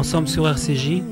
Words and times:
ensemble 0.00 0.28
sur 0.28 0.48
RCJ. 0.48 1.02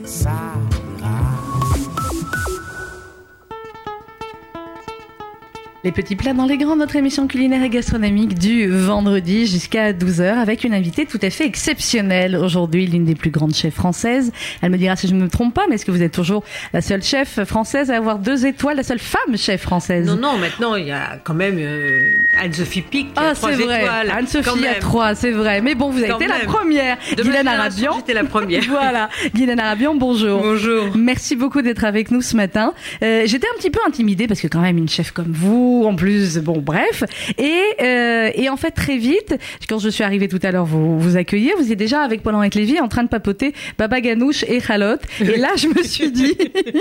Les 5.84 5.92
petits 5.92 6.16
plats 6.16 6.32
dans 6.32 6.44
les 6.44 6.58
grands, 6.58 6.74
notre 6.74 6.96
émission 6.96 7.28
culinaire 7.28 7.62
et 7.62 7.68
gastronomique 7.68 8.36
du 8.36 8.66
vendredi 8.68 9.46
jusqu'à 9.46 9.92
12h 9.92 10.24
avec 10.38 10.64
une 10.64 10.74
invitée 10.74 11.06
tout 11.06 11.20
à 11.22 11.30
fait 11.30 11.46
exceptionnelle 11.46 12.34
aujourd'hui, 12.36 12.84
l'une 12.84 13.04
des 13.04 13.14
plus 13.14 13.30
grandes 13.30 13.54
chefs 13.54 13.74
françaises. 13.74 14.32
Elle 14.60 14.72
me 14.72 14.76
dira 14.76 14.96
si 14.96 15.06
je 15.06 15.14
ne 15.14 15.22
me 15.22 15.28
trompe 15.28 15.54
pas, 15.54 15.66
mais 15.68 15.76
est-ce 15.76 15.84
que 15.86 15.92
vous 15.92 16.02
êtes 16.02 16.10
toujours 16.12 16.42
la 16.72 16.80
seule 16.80 17.04
chef 17.04 17.44
française 17.44 17.92
à 17.92 17.96
avoir 17.96 18.18
deux 18.18 18.44
étoiles, 18.44 18.76
la 18.78 18.82
seule 18.82 18.98
femme 18.98 19.36
chef 19.36 19.60
française? 19.62 20.04
Non, 20.08 20.16
non, 20.16 20.36
maintenant 20.38 20.74
il 20.74 20.88
y 20.88 20.90
a 20.90 21.16
quand 21.22 21.34
même 21.34 21.58
euh, 21.60 22.10
Anne-Sophie 22.42 22.82
Pic 22.82 23.14
qui 23.14 23.20
a 23.20 23.28
Ah, 23.30 23.34
trois 23.36 23.50
c'est 23.52 23.62
vrai. 23.62 23.82
étoiles. 23.82 24.10
Anne-Sophie 24.10 24.66
a 24.66 24.74
trois, 24.80 25.14
c'est 25.14 25.30
vrai. 25.30 25.60
Mais 25.60 25.76
bon, 25.76 25.90
vous 25.90 25.98
avez 26.00 26.08
Quand 26.08 26.16
été 26.18 26.26
la 26.26 26.40
première. 26.40 26.98
De 27.16 27.22
Guylaine 27.22 27.46
Arabian. 27.46 27.92
J'étais 27.98 28.14
la 28.14 28.24
première. 28.24 28.64
voilà. 28.68 29.10
Guylaine 29.32 29.60
Arabian, 29.60 29.94
bonjour. 29.94 30.40
Bonjour. 30.42 30.86
Merci 30.96 31.36
beaucoup 31.36 31.62
d'être 31.62 31.84
avec 31.84 32.10
nous 32.10 32.20
ce 32.20 32.34
matin. 32.34 32.74
Euh, 33.04 33.22
J'étais 33.26 33.46
un 33.46 33.56
petit 33.58 33.70
peu 33.70 33.78
intimidée 33.86 34.26
parce 34.26 34.40
que 34.40 34.48
quand 34.48 34.60
même 34.60 34.76
une 34.76 34.88
chef 34.88 35.12
comme 35.12 35.30
vous, 35.32 35.67
en 35.86 35.94
plus, 35.94 36.38
bon 36.38 36.58
bref. 36.58 37.04
Et, 37.38 37.62
euh, 37.82 38.30
et 38.34 38.48
en 38.48 38.56
fait 38.56 38.70
très 38.70 38.96
vite, 38.96 39.36
quand 39.68 39.78
je 39.78 39.88
suis 39.88 40.04
arrivée 40.04 40.28
tout 40.28 40.40
à 40.42 40.50
l'heure 40.50 40.64
vous 40.64 40.98
vous 40.98 41.16
accueillir, 41.16 41.54
vous 41.56 41.64
étiez 41.64 41.76
déjà 41.76 42.02
avec 42.02 42.22
Paul-Henri 42.22 42.50
Lévy 42.54 42.80
en 42.80 42.88
train 42.88 43.02
de 43.02 43.08
papoter 43.08 43.54
Baba 43.78 44.00
Ganouche 44.00 44.44
et 44.48 44.60
Khalotte. 44.60 45.02
Et 45.20 45.36
là 45.36 45.50
je 45.56 45.68
me 45.68 45.82
suis 45.82 46.10
dit, 46.10 46.36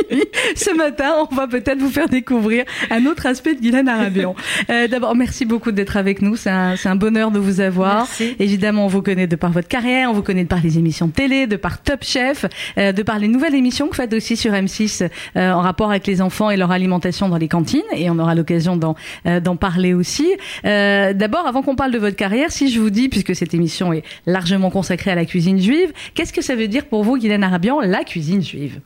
ce 0.55 0.75
matin 0.75 1.13
on 1.29 1.35
va 1.35 1.47
peut-être 1.47 1.79
vous 1.79 1.89
faire 1.89 2.09
découvrir 2.09 2.65
un 2.89 3.05
autre 3.05 3.25
aspect 3.25 3.55
de 3.55 3.61
Guylaine 3.61 3.89
Arabian. 3.89 4.35
Euh, 4.69 4.87
D'abord 4.87 5.15
merci 5.15 5.45
beaucoup 5.45 5.71
d'être 5.71 5.97
avec 5.97 6.21
nous, 6.21 6.35
c'est 6.35 6.49
un, 6.49 6.75
c'est 6.75 6.89
un 6.89 6.95
bonheur 6.95 7.31
de 7.31 7.39
vous 7.39 7.59
avoir. 7.61 7.97
Merci. 7.99 8.35
Évidemment, 8.39 8.85
on 8.85 8.87
vous 8.87 9.01
connaît 9.01 9.27
de 9.27 9.35
par 9.35 9.51
votre 9.51 9.67
carrière, 9.67 10.09
on 10.09 10.13
vous 10.13 10.23
connaît 10.23 10.43
de 10.43 10.47
par 10.49 10.61
les 10.61 10.77
émissions 10.77 11.07
de 11.07 11.11
télé, 11.11 11.47
de 11.47 11.55
par 11.55 11.81
Top 11.81 12.03
Chef, 12.03 12.45
euh, 12.77 12.91
de 12.91 13.03
par 13.03 13.19
les 13.19 13.27
nouvelles 13.27 13.55
émissions 13.55 13.87
que 13.87 13.91
vous 13.91 14.01
faites 14.01 14.13
aussi 14.13 14.37
sur 14.37 14.53
M6 14.53 15.07
euh, 15.35 15.51
en 15.51 15.61
rapport 15.61 15.89
avec 15.89 16.07
les 16.07 16.21
enfants 16.21 16.49
et 16.49 16.57
leur 16.57 16.71
alimentation 16.71 17.29
dans 17.29 17.37
les 17.37 17.47
cantines. 17.47 17.81
Et 17.95 18.09
on 18.09 18.19
aura 18.19 18.35
l'occasion 18.35 18.76
d'en 18.77 18.95
euh, 19.25 19.39
d'en 19.39 19.55
parler 19.55 19.93
aussi. 19.93 20.27
Euh, 20.65 21.13
D'abord, 21.13 21.47
avant 21.47 21.61
qu'on 21.61 21.75
parle 21.75 21.91
de 21.91 21.97
votre 21.97 22.15
carrière, 22.15 22.51
si 22.51 22.69
je 22.71 22.79
vous 22.79 22.89
dis, 22.89 23.09
puisque 23.09 23.35
cette 23.35 23.53
émission 23.53 23.93
est 23.93 24.03
largement 24.25 24.69
consacrée 24.69 25.11
à 25.11 25.15
la 25.15 25.25
cuisine 25.25 25.59
juive, 25.59 25.93
qu'est-ce 26.13 26.33
que 26.33 26.41
ça 26.41 26.55
veut 26.55 26.67
dire 26.67 26.85
pour 26.85 27.03
vous, 27.03 27.17
Guylaine 27.17 27.43
Arabian, 27.43 27.79
la 27.81 28.03
cuisine 28.03 28.43
juive? 28.43 28.79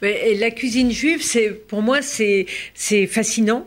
La 0.00 0.50
cuisine 0.50 0.90
juive, 0.90 1.22
c'est 1.22 1.50
pour 1.50 1.82
moi 1.82 1.98
c'est 2.02 2.46
fascinant. 3.06 3.66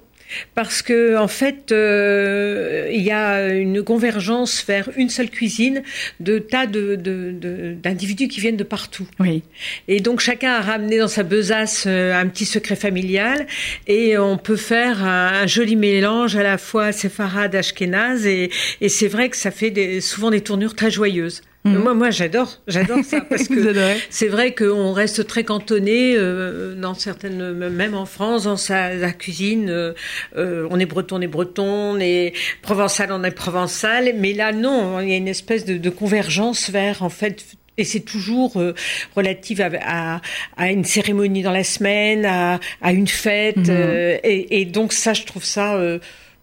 Parce 0.53 0.81
que 0.81 1.17
en 1.17 1.27
fait, 1.27 1.71
euh, 1.71 2.89
il 2.91 3.01
y 3.01 3.11
a 3.11 3.49
une 3.53 3.83
convergence 3.83 4.63
vers 4.67 4.89
une 4.95 5.09
seule 5.09 5.29
cuisine 5.29 5.81
de 6.19 6.39
tas 6.39 6.65
de 6.67 6.95
de- 6.95 7.31
de- 7.31 7.73
d'individus 7.81 8.27
qui 8.27 8.39
viennent 8.39 8.57
de 8.57 8.63
partout. 8.63 9.07
Oui. 9.19 9.43
Et 9.87 9.99
donc 9.99 10.19
chacun 10.19 10.53
a 10.53 10.61
ramené 10.61 10.97
dans 10.99 11.07
sa 11.07 11.23
besace 11.23 11.85
euh, 11.87 12.13
un 12.13 12.27
petit 12.27 12.45
secret 12.45 12.75
familial 12.75 13.47
et 13.87 14.17
on 14.17 14.37
peut 14.37 14.55
faire 14.55 15.03
un, 15.03 15.41
un 15.43 15.47
joli 15.47 15.75
mélange 15.75 16.35
à 16.35 16.43
la 16.43 16.57
fois 16.57 16.91
séfarade, 16.91 17.55
ashkénaze 17.55 18.25
et, 18.25 18.49
et 18.81 18.89
c'est 18.89 19.07
vrai 19.07 19.29
que 19.29 19.37
ça 19.37 19.51
fait 19.51 19.71
des, 19.71 20.01
souvent 20.01 20.31
des 20.31 20.41
tournures 20.41 20.75
très 20.75 20.91
joyeuses. 20.91 21.41
Mhm. 21.65 21.77
Moi, 21.79 21.93
moi, 21.95 22.11
j'adore, 22.11 22.61
j'adore 22.67 23.03
ça 23.03 23.21
parce 23.29 23.47
que 23.47 23.73
c'est 24.11 24.27
vrai 24.27 24.53
qu'on 24.53 24.93
reste 24.93 25.25
très 25.25 25.43
cantonné 25.43 26.13
euh, 26.15 26.75
dans 26.75 26.93
certaines, 26.93 27.53
même 27.69 27.95
en 27.95 28.05
France, 28.05 28.43
dans 28.43 28.55
sa, 28.57 28.91
cuisine. 29.13 29.69
euh, 29.69 29.93
euh, 30.37 30.67
on 30.69 30.79
est 30.79 30.85
breton, 30.85 31.17
on 31.17 31.21
est 31.21 31.27
breton, 31.27 31.95
on 31.95 31.99
est 31.99 32.33
provençal, 32.61 33.11
on 33.11 33.23
est 33.23 33.31
provençal. 33.31 34.13
Mais 34.17 34.33
là, 34.33 34.51
non, 34.51 34.99
il 34.99 35.09
y 35.09 35.13
a 35.13 35.17
une 35.17 35.27
espèce 35.27 35.65
de, 35.65 35.77
de 35.77 35.89
convergence 35.89 36.69
vers, 36.69 37.01
en 37.01 37.09
fait, 37.09 37.43
et 37.77 37.83
c'est 37.83 37.99
toujours 38.01 38.57
euh, 38.61 38.73
relative 39.15 39.59
à, 39.59 39.69
à, 40.15 40.21
à 40.57 40.71
une 40.71 40.85
cérémonie 40.85 41.41
dans 41.41 41.51
la 41.51 41.63
semaine, 41.63 42.25
à, 42.25 42.59
à 42.81 42.91
une 42.93 43.07
fête. 43.07 43.57
Mhm. 43.57 43.65
euh, 43.69 44.17
et, 44.23 44.61
et 44.61 44.65
donc 44.65 44.93
ça, 44.93 45.13
je 45.13 45.23
trouve 45.23 45.43
ça. 45.43 45.75
euh, 45.75 45.97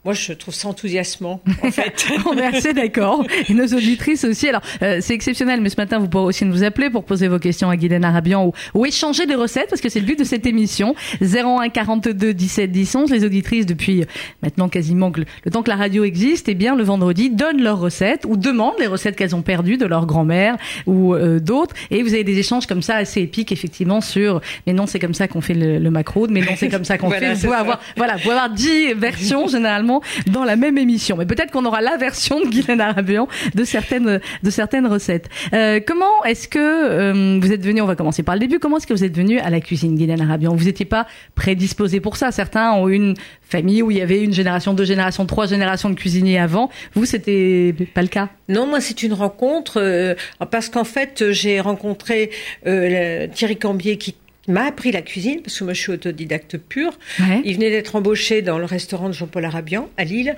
moi, 0.05 0.15
je 0.15 0.33
trouve 0.33 0.53
ça 0.53 0.67
enthousiasmant, 0.67 1.41
en 1.63 1.71
fait. 1.71 2.07
On 2.27 2.37
est 2.37 2.43
assez 2.45 2.73
d'accord. 2.73 3.25
Et 3.49 3.55
nos 3.55 3.67
auditrices 3.67 4.25
aussi. 4.25 4.49
Alors, 4.49 4.63
euh, 4.83 4.99
c'est 5.01 5.15
exceptionnel, 5.15 5.61
mais 5.61 5.69
ce 5.69 5.77
matin, 5.77 6.01
vous 6.01 6.09
pourrez 6.09 6.25
aussi 6.25 6.45
nous 6.45 6.65
appeler 6.65 6.91
pour 6.91 7.05
poser 7.05 7.29
vos 7.29 7.39
questions 7.39 7.71
à 7.71 7.77
Guylaine 7.77 8.05
Arabian 8.05 8.47
ou, 8.47 8.53
ou 8.75 8.85
échanger 8.85 9.27
des 9.27 9.37
recettes, 9.37 9.69
parce 9.71 9.81
que 9.81 9.89
c'est 9.89 10.01
le 10.01 10.07
but 10.07 10.19
de 10.19 10.25
cette 10.25 10.45
émission. 10.45 10.97
01 11.21 11.69
42 11.69 12.35
17 12.35 12.73
10 12.73 12.95
11. 12.97 13.11
Les 13.13 13.25
auditrices, 13.25 13.65
depuis 13.65 14.05
maintenant 14.43 14.69
quasiment 14.69 15.13
que 15.13 15.21
le, 15.21 15.27
le 15.45 15.51
temps 15.53 15.63
que 15.63 15.71
la 15.71 15.77
radio 15.77 16.03
existe, 16.03 16.49
eh 16.49 16.55
bien, 16.55 16.75
le 16.75 16.83
vendredi, 16.83 17.31
donnent 17.31 17.63
leurs 17.63 17.79
recettes 17.79 18.25
ou 18.27 18.37
demandent 18.37 18.81
les 18.81 18.89
recettes 18.89 19.15
qu'elles 19.15 19.37
ont 19.37 19.43
perdues 19.43 19.77
de 19.77 19.87
leur 19.87 20.07
grand-mère 20.07 20.57
ou 20.87 21.15
euh, 21.15 21.39
d'autres. 21.39 21.77
Et 21.93 22.03
vous 22.03 22.13
avez 22.13 22.25
des 22.25 22.39
échanges 22.39 22.67
comme 22.67 22.83
ça 22.83 22.97
assez 22.97 23.21
épiques, 23.21 23.53
effectivement, 23.53 24.01
sur 24.01 24.41
mais 24.67 24.73
non, 24.73 24.89
c'est 24.89 24.99
comme 24.99 25.15
ça 25.15 25.29
qu'on 25.29 25.41
fait 25.41 25.55
le, 25.55 25.79
le 25.79 25.91
macro, 25.91 26.27
mais 26.29 26.41
non, 26.41 26.55
c'est 26.57 26.69
comme 26.69 26.85
ça 26.85 26.99
qu'on 26.99 27.07
Voilà, 27.13 27.29
fait. 27.29 27.35
Vous 27.35 27.41
pouvez 27.43 27.57
avoir 27.57 27.81
voilà, 27.97 28.15
vous 28.15 28.23
pouvez 28.23 28.35
avoir 28.35 28.51
dix 28.51 28.95
versions 28.95 29.47
généralement 29.47 29.92
dans 30.27 30.45
la 30.45 30.57
même 30.57 30.79
émission. 30.79 31.17
Mais 31.17 31.27
peut-être 31.27 31.51
qu'on 31.51 31.65
aura 31.65 31.81
la 31.81 31.97
version 31.97 32.41
de 32.41 32.47
Guylaine 32.47 32.81
Arabian 32.81 33.29
de 33.55 33.65
certaines 33.65 34.21
de 34.43 34.51
certaines 34.51 34.87
recettes. 34.87 35.29
Euh, 35.53 35.81
comment 35.85 36.25
est-ce 36.25 36.49
que 36.49 36.59
euh, 36.59 37.41
vous 37.41 37.53
êtes 37.53 37.65
venu 37.65 37.81
On 37.81 37.87
va 37.87 37.97
commencer 37.97 38.23
par 38.23 38.35
le 38.35 38.41
début. 38.41 38.59
Comment 38.59 38.79
est-ce 38.79 38.87
que 38.87 38.95
vous 38.95 39.05
êtes 39.05 39.17
venu 39.17 39.39
à 39.39 39.51
la 39.51 39.61
cuisine, 39.61 39.97
Guylaine 39.97 40.21
Arabian? 40.21 40.55
Vous 40.55 40.65
n'étiez 40.65 40.87
pas 40.87 41.07
prédisposé 41.35 42.01
pour 42.01 42.17
ça. 42.17 42.31
Certains 42.31 42.73
ont 42.73 42.89
une 42.89 43.15
famille 43.43 43.83
où 43.83 43.91
il 43.91 43.99
y 43.99 44.01
avait 44.01 44.23
une 44.23 44.33
génération, 44.33 44.75
deux 44.75 44.85
générations, 44.85 45.27
trois 45.27 45.47
générations 45.47 45.91
de 45.91 45.95
cuisiniers 45.95 46.39
avant. 46.39 46.71
Vous, 46.95 47.05
c'était 47.05 47.75
pas 47.95 48.03
le 48.03 48.09
cas? 48.09 48.29
Non, 48.49 48.67
moi 48.67 48.81
c'est 48.81 49.03
une 49.03 49.13
rencontre 49.13 49.81
euh, 49.81 50.15
parce 50.51 50.69
qu'en 50.69 50.85
fait 50.85 51.31
j'ai 51.33 51.61
rencontré 51.61 52.31
Thierry 52.65 53.57
Cambier 53.57 53.97
qui 53.99 54.15
m'a 54.49 54.65
appris 54.67 54.91
la 54.93 55.03
cuisine 55.03 55.41
parce 55.43 55.59
que 55.59 55.65
moi 55.65 55.73
je 55.73 55.81
suis 55.81 55.93
autodidacte 55.93 56.59
pur. 56.59 56.99
Ouais. 57.21 57.41
Il 57.45 57.55
venait 57.55 57.71
d'être 57.71 57.95
embauché 57.97 58.43
dans 58.43 58.59
le 58.59 58.65
restaurant 58.65 59.09
de 59.09 59.15
Jean-Paul 59.15 59.45
Arabian 59.45 59.89
à 59.97 60.05
Lille 60.05 60.37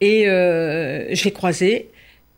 et 0.00 0.28
euh, 0.28 1.14
je 1.14 1.24
l'ai 1.24 1.32
croisé 1.32 1.88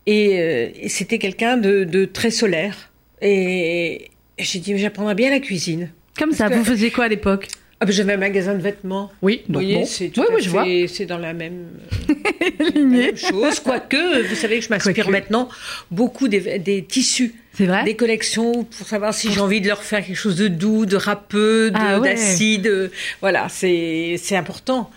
et, 0.07 0.39
euh, 0.39 0.69
et 0.75 0.89
c'était 0.89 1.19
quelqu'un 1.19 1.57
de, 1.57 1.83
de 1.83 2.05
très 2.05 2.31
solaire 2.31 2.91
et, 3.21 4.09
j'ai 4.39 4.59
dit 4.59 4.73
mais 4.73 4.79
j'apprendrai 4.79 5.13
bien 5.15 5.29
la 5.29 5.39
cuisine. 5.39 5.89
Comme 6.17 6.31
ça. 6.31 6.49
que- 6.49 6.55
Vous 6.55 6.65
faisiez 6.65 6.89
quoi 6.91 7.05
à 7.05 7.07
l'époque? 7.07 7.47
Ah 7.79 7.85
ben 7.85 7.91
j'avais 7.91 8.13
un 8.13 8.17
magasin 8.17 8.53
de 8.53 8.61
vêtements. 8.61 9.11
Oui. 9.21 9.41
Vous 9.47 9.53
donc 9.53 9.61
voyez, 9.63 9.75
bon. 9.79 9.85
c'est 9.85 10.07
tout 10.09 10.21
Oui, 10.21 10.27
oui, 10.35 10.41
je 10.41 10.49
vois. 10.49 10.63
fait- 10.63 10.87
c'est 10.87 11.05
dans 11.05 11.17
la 11.17 11.33
même 11.33 11.67
la 12.59 12.65
Lignée. 12.69 13.07
même 13.07 13.17
chose. 13.17 13.59
Quoique, 13.59 14.27
vous 14.27 14.35
savez 14.35 14.59
que 14.59 14.65
je 14.65 14.69
m'inspire 14.69 15.09
maintenant 15.09 15.49
beaucoup 15.91 16.29
des, 16.29 16.59
des 16.59 16.83
tissus, 16.85 17.35
C'est 17.53 17.65
vrai? 17.65 17.83
des 17.83 17.95
collections 17.95 18.63
pour 18.63 18.87
savoir 18.87 19.13
si 19.13 19.31
j'ai 19.33 19.41
envie 19.41 19.59
de 19.59 19.67
leur 19.67 19.83
faire 19.83 20.05
quelque 20.05 20.15
chose 20.15 20.37
de 20.37 20.47
doux, 20.47 20.85
de 20.85 20.95
râpeux, 20.95 21.71
Ah 21.73 21.99
ouais. 21.99 22.13
d'acide. 22.13 22.67
euh, 22.67 22.87
Voilà, 23.19 23.49
c'est 23.49 24.15
c'est 24.17 24.37
important. 24.37 24.89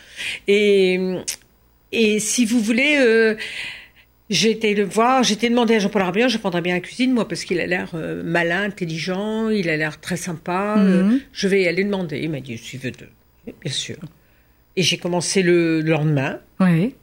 Et 0.46 1.00
et 1.92 2.20
si 2.20 2.44
vous 2.44 2.60
voulez. 2.60 2.98
Euh, 3.00 3.34
j'ai 4.30 4.50
été 4.50 4.74
le 4.74 4.84
voir, 4.84 5.22
j'ai 5.22 5.34
été 5.34 5.48
demandé 5.48 5.74
à 5.76 5.78
Jean-Paul 5.78 6.02
Arabian, 6.02 6.28
j'apprendrai 6.28 6.60
bien 6.60 6.74
la 6.74 6.80
cuisine, 6.80 7.12
moi, 7.12 7.28
parce 7.28 7.44
qu'il 7.44 7.60
a 7.60 7.66
l'air 7.66 7.90
euh, 7.94 8.22
malin, 8.24 8.62
intelligent, 8.62 9.48
il 9.50 9.68
a 9.68 9.76
l'air 9.76 10.00
très 10.00 10.16
sympa. 10.16 10.76
euh, 10.78 11.02
Mhm. 11.04 11.20
je 11.32 11.48
vais 11.48 11.62
y 11.62 11.68
aller 11.68 11.84
demander. 11.84 12.18
Il 12.20 12.30
m'a 12.30 12.40
dit, 12.40 12.56
suis 12.58 12.78
veux 12.78 12.90
deux. 12.90 13.08
Bien 13.62 13.72
sûr. 13.72 13.96
Et 14.76 14.82
j'ai 14.82 14.98
commencé 14.98 15.42
le 15.42 15.80
lendemain. 15.80 16.40
Oui. 16.60 16.94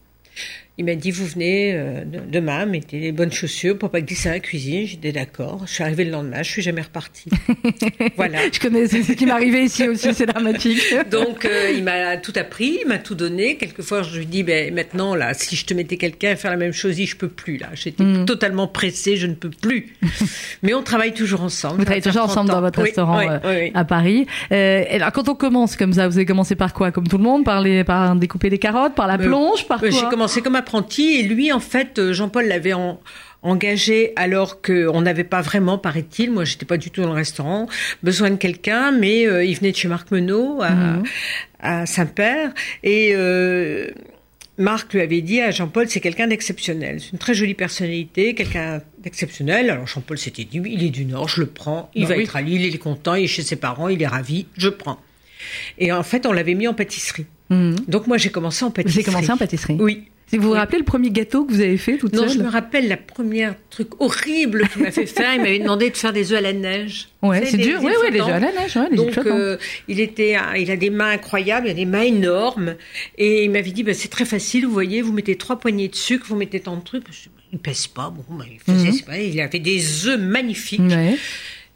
Il 0.80 0.86
m'a 0.86 0.96
dit, 0.96 1.12
vous 1.12 1.28
venez 1.28 1.72
euh, 1.76 2.04
de- 2.04 2.22
demain, 2.32 2.66
mettez 2.66 3.00
les 3.00 3.12
bonnes 3.12 3.32
chaussures 3.32 3.78
pour 3.78 3.92
pas 3.92 4.02
glisser 4.02 4.30
à 4.30 4.32
la 4.32 4.40
cuisine. 4.40 4.88
J'étais 4.88 5.12
d'accord. 5.12 5.62
Je 5.68 5.72
suis 5.74 5.84
arrivée 5.84 6.04
le 6.04 6.10
lendemain, 6.10 6.42
je 6.42 6.50
suis 6.50 6.64
jamais 6.64 6.82
repartie. 6.82 7.30
voilà. 8.18 8.40
Je 8.52 8.60
connais. 8.60 8.88
Ce 8.88 9.12
qui 9.12 9.28
m'arrivait 9.28 9.66
ici 9.66 9.88
aussi. 9.88 10.14
C'est 10.16 10.26
dramatique. 10.26 10.82
Donc, 11.12 11.46
euh, 11.46 11.72
il 11.76 11.84
m'a 11.84 12.18
tout 12.18 12.34
appris, 12.36 12.80
il 12.82 12.88
m'a 12.88 12.98
tout 12.98 13.14
donné. 13.14 13.56
Quelquefois, 13.58 14.02
je 14.02 14.18
lui 14.18 14.26
dis, 14.26 14.42
ben, 14.42 14.74
maintenant, 14.74 15.14
là, 15.14 15.36
si 15.36 15.56
je 15.56 15.64
te 15.66 15.76
mettais 15.76 15.98
quelqu'un 15.98 16.32
à 16.32 16.36
faire 16.36 16.50
la 16.50 16.58
même 16.58 16.74
chose, 16.74 16.96
je 17.00 17.16
peux 17.16 17.28
plus, 17.28 17.58
là. 17.58 17.68
J'étais 17.76 18.04
Mm. 18.04 18.26
totalement 18.26 18.68
pressée, 18.68 19.16
je 19.16 19.28
ne 19.28 19.36
peux 19.36 19.52
plus. 19.52 19.94
Mais 20.64 20.74
on 20.74 20.82
travaille 20.82 21.14
toujours 21.14 21.42
ensemble. 21.44 21.76
Vous 21.76 21.86
Ça 21.86 21.94
va 21.94 22.02
travaillez 22.02 22.02
toujours 22.02 22.22
30 22.24 22.32
ensemble 22.32 22.50
dans 22.50 22.58
ans. 22.58 22.62
votre 22.62 22.80
Oui, 22.80 22.86
restaurant 22.86 23.20
oui, 23.20 23.26
euh, 23.30 23.62
oui, 23.66 23.72
à 23.76 23.86
Paris. 23.86 24.26
Euh, 24.52 24.84
et 24.90 24.96
alors, 24.96 25.12
quand 25.12 25.30
on 25.30 25.36
commence 25.36 25.76
comme 25.76 25.94
ça, 25.94 26.08
vous 26.08 26.18
avez 26.18 26.26
commencé 26.26 26.56
par 26.56 26.74
quoi? 26.74 26.92
Comme 26.92 27.08
tout 27.08 27.18
le 27.20 27.24
monde? 27.24 27.46
Par, 27.46 27.62
les, 27.62 27.84
par 27.84 28.16
découper 28.16 28.50
des 28.50 28.58
carottes 28.58 28.96
Par 28.96 29.06
la 29.08 29.20
plonge 29.20 29.68
Par 29.68 29.80
quoi 29.80 29.92
J'ai 29.92 30.02
commencé 30.10 30.42
comme 30.42 30.56
apprenti 30.64 31.16
et 31.20 31.24
lui, 31.24 31.52
en 31.52 31.60
fait, 31.60 32.00
euh, 32.00 32.14
Jean-Paul 32.14 32.46
l'avait 32.48 32.74
en- 32.74 33.00
engagé 33.46 34.14
alors 34.16 34.62
qu'on 34.62 35.02
n'avait 35.02 35.26
pas 35.26 35.42
vraiment, 35.42 35.78
paraît-il, 35.78 36.32
moi 36.32 36.46
j'étais 36.46 36.66
pas 36.66 36.78
du 36.78 36.90
tout 36.92 37.02
dans 37.02 37.10
le 37.10 37.14
restaurant, 37.26 37.68
besoin 38.02 38.30
de 38.32 38.38
quelqu'un, 38.38 38.92
mais 38.92 39.28
euh, 39.28 39.44
il 39.44 39.54
venait 39.58 39.72
de 39.74 39.76
chez 39.76 39.90
Marc 39.90 40.12
Menot 40.12 40.62
à, 40.62 40.70
Mhm. 40.72 41.04
à 41.60 41.86
Saint-Père 41.86 42.54
et 42.84 43.12
euh, 43.14 43.90
Marc 44.58 44.94
lui 44.94 45.02
avait 45.02 45.20
dit 45.20 45.42
à 45.42 45.52
Jean-Paul, 45.52 45.90
c'est 45.90 46.00
quelqu'un 46.00 46.28
d'exceptionnel, 46.28 47.02
c'est 47.02 47.12
une 47.12 47.18
très 47.18 47.34
jolie 47.34 47.54
personnalité, 47.54 48.34
quelqu'un 48.34 48.82
d'exceptionnel. 49.04 49.70
Alors 49.70 49.88
Jean-Paul 49.88 50.18
s'était 50.18 50.46
dit, 50.46 50.62
il 50.66 50.82
est 50.82 50.90
du 50.90 51.04
Nord, 51.06 51.28
je 51.28 51.42
le 51.42 51.48
prends, 51.48 51.90
il 51.96 52.04
Bah 52.04 52.10
va 52.12 52.16
oui. 52.16 52.24
être 52.24 52.36
à 52.38 52.42
Lille, 52.42 52.62
il 52.62 52.74
est 52.76 52.78
content, 52.78 53.16
il 53.16 53.26
est 53.26 53.28
chez 53.28 53.42
ses 53.44 53.58
parents, 53.58 53.90
il 53.90 54.02
est 54.02 54.08
ravi, 54.08 54.46
je 54.56 54.70
prends. 54.70 55.00
Et 55.80 55.92
en 55.92 56.04
fait, 56.04 56.26
on 56.26 56.32
l'avait 56.32 56.54
mis 56.54 56.70
en 56.70 56.74
pâtisserie. 56.74 57.26
Mhm. 57.50 57.76
Donc 57.90 58.08
moi 58.08 58.18
j'ai 58.18 58.30
commencé 58.30 58.64
en 58.64 58.70
Vous 58.70 58.74
pâtisserie. 58.76 59.04
avez 59.04 59.12
commencé 59.12 59.32
en 59.34 59.38
pâtisserie 59.38 59.76
Oui. 59.82 60.06
Vous 60.38 60.48
vous 60.50 60.54
rappelez 60.54 60.80
le 60.80 60.84
premier 60.84 61.12
gâteau 61.12 61.46
que 61.46 61.54
vous 61.54 61.62
avez 61.62 61.78
fait 61.78 61.98
toute 61.98 62.14
Non, 62.14 62.24
seule 62.28 62.38
je 62.38 62.40
me 62.44 62.50
rappelle 62.50 62.88
la 62.88 62.98
première 62.98 63.56
truc 63.70 63.90
horrible 64.02 64.68
qu'il 64.70 64.82
m'a 64.84 64.92
fait 64.92 65.06
faire. 65.06 65.34
Il 65.34 65.42
m'avait 65.42 65.60
demandé 65.60 65.90
de 65.90 65.98
faire 65.98 66.14
des 66.14 66.32
œufs 66.32 66.38
à 66.40 66.42
la 66.42 66.54
neige. 66.54 67.10
Ouais, 67.22 67.46
c'est 67.46 67.58
des- 67.58 67.64
dur. 67.64 67.80
des 67.80 67.86
Oui, 67.86 67.92
oui, 68.02 68.08
flottants. 68.10 68.30
œufs 68.30 68.36
à 68.36 68.40
la 68.40 68.52
neige, 68.52 68.76
ouais, 68.76 68.88
les 68.92 68.96
Donc, 68.98 69.18
euh, 69.20 69.58
il 69.88 70.00
était, 70.00 70.36
il 70.58 70.72
a 70.72 70.76
des 70.76 70.90
mains 70.90 71.10
incroyables, 71.12 71.68
il 71.68 71.72
a 71.72 71.76
des 71.76 71.86
mains 71.86 72.02
énormes, 72.02 72.76
et 73.18 73.44
il 73.46 73.52
m'avait 73.52 73.72
dit, 73.72 73.84
bah, 73.84 73.94
c'est 73.94 74.10
très 74.10 74.26
facile, 74.26 74.66
vous 74.66 74.74
voyez, 74.74 75.02
vous 75.02 75.14
mettez 75.14 75.36
trois 75.36 75.60
poignées 75.60 75.88
de 75.88 75.96
sucre, 75.96 76.26
vous 76.28 76.36
mettez 76.36 76.60
tant 76.60 76.76
de 76.78 76.84
trucs. 76.84 77.04
Je 77.12 77.24
dis, 77.24 77.30
Il 77.54 77.60
pèse 77.60 77.86
pas, 77.88 78.10
bon, 78.10 78.24
bah, 78.36 78.46
il 78.52 78.60
faisait, 78.60 78.90
Mhm. 78.92 79.02
pas- 79.02 79.18
il 79.20 79.40
avait 79.40 79.60
des 79.60 80.08
œufs 80.08 80.20
magnifiques. 80.20 80.82
Ouais. 80.82 81.16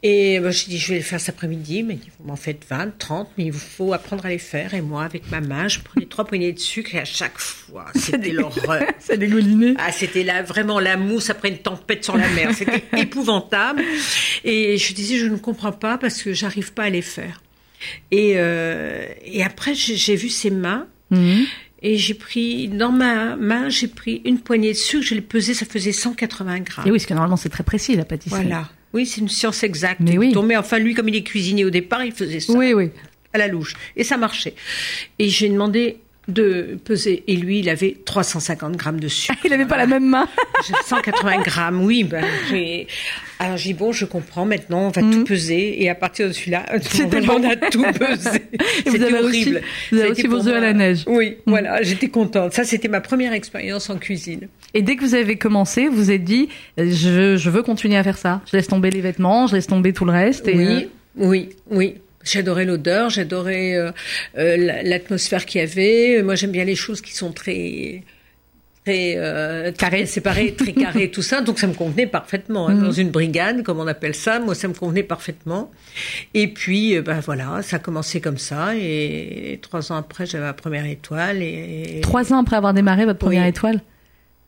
Et 0.04 0.40
bah, 0.40 0.52
je 0.52 0.66
dit, 0.66 0.78
je 0.78 0.90
vais 0.90 0.96
les 0.96 1.02
faire 1.02 1.20
cet 1.20 1.36
après-midi. 1.36 1.84
Mais 1.84 1.98
vous 2.20 2.28
m'en 2.28 2.36
faites 2.36 2.66
20, 2.70 2.98
30, 2.98 3.30
mais 3.38 3.46
il 3.46 3.52
vous 3.52 3.60
faut 3.60 3.94
apprendre 3.94 4.26
à 4.26 4.30
les 4.30 4.38
faire. 4.38 4.74
Et 4.74 4.82
moi, 4.82 5.04
avec 5.04 5.32
ma 5.32 5.42
main, 5.42 5.68
je 5.68 5.80
prenais 5.80 6.06
trois 6.06 6.26
poignées 6.26 6.54
de 6.54 6.60
sucre 6.60 6.96
et 6.96 7.00
à 7.00 7.06
chaque 7.06 7.38
fois, 7.40 7.86
c'était 7.96 8.32
l'horreur. 8.32 8.84
Ça 9.00 9.18
dégoulinait. 9.18 9.74
Ah, 9.78 9.92
c'était 9.92 10.24
là 10.24 10.44
vraiment 10.44 10.80
la 10.80 10.98
mousse 10.98 11.30
après 11.30 11.50
une 11.50 11.58
tempête 11.58 12.04
sur 12.04 12.16
la 12.16 12.30
mer. 12.30 12.54
C'était 12.54 12.84
épouvantable. 12.98 13.82
Et 14.44 14.78
je 14.78 14.94
disais, 14.94 15.18
je 15.18 15.26
ne 15.26 15.38
comprends 15.38 15.72
pas 15.72 15.98
parce 15.98 16.22
que 16.22 16.34
j'arrive 16.34 16.74
pas 16.74 16.84
à 16.84 16.90
les 16.90 17.02
faire. 17.02 17.42
Et, 18.12 18.34
euh, 18.36 19.06
et 19.24 19.44
après, 19.44 19.74
j'ai 19.74 19.96
j'ai 19.96 20.16
vu 20.16 20.30
ses 20.30 20.52
mains. 20.52 20.88
Mhm. 21.10 21.46
Et 21.84 21.98
j'ai 21.98 22.16
pris, 22.16 22.68
dans 22.70 22.92
ma 22.92 23.36
main, 23.36 23.70
j'ai 23.70 23.88
pris 23.88 24.22
une 24.26 24.40
poignée 24.40 24.72
de 24.72 24.78
sucre, 24.78 25.06
je 25.06 25.14
l'ai 25.14 25.22
pesé, 25.22 25.54
ça 25.54 25.66
faisait 25.66 25.92
180 25.92 26.60
grammes. 26.62 26.88
Et 26.88 26.92
oui, 26.92 26.98
parce 26.98 27.06
que 27.06 27.14
normalement 27.14 27.38
c'est 27.38 27.50
très 27.50 27.64
précis 27.64 27.96
la 27.96 28.04
pâtisserie. 28.04 28.42
Voilà. 28.42 28.68
Oui, 28.94 29.06
c'est 29.06 29.22
une 29.22 29.30
science 29.30 29.64
exacte. 29.64 30.00
Mais 30.02 30.18
oui. 30.18 30.34
Enfin, 30.58 30.80
lui, 30.80 30.94
comme 30.94 31.10
il 31.10 31.16
est 31.16 31.24
cuisinier 31.24 31.66
au 31.66 31.70
départ, 31.70 32.04
il 32.04 32.12
faisait 32.12 32.40
ça 32.40 32.54
Oui, 32.54 32.74
oui. 32.74 32.90
à 33.34 33.38
la 33.38 33.48
louche. 33.48 33.74
Et 33.96 34.04
ça 34.04 34.18
marchait. 34.18 34.54
Et 35.20 35.30
j'ai 35.30 35.50
demandé 35.50 35.98
de 36.28 36.78
peser. 36.84 37.24
Et 37.28 37.36
lui, 37.38 37.60
il 37.60 37.70
avait 37.70 37.96
350 38.06 38.76
grammes 38.76 39.00
de 39.00 39.08
sucre. 39.08 39.38
Il 39.46 39.52
n'avait 39.52 39.66
pas 39.66 39.78
la 39.78 39.88
même 39.88 40.06
main. 40.06 40.28
J'ai 40.68 40.74
180 40.86 41.42
grammes, 41.44 41.82
oui. 41.84 42.04
Ben, 42.04 42.24
j'ai- 42.50 42.88
alors 43.40 43.56
j'ai 43.56 43.70
dit, 43.70 43.74
bon, 43.76 43.92
je 43.92 44.04
comprends, 44.06 44.46
maintenant, 44.46 44.88
on 44.88 44.90
va 44.90 45.02
tout 45.02 45.24
peser. 45.24 45.82
Et 45.84 45.90
à 45.90 45.96
partir 45.96 46.28
de 46.28 46.34
celui-là. 46.34 46.66
C'était 46.82 47.18
on 47.30 47.40
bon. 47.40 47.50
a 47.50 47.56
tout 47.56 47.84
pesé. 47.84 48.42
C'était 48.86 49.06
aussi- 49.06 49.14
horrible. 49.16 49.62
vous 49.92 50.00
avez 50.00 50.10
aussi 50.12 50.28
vos 50.28 50.48
œufs 50.48 50.56
à 50.56 50.60
la 50.60 50.74
neige. 50.74 51.04
Oui, 51.08 51.38
voilà, 51.46 51.82
j'étais 51.84 52.10
contente. 52.10 52.54
Ça, 52.54 52.64
c'était 52.64 52.88
ma 52.90 53.00
première 53.00 53.34
expérience 53.34 53.90
en 53.90 53.98
cuisine. 53.98 54.48
Et 54.74 54.82
dès 54.82 54.96
que 54.96 55.04
vous 55.06 55.16
avez 55.16 55.38
commencé, 55.38 55.88
vous 55.88 56.12
êtes 56.12 56.24
dit, 56.24 56.50
euh, 56.80 56.90
je, 56.92 57.38
je 57.38 57.50
veux 57.50 57.64
continuer 57.64 57.96
à 57.96 58.04
faire 58.04 58.18
ça. 58.18 58.42
Je 58.52 58.58
laisse 58.58 58.68
tomber 58.68 58.90
les 58.90 59.02
vêtements, 59.02 59.48
je 59.48 59.56
laisse 59.56 59.68
tomber 59.68 59.94
tout 59.94 60.04
le 60.06 60.12
reste. 60.12 60.48
Et, 60.48 60.56
euh, 60.58 60.80
Oui, 60.80 60.90
oui, 61.16 61.50
oui. 61.72 61.94
J'adorais 62.32 62.66
l'odeur, 62.66 63.10
j'adorais 63.10 63.76
euh, 63.76 63.92
euh, 64.38 64.58
la- 64.58 64.84
l'atmosphère 64.84 65.46
qu'il 65.46 65.62
y 65.62 65.64
avait. 65.64 66.22
Moi, 66.24 66.36
j'aime 66.36 66.52
bien 66.52 66.66
les 66.66 66.76
choses 66.76 67.02
qui 67.02 67.14
sont 67.16 67.32
très 67.32 68.04
très 68.86 69.16
euh, 69.18 69.72
Carré. 69.74 69.98
très 69.98 70.06
séparées, 70.06 70.54
très 70.54 70.72
carrées, 70.84 71.12
tout 71.12 71.22
ça. 71.22 71.42
Donc, 71.42 71.60
ça 71.60 71.68
me 71.68 71.74
convenait 71.74 72.08
parfaitement. 72.08 72.70
hein. 72.70 72.76
Mhm. 72.76 72.84
Dans 72.84 72.92
une 72.92 73.10
brigade, 73.10 73.64
comme 73.64 73.80
on 73.80 73.88
appelle 73.88 74.16
ça, 74.16 74.40
moi, 74.40 74.56
ça 74.56 74.68
me 74.70 74.74
convenait 74.74 75.04
parfaitement. 75.04 75.72
Et 76.34 76.48
puis, 76.48 76.96
euh, 76.96 77.02
ben 77.02 77.20
voilà, 77.20 77.62
ça 77.64 77.76
a 77.76 77.80
commencé 77.80 78.22
comme 78.22 78.38
ça. 78.38 78.76
Et 78.78 79.60
trois 79.62 79.92
ans 79.92 79.98
après, 79.98 80.26
j'avais 80.26 80.46
ma 80.46 80.54
première 80.54 80.86
étoile. 80.86 81.42
Et 81.42 82.00
Trois 82.02 82.32
ans 82.32 82.40
après 82.40 82.56
avoir 82.56 82.74
démarré 82.74 83.04
votre 83.06 83.20
première 83.20 83.44
Oui. 83.44 83.50
étoile, 83.50 83.82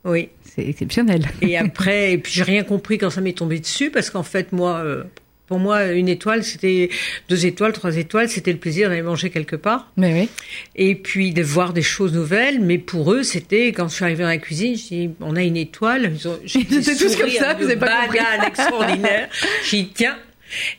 oui. 0.05 0.29
c'est 0.43 0.65
exceptionnel. 0.65 1.25
Et 1.41 1.57
après, 1.57 2.13
et 2.13 2.17
puis 2.17 2.31
j'ai 2.31 2.43
rien 2.43 2.63
compris 2.63 2.97
quand 2.97 3.09
ça 3.09 3.19
m'est 3.19 3.37
tombé 3.37 3.59
dessus, 3.59 3.89
parce 3.91 4.09
qu'en 4.09 4.23
fait, 4.23 4.53
moi, 4.53 4.77
euh, 4.85 5.03
pour 5.49 5.59
moi, 5.59 5.87
une 5.87 6.07
étoile, 6.07 6.43
c'était 6.45 6.89
deux 7.27 7.45
étoiles, 7.45 7.73
trois 7.73 7.97
étoiles, 7.97 8.29
c'était 8.29 8.53
le 8.53 8.59
plaisir 8.59 8.87
d'aller 8.87 9.01
manger 9.01 9.29
quelque 9.31 9.55
part, 9.57 9.91
Mais 9.97 10.13
oui. 10.13 10.29
et 10.75 10.95
puis 10.95 11.33
de 11.33 11.41
voir 11.43 11.73
des 11.73 11.81
choses 11.81 12.13
nouvelles. 12.13 12.61
Mais 12.61 12.77
pour 12.77 13.11
eux, 13.11 13.23
c'était 13.23 13.67
quand 13.69 13.87
je 13.89 13.95
suis 13.95 14.05
arrivée 14.05 14.23
dans 14.23 14.29
la 14.29 14.37
cuisine, 14.37 14.75
je 14.77 14.83
dis, 14.83 15.09
on 15.19 15.35
a 15.35 15.41
une 15.43 15.57
étoile. 15.57 16.13
Des 16.13 16.95
tous 16.95 17.15
comme 17.17 17.29
ça, 17.31 17.55
vous 17.55 17.65
avez 17.65 17.75
pas 17.75 18.03
compris. 18.03 18.19
extraordinaire. 18.47 19.29
J'ai 19.69 19.81
dit, 19.81 19.91
tiens. 19.93 20.17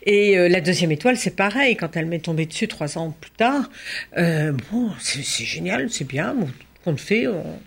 Et 0.04 0.38
euh, 0.38 0.48
la 0.48 0.60
deuxième 0.60 0.90
étoile, 0.92 1.16
c'est 1.16 1.36
pareil. 1.36 1.76
Quand 1.76 1.96
elle 1.96 2.06
m'est 2.06 2.18
tombée 2.20 2.46
dessus 2.46 2.66
trois 2.68 2.96
ans 2.98 3.14
plus 3.20 3.30
tard, 3.32 3.70
euh, 4.18 4.52
bon, 4.72 4.90
c'est 5.00 5.22
génial, 5.44 5.90
c'est 5.90 6.06
bien. 6.06 6.34
Bon, 6.34 6.48
qu'on 6.84 6.92
le 6.92 6.96
fait, 6.96 7.26
on- 7.26 7.60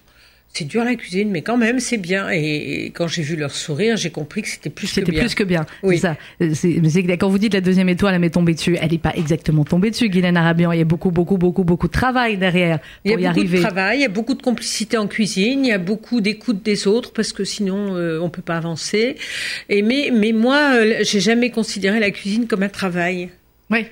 c'est 0.56 0.66
dur 0.66 0.84
la 0.84 0.94
cuisine, 0.96 1.32
mais 1.32 1.42
quand 1.42 1.58
même, 1.58 1.80
c'est 1.80 1.98
bien. 1.98 2.30
Et, 2.32 2.86
et 2.86 2.90
quand 2.92 3.08
j'ai 3.08 3.24
vu 3.24 3.36
leur 3.36 3.52
sourire, 3.56 3.98
j'ai 3.98 4.12
compris 4.12 4.44
que 4.44 4.48
c'était 4.48 4.70
plus 4.70 4.88
que 4.88 4.94
C'était 4.94 5.12
bien. 5.12 5.22
plus 5.22 5.34
que 5.34 5.44
bien. 5.44 5.66
Oui. 5.82 5.96
C'est 5.96 6.02
ça. 6.04 6.18
Euh, 6.42 6.52
c'est- 6.54 7.18
quand 7.18 7.28
vous 7.30 7.40
dites 7.40 7.56
la 7.56 7.62
deuxième 7.62 7.90
étoile, 7.90 8.14
elle 8.14 8.22
m'est 8.22 8.30
tombée 8.30 8.54
dessus. 8.54 8.78
Elle 8.80 8.92
n'est 8.92 8.98
pas 9.00 9.14
exactement 9.16 9.64
tombée 9.66 9.90
dessus, 9.90 10.10
Guylaine 10.10 10.38
Arabian. 10.38 10.72
Il 10.72 10.78
y 10.78 10.82
a 10.82 10.86
beaucoup, 10.86 11.10
beaucoup, 11.10 11.38
beaucoup, 11.38 11.64
beaucoup 11.64 11.88
de 11.88 11.92
travail 11.92 12.38
derrière 12.38 12.80
Il 13.04 13.10
y 13.10 13.14
a 13.14 13.18
pour 13.18 13.22
y 13.24 13.28
beaucoup 13.28 13.40
arriver. 13.40 13.58
de 13.58 13.64
travail, 13.64 13.98
il 13.98 14.02
y 14.02 14.06
a 14.06 14.10
beaucoup 14.10 14.36
de 14.36 14.44
complicité 14.44 14.98
en 14.98 15.08
cuisine, 15.08 15.66
il 15.66 15.70
y 15.70 15.72
a 15.72 15.80
beaucoup 15.80 16.22
d'écoute 16.22 16.62
des 16.64 16.86
autres 16.88 17.14
parce 17.14 17.34
que 17.34 17.44
sinon 17.44 17.96
euh, 17.96 18.20
on 18.22 18.30
peut 18.30 18.44
pas 18.44 18.58
avancer. 18.58 19.16
Et 19.70 19.82
mais 19.82 20.12
mais 20.14 20.34
moi, 20.34 20.74
euh, 20.76 20.98
j'ai 21.02 21.20
jamais 21.20 21.50
considéré 21.50 22.00
la 22.00 22.12
cuisine 22.12 22.46
comme 22.46 22.62
un 22.62 22.70
travail. 22.70 23.30
Oui. 23.72 23.88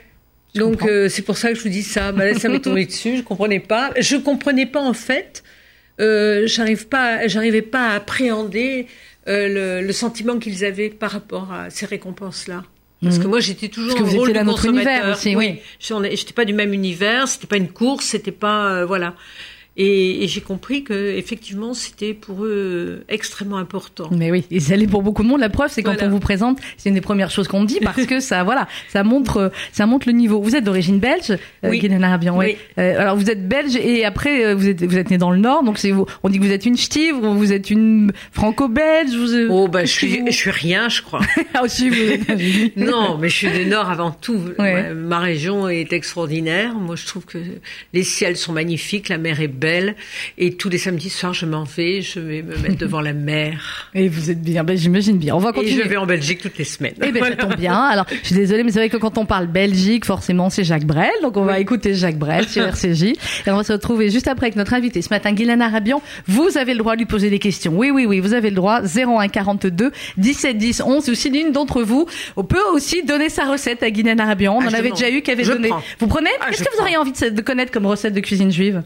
Je 0.53 0.59
Donc 0.59 0.83
euh, 0.83 1.09
c'est 1.09 1.21
pour 1.23 1.37
ça 1.37 1.49
que 1.49 1.55
je 1.57 1.63
vous 1.63 1.69
dis 1.69 1.81
ça. 1.81 2.11
Bah, 2.11 2.33
ça 2.35 2.49
m'est 2.49 2.59
tombé 2.59 2.85
dessus, 2.91 3.17
je 3.17 3.21
comprenais 3.23 3.59
pas. 3.61 3.91
Je 3.99 4.17
comprenais 4.17 4.67
pas 4.67 4.81
en 4.81 4.93
fait. 4.93 5.43
Euh, 6.01 6.44
j'arrive 6.48 6.88
pas, 6.88 7.27
j'arrivais 7.27 7.62
pas 7.62 7.89
à 7.89 7.95
appréhender 7.95 8.88
euh, 9.27 9.80
le, 9.81 9.86
le 9.88 9.94
sentiment 9.94 10.39
qu'ils 10.39 10.65
avaient 10.65 10.89
par 10.89 11.12
rapport 11.12 11.53
à 11.53 11.69
ces 11.69 11.86
récompenses-là. 11.86 12.63
Parce 13.03 13.18
Mhm. 13.18 13.24
que 13.24 13.27
moi, 13.27 13.39
j'étais 13.39 13.68
toujours 13.69 13.95
Parce 13.95 14.01
que 14.01 14.09
vous 14.09 14.18
rôle 14.18 14.30
étiez 14.30 14.39
dans 14.44 14.45
notre 14.51 14.65
univers 14.65 15.12
aussi, 15.12 15.36
oui. 15.36 15.59
Ai- 16.03 16.15
j'étais 16.15 16.33
pas 16.33 16.45
du 16.45 16.53
même 16.53 16.74
univers, 16.74 17.27
c'était 17.27 17.48
pas 17.48 17.57
une 17.57 17.69
course, 17.69 18.06
c'était 18.06 18.31
pas 18.31 18.68
euh, 18.74 18.86
voilà. 18.86 19.15
Et, 19.83 20.24
et 20.24 20.28
j'ai 20.28 20.42
compris 20.42 20.83
que 20.83 21.16
effectivement, 21.18 21.74
c'était 21.74 22.13
pour 22.13 22.45
eux 22.45 23.04
extrêmement 23.10 23.57
important. 23.57 24.10
Mais 24.12 24.30
oui, 24.31 24.44
et 24.51 24.60
ça 24.60 24.75
l'est 24.75 24.86
pour 24.88 25.01
beaucoup 25.01 25.24
de 25.24 25.28
monde. 25.28 25.39
La 25.39 25.50
preuve, 25.50 25.72
c'est 25.72 25.81
quand 25.81 25.94
Voilà. 25.94 26.07
on 26.07 26.12
vous 26.12 26.19
présente, 26.19 26.60
c'est 26.78 26.89
une 26.89 26.95
des 26.95 27.01
premières 27.01 27.31
choses 27.31 27.48
qu'on 27.48 27.63
dit 27.63 27.80
parce 27.83 28.06
que 28.06 28.19
ça, 28.19 28.44
voilà, 28.44 28.68
ça 28.89 29.04
montre, 29.04 29.38
euh, 29.38 29.50
ça 29.72 29.86
montre 29.88 30.07
le 30.07 30.13
niveau. 30.13 30.39
Vous 30.42 30.56
êtes 30.56 30.63
d'origine 30.63 31.00
belge, 31.00 31.31
euh, 31.31 31.38
Oui. 32.39 32.57
Euh, 32.78 33.00
alors 33.01 33.16
vous 33.16 33.30
êtes 33.30 33.48
belge 33.48 33.75
et 33.75 34.06
après 34.06 34.45
euh, 34.45 34.56
vous 34.56 34.68
êtes, 34.68 34.83
vous 34.83 34.98
êtes 34.98 35.10
né 35.10 35.18
dans 35.18 35.31
le 35.31 35.39
Nord, 35.39 35.63
donc 35.63 35.78
c'est. 35.80 35.92
On 36.24 36.30
dit 36.30 36.38
que 36.39 36.44
vous 36.44 36.51
êtes 36.51 36.66
une 36.66 36.78
ch'tive, 36.78 37.16
ou 37.16 37.33
vous 37.33 37.51
êtes 37.54 37.69
une 37.72 38.12
franco-belge. 38.31 39.16
Vous, 39.16 39.33
euh, 39.33 39.48
Oh 39.50 39.68
bah 39.68 39.86
je 39.86 39.92
suis, 39.92 40.22
je 40.28 40.31
suis 40.31 40.51
rien, 40.51 40.89
je 40.89 41.01
crois. 41.01 41.22
Ah 41.54 41.63
aussi, 41.63 41.89
vous 41.89 41.95
êtes- 42.00 42.75
Non, 42.78 43.18
mais 43.18 43.30
je 43.30 43.36
suis 43.36 43.50
du 43.51 43.66
Nord 43.66 43.89
avant 43.89 44.12
tout. 44.12 44.39
Ouais, 44.60 44.94
Ma 44.94 45.19
région 45.19 45.68
est 45.68 45.92
extraordinaire. 45.92 46.75
Moi, 46.75 46.95
je 46.95 47.06
trouve 47.07 47.25
que 47.25 47.38
les 47.94 48.04
ciels 48.04 48.38
sont 48.38 48.54
magnifiques, 48.54 49.10
la 49.10 49.18
mer 49.18 49.42
est 49.42 49.48
belle. 49.48 49.70
Et 50.38 50.53
tous 50.53 50.69
les 50.69 50.77
samedis 50.77 51.09
soirs, 51.09 51.33
je 51.33 51.45
m'en 51.45 51.63
vais, 51.63 52.01
je 52.01 52.19
vais 52.19 52.41
me 52.41 52.57
mettre 52.57 52.77
devant 52.79 53.01
la 53.01 53.13
mer. 53.13 53.89
Et 53.94 54.07
vous 54.07 54.29
êtes 54.31 54.41
bien, 54.41 54.63
ben, 54.63 54.77
j'imagine 54.77 55.18
bien. 55.18 55.35
On 55.35 55.39
va 55.39 55.50
Et 55.51 55.53
continuer. 55.53 55.83
je 55.83 55.89
vais 55.89 55.97
en 55.97 56.06
Belgique 56.06 56.39
toutes 56.41 56.57
les 56.57 56.63
semaines. 56.63 56.94
Eh 57.01 57.12
ben, 57.12 57.19
Voilà. 57.19 57.35
ça 57.35 57.41
tombe 57.44 57.56
bien. 57.57 57.73
Alors, 57.91 58.06
je 58.09 58.27
suis 58.27 58.35
désolée, 58.35 58.63
mais 58.63 58.71
c'est 58.71 58.79
vrai 58.79 58.89
que 58.89 58.97
quand 58.97 59.18
on 59.18 59.25
parle 59.25 59.47
Belgique, 59.47 60.06
forcément, 60.06 60.49
c'est 60.49 60.63
Jacques 60.63 60.85
Brel. 60.85 61.11
Donc, 61.21 61.37
on 61.37 61.45
va 61.45 61.59
écouter 61.59 61.94
Jacques 61.94 62.18
Brel 62.18 62.47
sur 62.47 62.63
RCJ. 62.68 63.04
Et 63.04 63.16
on 63.47 63.56
va 63.57 63.63
se 63.63 63.73
retrouver 63.73 64.09
juste 64.09 64.28
après 64.28 64.47
avec 64.47 64.56
notre 64.56 64.73
invité 64.73 65.01
ce 65.01 65.09
matin, 65.09 65.31
Guylaine 65.33 65.61
Arabian. 65.61 66.01
Vous 66.28 66.57
avez 66.57 66.73
le 66.73 66.80
droit 66.80 66.94
de 66.94 66.99
lui 66.99 67.06
poser 67.06 67.30
des 67.30 67.40
questions. 67.40 67.73
Oui, 67.75 67.92
oui, 67.92 68.06
oui, 68.06 68.19
vous 68.19 68.33
avez 68.33 68.49
le 68.49 68.56
droit. 68.56 68.81
01 68.83 69.28
42 69.28 69.92
17 70.18 70.57
10 70.57 70.81
11. 70.85 71.09
Ou 71.09 71.16
si 71.16 71.30
l'une 71.30 71.51
d'entre 71.51 71.83
vous, 71.83 72.06
on 72.35 72.44
peut 72.44 72.61
aussi 72.73 73.04
donner 73.04 73.30
sa 73.30 73.45
recette 73.45 73.83
à 73.83 73.90
Guylaine 73.92 74.19
Arabian. 74.19 74.56
On 74.57 74.61
Ah, 74.61 74.69
en 74.69 74.73
avait 74.73 74.92
déjà 74.92 75.09
eu 75.09 75.21
qui 75.21 75.31
avait 75.31 75.44
Je 75.44 75.51
donné. 75.54 75.69
prends. 75.69 75.81
Vous 75.99 76.07
prenez? 76.07 76.30
Ah, 76.40 76.47
Qu'est-ce 76.49 76.63
que 76.63 76.69
vous 76.75 76.81
auriez 76.81 76.97
envie 76.97 77.11
de, 77.11 77.30
de 77.30 77.42
connaître 77.42 77.71
comme 77.71 77.85
recette 77.85 78.13
de 78.13 78.19
cuisine 78.19 78.51
juive? 78.51 78.81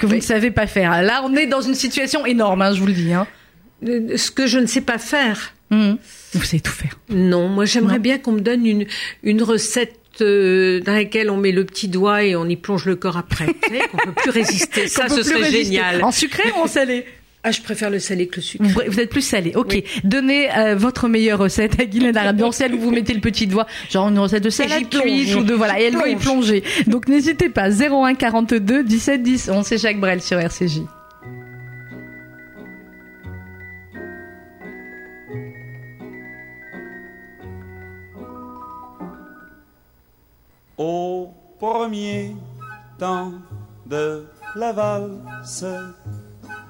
Que 0.00 0.06
vous 0.06 0.12
Oui. 0.12 0.18
ne 0.18 0.24
savez 0.24 0.50
pas 0.50 0.66
faire. 0.66 1.02
Là, 1.02 1.22
on 1.24 1.34
est 1.36 1.46
dans 1.46 1.60
une 1.60 1.74
situation 1.74 2.24
énorme, 2.26 2.62
hein, 2.62 2.72
je 2.74 2.80
vous 2.80 2.86
le 2.86 2.92
dis, 2.92 3.12
hein. 3.12 3.26
Euh, 3.86 4.16
Ce 4.16 4.30
que 4.30 4.46
je 4.46 4.58
ne 4.58 4.66
sais 4.66 4.80
pas 4.80 4.98
faire. 4.98 5.52
Hum. 5.70 5.98
Vous 6.34 6.42
savez 6.42 6.60
tout 6.60 6.72
faire. 6.72 6.98
Non, 7.10 7.48
moi 7.48 7.64
j'aimerais 7.64 7.98
bien 8.00 8.18
qu'on 8.18 8.32
me 8.32 8.40
donne 8.40 8.66
une, 8.66 8.86
une 9.22 9.42
recette 9.42 9.96
euh, 10.20 10.80
dans 10.80 10.92
laquelle 10.92 11.30
on 11.30 11.36
met 11.36 11.52
le 11.52 11.64
petit 11.64 11.86
doigt 11.88 12.24
et 12.24 12.34
on 12.34 12.46
y 12.48 12.56
plonge 12.56 12.86
le 12.86 12.96
corps 12.96 13.16
après. 13.16 13.46
Vous 13.46 13.54
savez, 13.68 13.80
qu'on 13.88 13.98
peut 13.98 14.12
plus 14.12 14.30
résister. 14.30 14.88
Ça, 14.88 15.08
ce 15.08 15.22
serait 15.22 15.42
résister. 15.42 15.64
génial. 15.64 16.02
En 16.02 16.10
sucré 16.12 16.50
ou 16.56 16.60
en 16.62 16.66
salé? 16.66 17.04
Ah, 17.42 17.52
je 17.52 17.62
préfère 17.62 17.88
le 17.88 17.98
salé 17.98 18.26
que 18.26 18.36
le 18.36 18.42
sucre. 18.42 18.64
Vous, 18.64 18.80
vous 18.86 19.00
êtes 19.00 19.08
plus 19.08 19.22
salé, 19.22 19.52
ok. 19.54 19.68
Oui. 19.70 19.84
Donnez 20.04 20.54
euh, 20.54 20.74
votre 20.76 21.08
meilleure 21.08 21.38
recette 21.38 21.80
à 21.80 21.86
Guylaine 21.86 22.16
Arabian, 22.16 22.52
celle 22.52 22.74
où 22.74 22.78
vous 22.80 22.90
mettez 22.90 23.14
le 23.14 23.20
petit 23.20 23.46
doigt, 23.46 23.66
genre 23.90 24.08
une 24.08 24.18
recette 24.18 24.44
de 24.44 24.50
salade 24.50 24.88
plonge. 24.90 25.02
cuite 25.02 25.34
ou 25.36 25.42
de 25.42 25.54
voilà, 25.54 25.80
et 25.80 25.84
elle 25.84 25.94
veut 25.96 26.10
y 26.10 26.16
Plonge. 26.16 26.22
plonger. 26.50 26.62
Donc 26.86 27.08
n'hésitez 27.08 27.48
pas, 27.48 27.70
01 27.70 28.14
42 28.14 28.84
17 28.84 29.22
10, 29.22 29.50
on 29.54 29.62
c'est 29.62 29.78
Jacques 29.78 30.00
Brel 30.00 30.20
sur 30.20 30.38
RCJ. 30.38 30.82
Au 40.78 41.32
premier 41.58 42.34
temps 42.98 43.32
de 43.86 44.24
la 44.56 44.72
valse, 44.72 45.64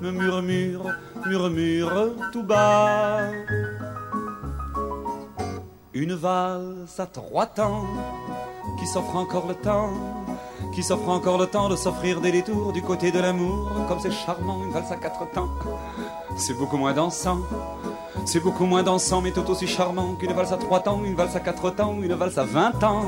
me 0.00 0.10
murmure, 0.10 0.92
murmure 1.26 2.12
tout 2.32 2.42
bas. 2.42 3.30
Une 5.94 6.14
valse 6.14 6.98
à 7.00 7.06
trois 7.06 7.46
temps 7.46 7.86
qui 8.78 8.86
s'offre 8.86 9.16
encore 9.16 9.48
le 9.48 9.54
temps 9.54 10.17
qui 10.78 10.84
s'offre 10.84 11.08
encore 11.08 11.38
le 11.38 11.48
temps 11.48 11.68
de 11.68 11.74
s'offrir 11.74 12.20
des 12.20 12.30
détours 12.30 12.72
du 12.72 12.82
côté 12.82 13.10
de 13.10 13.18
l'amour. 13.18 13.68
Comme 13.88 13.98
c'est 13.98 14.12
charmant, 14.12 14.60
une 14.62 14.70
valse 14.70 14.92
à 14.92 14.94
quatre 14.94 15.28
temps. 15.32 15.48
C'est 16.36 16.56
beaucoup 16.56 16.76
moins 16.76 16.92
dansant. 16.92 17.38
C'est 18.24 18.38
beaucoup 18.38 18.64
moins 18.64 18.84
dansant, 18.84 19.20
mais 19.20 19.32
tout 19.32 19.50
aussi 19.50 19.66
charmant 19.66 20.14
qu'une 20.14 20.32
valse 20.32 20.52
à 20.52 20.56
trois 20.56 20.78
temps, 20.78 21.00
une 21.04 21.16
valse 21.16 21.34
à 21.34 21.40
quatre 21.40 21.70
temps, 21.70 21.96
une 22.00 22.14
valse 22.14 22.38
à 22.38 22.44
vingt 22.44 22.80
ans. 22.84 23.06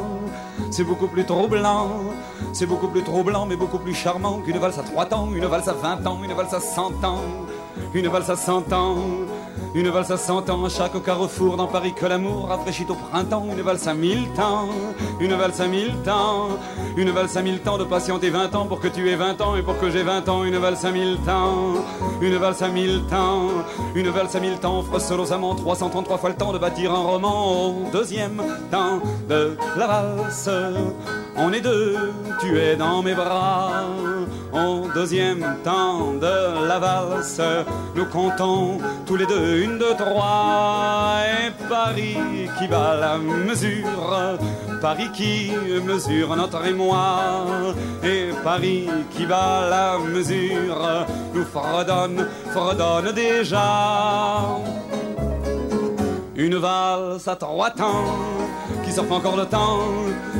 C'est 0.73 0.83
beaucoup 0.83 1.07
plus 1.07 1.25
troublant. 1.25 1.87
C'est 2.53 2.67
beaucoup 2.67 2.89
plus 2.89 3.05
troublant, 3.05 3.47
mais 3.47 3.55
beaucoup 3.55 3.79
plus 3.79 3.95
charmant 3.95 4.41
qu'une 4.41 4.59
valse 4.59 4.81
à 4.81 4.83
trois 4.83 5.07
temps, 5.07 5.29
une 5.33 5.47
valse 5.47 5.69
à 5.69 5.75
vingt 5.75 6.05
ans, 6.05 6.19
une 6.25 6.33
valse 6.33 6.55
à 6.55 6.59
cent 6.59 6.91
ans, 7.05 7.23
une 7.95 8.09
valse 8.09 8.31
à 8.31 8.37
cent 8.37 8.73
ans. 8.73 8.97
Une 9.73 9.89
valse 9.89 10.11
à 10.11 10.17
cent 10.17 10.49
ans 10.51 10.69
chaque 10.69 11.01
carrefour 11.05 11.57
dans 11.57 11.69
Paris 11.69 11.95
que 11.95 12.05
l'amour 12.05 12.49
rafraîchit 12.49 12.87
au 12.89 12.95
printemps. 12.95 13.47
Une 13.51 13.63
valse 13.63 13.87
à 13.87 13.95
mille 13.95 14.29
temps, 14.35 14.69
une 15.21 15.35
valse 15.35 15.61
à 15.61 15.69
mille 15.69 15.95
temps, 16.05 16.49
une 16.97 17.11
valse 17.11 17.37
à 17.37 17.43
mille 17.43 17.61
temps 17.61 17.79
de 17.79 17.85
patienter 17.85 18.31
vingt 18.31 18.53
ans 18.55 18.67
pour 18.67 18.81
que 18.81 18.89
tu 18.89 19.09
aies 19.09 19.15
vingt 19.15 19.41
ans 19.41 19.55
et 19.55 19.63
pour 19.63 19.79
que 19.79 19.89
j'ai 19.89 20.03
vingt 20.03 20.29
ans. 20.29 20.43
Une 20.43 20.57
valse 20.59 20.85
à 20.85 20.91
mille 20.91 21.19
temps, 21.25 21.75
une 22.21 22.37
valse 22.37 22.63
à 22.63 22.69
mille 22.69 23.03
temps, 23.09 23.49
une 23.95 24.09
valse 24.09 24.35
à 24.35 24.41
mille 24.41 24.59
temps 24.59 24.81
offre 24.81 24.99
trois 24.99 25.77
333 25.77 26.19
fois 26.19 26.31
le 26.31 26.37
temps 26.37 26.53
de 26.53 26.59
bâtir 26.59 26.93
un 26.93 27.05
roman 27.05 27.69
au 27.69 27.91
deuxième 27.93 28.43
temps 28.73 28.99
de 29.29 29.57
la 29.77 29.87
valse. 29.87 30.51
On 31.37 31.53
est 31.53 31.61
deux, 31.61 31.97
tu 32.41 32.59
es 32.59 32.75
dans 32.75 33.03
mes 33.03 33.15
bras. 33.15 33.85
Au 34.53 34.89
deuxième 34.93 35.57
temps 35.63 36.15
de 36.15 36.67
la 36.67 36.79
valse, 36.81 37.41
nous 37.95 38.07
comptons 38.07 38.79
tous 39.07 39.15
les 39.15 39.27
deux 39.27 39.63
une, 39.63 39.79
deux, 39.79 39.95
trois, 39.95 41.19
et 41.25 41.51
Paris 41.69 42.17
qui 42.59 42.67
bat 42.67 42.97
la 43.01 43.17
mesure, 43.19 44.39
Paris 44.81 45.09
qui 45.15 45.53
mesure 45.87 46.35
notre 46.35 46.67
émoi, 46.67 47.45
et 48.03 48.31
Paris 48.43 48.89
qui 49.13 49.25
bat 49.25 49.69
la 49.71 49.99
mesure, 49.99 51.07
nous 51.33 51.45
fredonne, 51.45 52.27
fredonne 52.53 53.13
déjà. 53.13 54.59
Une 56.35 56.57
valse 56.57 57.29
à 57.29 57.37
trois 57.37 57.71
temps 57.71 58.40
qui 58.91 58.97
s'offre 58.97 59.13
encore 59.13 59.37
le 59.37 59.47
temps, 59.47 59.79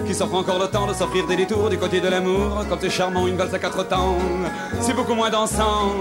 qui 0.09 0.13
s'offre 0.13 0.35
encore 0.35 0.59
le 0.59 0.67
temps 0.67 0.85
de 0.85 0.93
s'offrir 0.93 1.25
des 1.25 1.37
détours 1.37 1.71
du 1.71 1.79
côté 1.79 2.01
de 2.01 2.09
l'amour, 2.09 2.65
comme 2.69 2.81
c'est 2.81 2.91
charmant 2.91 3.29
une 3.29 3.37
valse 3.37 3.55
à 3.55 3.61
quatre 3.61 3.87
temps. 3.87 4.17
C'est 4.81 4.93
beaucoup 4.93 5.15
moins 5.15 5.31
dansant, 5.31 5.93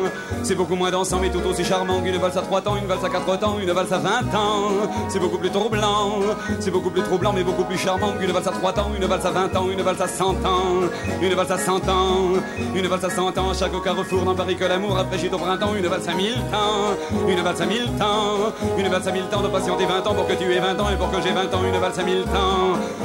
c'est 0.42 0.56
beaucoup 0.56 0.74
moins 0.74 0.90
dansant, 0.90 1.20
mais 1.22 1.30
tout 1.30 1.48
aussi 1.48 1.64
charmant 1.64 2.02
qu'une 2.02 2.18
valse 2.18 2.38
à 2.38 2.42
trois 2.42 2.60
temps, 2.62 2.76
une 2.76 2.88
valse 2.88 3.06
à 3.06 3.10
quatre 3.10 3.38
temps, 3.38 3.60
une 3.62 3.72
valse 3.72 3.94
à 3.94 4.00
vingt 4.00 4.34
ans. 4.36 4.72
C'est 5.10 5.20
beaucoup 5.20 5.38
plus 5.38 5.52
troublant, 5.52 6.22
c'est 6.60 6.72
beaucoup 6.72 6.90
plus 6.90 7.04
troublant, 7.04 7.34
mais 7.34 7.44
beaucoup 7.44 7.66
plus 7.66 7.78
charmant 7.78 8.14
qu'une 8.14 8.32
valse 8.32 8.48
à 8.48 8.52
trois 8.52 8.74
temps, 8.74 8.90
une 9.00 9.06
valse 9.06 9.28
à 9.28 9.30
vingt 9.30 9.56
ans, 9.56 9.70
une 9.70 9.84
valse 9.84 10.02
à 10.02 10.08
cent 10.08 10.32
ans, 10.44 10.90
une 11.22 11.36
valse 11.36 11.52
à 11.52 11.58
cent 11.60 11.88
ans, 11.88 12.34
une 12.74 12.88
valse 12.88 13.06
à 13.06 13.12
cent 13.12 13.38
ans. 13.38 13.54
Chaque 13.54 13.80
carrefour 13.84 14.24
dans 14.24 14.34
Paris 14.34 14.56
que 14.56 14.66
l'amour 14.66 14.96
rafraîchit 14.96 15.30
au 15.32 15.38
printemps, 15.38 15.76
une 15.76 15.86
valse 15.86 16.10
à 16.10 16.16
mille 16.16 16.42
temps, 16.52 17.28
une 17.28 17.42
valse 17.42 17.62
à 17.62 17.66
mille 17.68 17.92
temps, 18.00 18.54
une 18.76 18.88
valse 18.88 19.08
à 19.08 19.12
mille 19.12 19.28
temps 19.30 19.42
de 19.42 19.50
patienter 19.50 19.86
vingt 19.86 20.08
ans 20.08 20.16
pour 20.16 20.26
que 20.26 20.34
tu 20.34 20.52
aies 20.52 20.60
vingt 20.60 20.80
ans 20.80 20.90
et 20.90 20.96
pour 20.96 21.12
que 21.12 21.22
j'ai 21.22 21.32
vingt 21.32 21.54
ans, 21.54 21.64
une 21.64 21.80
valse 21.80 22.00
à 22.00 22.04
mille 22.04 22.24
temps 22.24 22.39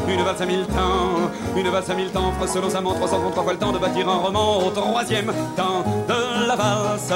une 0.08 0.22
valse 0.22 0.40
à 0.40 0.46
mille 0.46 0.66
temps, 0.66 1.30
une 1.56 1.68
valse 1.68 1.90
à 1.90 1.94
mille 1.94 2.10
temps, 2.10 2.32
trois 2.36 2.46
333 2.46 3.42
fois 3.42 3.52
le 3.52 3.58
temps 3.58 3.72
de 3.72 3.78
bâtir 3.78 4.08
un 4.08 4.18
roman 4.18 4.58
au 4.66 4.70
troisième 4.70 5.32
temps 5.56 5.84
de 6.08 6.46
la 6.46 6.56
valse. 6.56 7.12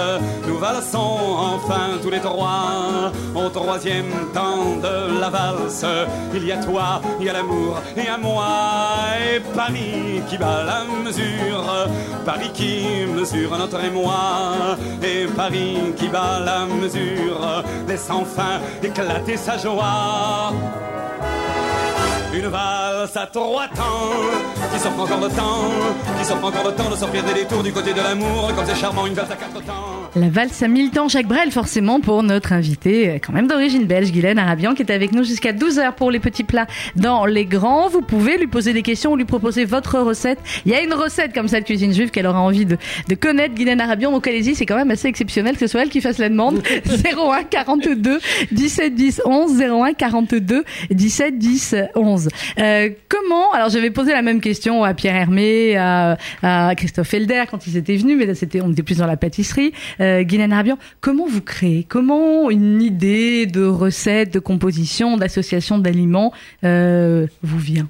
Nous 0.46 0.58
valsons 0.58 1.18
enfin 1.54 1.98
tous 2.02 2.10
les 2.10 2.20
trois 2.20 3.12
au 3.34 3.48
troisième 3.48 4.10
temps 4.32 4.76
de 4.82 5.20
la 5.20 5.30
valse. 5.30 5.84
Il 6.34 6.46
y 6.46 6.52
a 6.52 6.56
toi, 6.58 7.00
il 7.20 7.26
y 7.26 7.28
a 7.28 7.32
l'amour 7.34 7.78
et 7.96 8.08
à 8.08 8.16
moi 8.16 8.46
et 9.34 9.40
Paris 9.40 10.22
qui 10.28 10.38
bat 10.38 10.64
la 10.64 10.84
mesure, 11.04 11.88
Paris 12.24 12.50
qui 12.54 13.06
mesure 13.06 13.56
notre 13.58 13.82
émoi 13.84 14.76
et 15.02 15.26
Paris 15.26 15.78
qui 15.96 16.08
bat 16.08 16.40
la 16.44 16.66
mesure, 16.66 17.64
laisse 17.86 18.08
enfin 18.10 18.60
éclater 18.82 19.36
sa 19.36 19.58
joie. 19.58 20.52
Une 22.38 22.46
valse 22.46 23.16
à 23.16 23.26
trois 23.26 23.66
temps, 23.66 24.12
qui 24.72 24.78
s'offre 24.78 25.00
encore 25.00 25.20
le 25.20 25.28
temps, 25.28 25.70
qui 26.20 26.24
s'offre 26.24 26.44
encore 26.44 26.66
le 26.68 26.72
temps 26.72 26.88
de 26.88 26.94
sortir 26.94 27.24
des 27.24 27.34
détours 27.34 27.64
du 27.64 27.72
côté 27.72 27.92
de 27.92 27.98
l'amour, 28.00 28.52
comme 28.54 28.64
c'est 28.64 28.76
charmant 28.76 29.06
une 29.06 29.14
valse 29.14 29.32
à 29.32 29.34
quatre 29.34 29.60
temps. 29.64 29.98
La 30.14 30.28
valse 30.28 30.62
à 30.62 30.68
mille 30.68 30.90
temps, 30.90 31.08
Jacques 31.08 31.26
Brel, 31.26 31.50
forcément, 31.50 32.00
pour 32.00 32.22
notre 32.22 32.52
invité, 32.52 33.20
quand 33.24 33.32
même 33.32 33.46
d'origine 33.48 33.84
belge, 33.86 34.12
Guylaine 34.12 34.38
Arabian, 34.38 34.74
qui 34.74 34.82
est 34.82 34.92
avec 34.92 35.12
nous 35.12 35.24
jusqu'à 35.24 35.52
12h 35.52 35.94
pour 35.94 36.10
les 36.12 36.20
petits 36.20 36.44
plats 36.44 36.66
dans 36.96 37.26
les 37.26 37.44
grands. 37.44 37.88
Vous 37.88 38.02
pouvez 38.02 38.38
lui 38.38 38.46
poser 38.46 38.72
des 38.72 38.82
questions 38.82 39.12
ou 39.12 39.16
lui 39.16 39.24
proposer 39.24 39.64
votre 39.64 39.98
recette. 39.98 40.38
Il 40.64 40.72
y 40.72 40.74
a 40.74 40.82
une 40.82 40.94
recette 40.94 41.34
comme 41.34 41.48
ça 41.48 41.60
de 41.60 41.64
cuisine 41.64 41.92
juive 41.92 42.10
qu'elle 42.10 42.26
aura 42.26 42.40
envie 42.40 42.66
de, 42.66 42.78
de 43.08 43.14
connaître, 43.16 43.54
Guylaine 43.54 43.80
Arabian. 43.80 44.12
Donc 44.12 44.26
allez-y, 44.28 44.54
c'est 44.54 44.66
quand 44.66 44.76
même 44.76 44.90
assez 44.92 45.08
exceptionnel 45.08 45.54
que 45.54 45.60
ce 45.60 45.66
soit 45.66 45.82
elle 45.82 45.90
qui 45.90 46.00
fasse 46.00 46.18
la 46.18 46.28
demande. 46.28 46.62
01 46.86 47.44
42 47.44 48.20
17 48.52 48.94
10 48.94 49.22
11, 49.24 49.60
01 49.60 49.92
42 49.94 50.64
17 50.90 51.38
10 51.38 51.74
11. 51.96 52.27
Euh, 52.58 52.90
comment 53.08 53.52
Alors 53.52 53.68
j'avais 53.70 53.90
posé 53.90 54.12
la 54.12 54.22
même 54.22 54.40
question 54.40 54.84
à 54.84 54.94
Pierre 54.94 55.16
Hermé, 55.16 55.76
à, 55.76 56.16
Christophe 56.76 57.12
Helder 57.14 57.44
quand 57.50 57.66
ils 57.66 57.76
étaient 57.76 57.96
venus, 57.96 58.16
mais 58.18 58.34
c'était 58.34 58.60
on 58.60 58.72
était 58.72 58.82
plus 58.82 58.98
dans 58.98 59.06
la 59.06 59.16
pâtisserie. 59.16 59.72
Euh, 60.00 60.22
Guylaine 60.22 60.54
comment 61.00 61.26
vous 61.26 61.40
créez? 61.40 61.84
Comment 61.88 62.50
une 62.50 62.82
idée 62.82 63.46
de 63.46 63.64
recette, 63.64 64.32
de 64.32 64.38
composition, 64.38 65.16
d'association 65.16 65.78
d'aliments 65.78 66.32
euh, 66.64 67.26
vous 67.42 67.58
vient? 67.58 67.88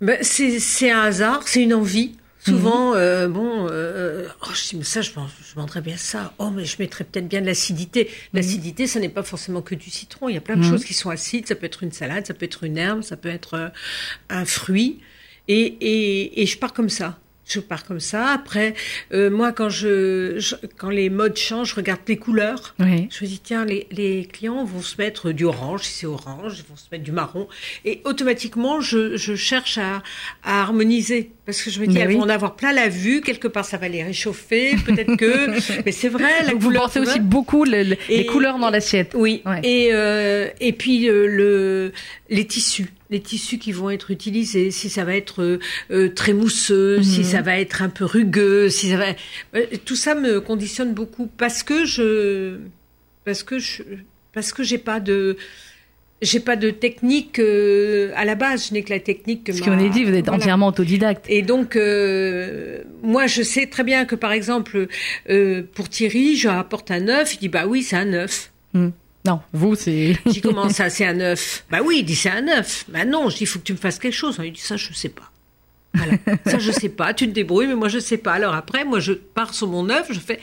Ben, 0.00 0.18
c'est 0.22 0.90
un 0.90 1.02
hasard, 1.02 1.42
c'est 1.46 1.62
une 1.62 1.74
envie. 1.74 2.12
Souvent, 2.44 2.94
euh, 2.94 3.28
bon, 3.28 3.68
euh, 3.70 4.26
oh, 4.42 4.50
je 4.54 4.70
dis, 4.70 4.76
mais 4.76 4.84
ça, 4.84 5.02
je, 5.02 5.10
je 5.10 5.80
bien 5.80 5.96
ça. 5.96 6.32
Oh, 6.38 6.50
mais 6.50 6.64
je 6.64 6.76
mettrais 6.78 7.04
peut-être 7.04 7.28
bien 7.28 7.42
de 7.42 7.46
l'acidité. 7.46 8.10
L'acidité, 8.32 8.86
ça 8.86 8.98
n'est 8.98 9.10
pas 9.10 9.22
forcément 9.22 9.60
que 9.60 9.74
du 9.74 9.90
citron. 9.90 10.28
Il 10.28 10.34
y 10.34 10.38
a 10.38 10.40
plein 10.40 10.56
de 10.56 10.62
mhm. 10.62 10.70
choses 10.70 10.84
qui 10.84 10.94
sont 10.94 11.10
acides. 11.10 11.46
Ça 11.46 11.54
peut 11.54 11.66
être 11.66 11.82
une 11.82 11.92
salade, 11.92 12.26
ça 12.26 12.34
peut 12.34 12.46
être 12.46 12.64
une 12.64 12.78
herbe, 12.78 13.02
ça 13.02 13.16
peut 13.16 13.28
être 13.28 13.54
euh, 13.54 13.68
un 14.30 14.44
fruit. 14.46 15.00
Et, 15.48 15.60
et, 15.60 16.42
et 16.42 16.46
je 16.46 16.56
pars 16.56 16.72
comme 16.72 16.88
ça 16.88 17.18
je 17.52 17.60
pars 17.60 17.84
comme 17.84 18.00
ça. 18.00 18.28
Après, 18.28 18.74
euh, 19.12 19.30
moi, 19.30 19.52
quand 19.52 19.68
je, 19.68 20.38
quand 20.76 20.90
les 20.90 21.10
modes 21.10 21.36
changent, 21.36 21.70
je 21.70 21.74
regarde 21.76 22.00
les 22.08 22.16
couleurs. 22.16 22.74
Je 22.78 22.84
me 22.84 23.26
dis 23.26 23.40
tiens, 23.42 23.64
les, 23.64 23.86
les, 23.90 24.24
clients 24.24 24.64
vont 24.64 24.82
se 24.82 24.96
mettre 24.98 25.32
du 25.32 25.44
orange, 25.44 25.82
si 25.82 26.00
c'est 26.00 26.06
orange, 26.06 26.58
ils 26.58 26.68
vont 26.68 26.76
se 26.76 26.86
mettre 26.92 27.04
du 27.04 27.12
marron, 27.12 27.48
et 27.84 28.00
automatiquement, 28.04 28.80
je, 28.80 29.16
je 29.16 29.34
cherche 29.34 29.78
à, 29.78 30.02
à, 30.42 30.60
harmoniser 30.60 31.30
parce 31.50 31.62
que 31.62 31.70
je 31.70 31.80
me 31.80 31.86
dis 31.88 31.98
elles 31.98 32.12
vont 32.12 32.22
en 32.22 32.28
avoir 32.28 32.54
plein 32.54 32.72
la 32.72 32.88
vue 32.88 33.22
quelque 33.22 33.48
part, 33.48 33.64
ça 33.64 33.76
va 33.76 33.88
les 33.88 34.04
réchauffer, 34.04 34.76
peut-être 34.86 35.16
que, 35.16 35.82
mais 35.84 35.90
c'est 35.90 36.08
vrai. 36.08 36.44
La 36.44 36.54
vous 36.54 36.72
portez 36.72 37.00
aussi 37.00 37.18
beaucoup 37.18 37.64
les 37.64 38.26
couleurs 38.26 38.58
dans 38.58 38.70
l'assiette. 38.70 39.14
Oui. 39.16 39.42
Et 39.64 39.90
euh, 39.92 40.48
et 40.60 40.72
puis 40.72 41.08
euh, 41.08 41.26
le 41.26 41.92
les 42.28 42.46
tissus 42.46 42.86
les 43.10 43.20
tissus 43.20 43.58
qui 43.58 43.72
vont 43.72 43.90
être 43.90 44.10
utilisés, 44.10 44.70
si 44.70 44.88
ça 44.88 45.04
va 45.04 45.16
être 45.16 45.42
euh, 45.42 45.58
euh, 45.90 46.08
très 46.08 46.32
mousseux, 46.32 47.02
si 47.02 47.20
mhm. 47.20 47.24
ça 47.24 47.42
va 47.42 47.58
être 47.58 47.82
un 47.82 47.88
peu 47.88 48.04
rugueux, 48.04 48.68
si 48.70 48.90
ça 48.90 48.96
va, 48.96 49.06
euh, 49.56 49.66
tout 49.84 49.96
ça 49.96 50.14
me 50.14 50.40
conditionne 50.40 50.94
beaucoup 50.94 51.26
parce 51.26 51.62
que 51.62 51.84
je, 51.84 52.58
parce 53.24 53.42
que 53.42 53.58
je, 53.58 53.82
parce 54.32 54.52
que 54.52 54.62
j'ai 54.62 54.78
pas 54.78 55.00
de, 55.00 55.36
j'ai 56.22 56.38
pas 56.38 56.54
de 56.54 56.70
technique 56.70 57.40
à 57.40 58.24
la 58.24 58.36
base, 58.36 58.68
je 58.68 58.74
n'ai 58.74 58.84
que 58.84 58.90
la 58.90 59.00
technique 59.00 59.44
que 59.44 59.52
Ce 59.52 59.62
qu'on 59.62 59.78
est 59.78 59.90
dit, 59.90 60.04
vous 60.04 60.14
êtes 60.14 60.28
entièrement 60.28 60.68
autodidacte. 60.68 61.26
Et 61.28 61.42
donc, 61.42 61.76
moi, 63.02 63.26
je 63.26 63.42
sais 63.42 63.66
très 63.66 63.84
bien 63.84 64.04
que, 64.04 64.14
par 64.14 64.30
exemple, 64.30 64.86
pour 65.74 65.88
Thierry, 65.88 66.36
je 66.36 66.48
rapporte 66.48 66.90
un 66.90 67.08
œuf, 67.08 67.34
il 67.34 67.38
dit, 67.38 67.48
bah 67.48 67.66
oui, 67.66 67.82
c'est 67.82 67.96
un 67.96 68.12
œuf. 68.12 68.52
Hmm. 68.74 68.90
Non, 69.26 69.40
vous, 69.52 69.74
c'est. 69.74 70.18
J'ai 70.26 70.40
commencé 70.40 70.74
ça 70.74 70.90
C'est 70.90 71.06
un 71.06 71.20
œuf. 71.20 71.64
Bah 71.70 71.80
oui, 71.84 71.98
il 72.00 72.04
dit 72.04 72.16
c'est 72.16 72.30
un 72.30 72.48
œuf. 72.48 72.84
Bah 72.88 73.04
non, 73.04 73.28
je 73.28 73.36
dis 73.36 73.42
il 73.42 73.46
faut 73.46 73.58
que 73.58 73.64
tu 73.64 73.72
me 73.72 73.78
fasses 73.78 73.98
quelque 73.98 74.14
chose. 74.14 74.40
Il 74.42 74.52
dit 74.52 74.60
ça, 74.60 74.76
je 74.76 74.92
sais 74.94 75.08
pas. 75.10 75.29
Voilà. 75.94 76.12
Ça, 76.46 76.58
je 76.58 76.70
sais 76.70 76.88
pas. 76.88 77.14
Tu 77.14 77.26
te 77.26 77.32
débrouilles, 77.32 77.66
mais 77.66 77.74
moi, 77.74 77.88
je 77.88 77.98
sais 77.98 78.16
pas. 78.16 78.32
Alors 78.32 78.54
après, 78.54 78.84
moi, 78.84 79.00
je 79.00 79.12
pars 79.12 79.54
sur 79.54 79.66
mon 79.66 79.88
œuvre, 79.90 80.06
je 80.10 80.20
fais, 80.20 80.38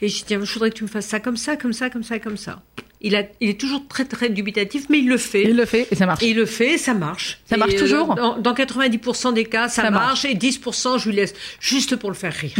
et 0.00 0.08
je 0.08 0.16
dis, 0.16 0.24
tiens, 0.24 0.44
je 0.44 0.52
voudrais 0.52 0.70
que 0.70 0.76
tu 0.76 0.84
me 0.84 0.88
fasses 0.88 1.06
ça 1.06 1.20
comme 1.20 1.36
ça, 1.36 1.56
comme 1.56 1.72
ça, 1.72 1.90
comme 1.90 2.04
ça, 2.04 2.18
comme 2.18 2.36
ça. 2.36 2.62
Il, 3.04 3.16
a, 3.16 3.24
il 3.40 3.48
est 3.50 3.60
toujours 3.60 3.88
très, 3.88 4.04
très 4.04 4.28
dubitatif, 4.28 4.84
mais 4.88 5.00
il 5.00 5.08
le 5.08 5.16
fait. 5.16 5.42
Il 5.42 5.56
le 5.56 5.64
fait 5.64 5.88
et 5.90 5.96
ça 5.96 6.06
marche. 6.06 6.22
Et 6.22 6.28
il 6.28 6.36
le 6.36 6.46
fait, 6.46 6.78
ça 6.78 6.94
marche. 6.94 7.40
Ça 7.46 7.56
marche 7.56 7.72
Et, 7.72 7.76
euh, 7.76 7.80
toujours 7.80 8.14
dans, 8.14 8.38
dans 8.38 8.54
90% 8.54 9.34
des 9.34 9.44
cas, 9.44 9.68
ça, 9.68 9.82
Ça 9.82 9.90
marche, 9.90 10.24
et 10.24 10.34
10%, 10.34 11.00
je 11.00 11.08
lui 11.08 11.16
laisse 11.16 11.34
juste 11.58 11.96
pour 11.96 12.10
le 12.10 12.14
faire 12.14 12.32
rire. 12.32 12.54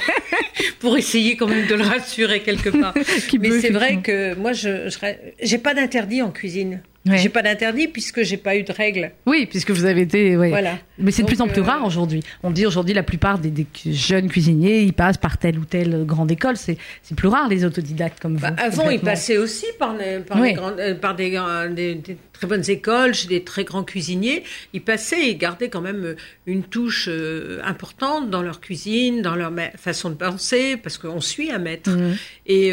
pour 0.80 0.96
essayer 0.96 1.36
quand 1.36 1.48
même 1.48 1.66
de 1.66 1.74
le 1.74 1.84
rassurer 1.84 2.40
quelque 2.42 2.70
part. 2.70 2.94
Mais 3.38 3.60
c'est 3.60 3.68
vrai 3.70 4.00
que 4.00 4.34
moi, 4.36 4.54
je, 4.54 4.88
je 4.88 4.98
j'ai 5.42 5.58
pas 5.58 5.74
d'interdit 5.74 6.22
en 6.22 6.30
cuisine. 6.30 6.80
Ouais. 7.06 7.16
J'ai 7.18 7.28
pas 7.28 7.42
d'interdit 7.42 7.86
puisque 7.88 8.22
j'ai 8.22 8.36
pas 8.36 8.56
eu 8.56 8.64
de 8.64 8.72
règles. 8.72 9.12
Oui, 9.24 9.46
puisque 9.46 9.70
vous 9.70 9.84
avez 9.86 10.02
été. 10.02 10.36
ouais. 10.36 10.50
Voilà. 10.50 10.78
Mais 10.98 11.10
c'est 11.12 11.22
de 11.22 11.28
plus 11.28 11.40
en 11.40 11.46
plus 11.46 11.60
euh, 11.62 11.64
rare 11.64 11.84
aujourd'hui. 11.86 12.22
On 12.42 12.50
dit 12.50 12.66
aujourd'hui 12.66 12.92
la 12.92 13.04
plupart 13.04 13.38
des, 13.38 13.50
des 13.50 13.66
jeunes 13.86 14.28
cuisiniers, 14.28 14.82
ils 14.82 14.92
passent 14.92 15.16
par 15.16 15.38
telle 15.38 15.58
ou 15.58 15.64
telle 15.64 16.04
grande 16.04 16.30
école. 16.32 16.56
C'est 16.56 16.76
c'est 17.02 17.14
plus 17.16 17.28
rare 17.28 17.48
les 17.48 17.64
autodidactes 17.64 18.20
comme 18.20 18.34
vous. 18.34 18.40
Bah, 18.42 18.52
avant, 18.58 18.90
ils 18.90 19.00
passaient 19.00 19.38
aussi 19.38 19.64
par, 19.78 19.96
les- 19.96 20.18
par, 20.18 20.38
Oui. 20.40 20.48
les 20.48 20.54
grandes- 20.54 20.80
euh, 20.80 20.94
par 20.96 21.14
des, 21.14 21.30
grands- 21.30 21.70
des- 21.70 21.94
des 21.94 22.16
très 22.32 22.46
bonnes 22.46 22.68
écoles, 22.68 23.14
chez 23.14 23.28
des 23.28 23.42
très 23.44 23.64
grands 23.64 23.84
cuisiniers. 23.84 24.42
Ils 24.74 24.82
passaient 24.82 25.28
et 25.30 25.36
gardaient 25.36 25.70
quand 25.70 25.80
même 25.80 26.04
euh, 26.04 26.16
une 26.46 26.64
touche 26.64 27.06
euh, 27.08 27.60
importante 27.64 28.28
dans 28.28 28.42
leur 28.42 28.60
cuisine, 28.60 29.22
dans 29.22 29.36
leur 29.36 29.52
façon 29.76 30.10
de 30.10 30.14
penser, 30.16 30.76
parce 30.76 30.98
qu'on 30.98 31.20
suit 31.20 31.50
un 31.52 31.58
maître. 31.58 31.90
Mhm. 31.90 32.16
Et 32.46 32.72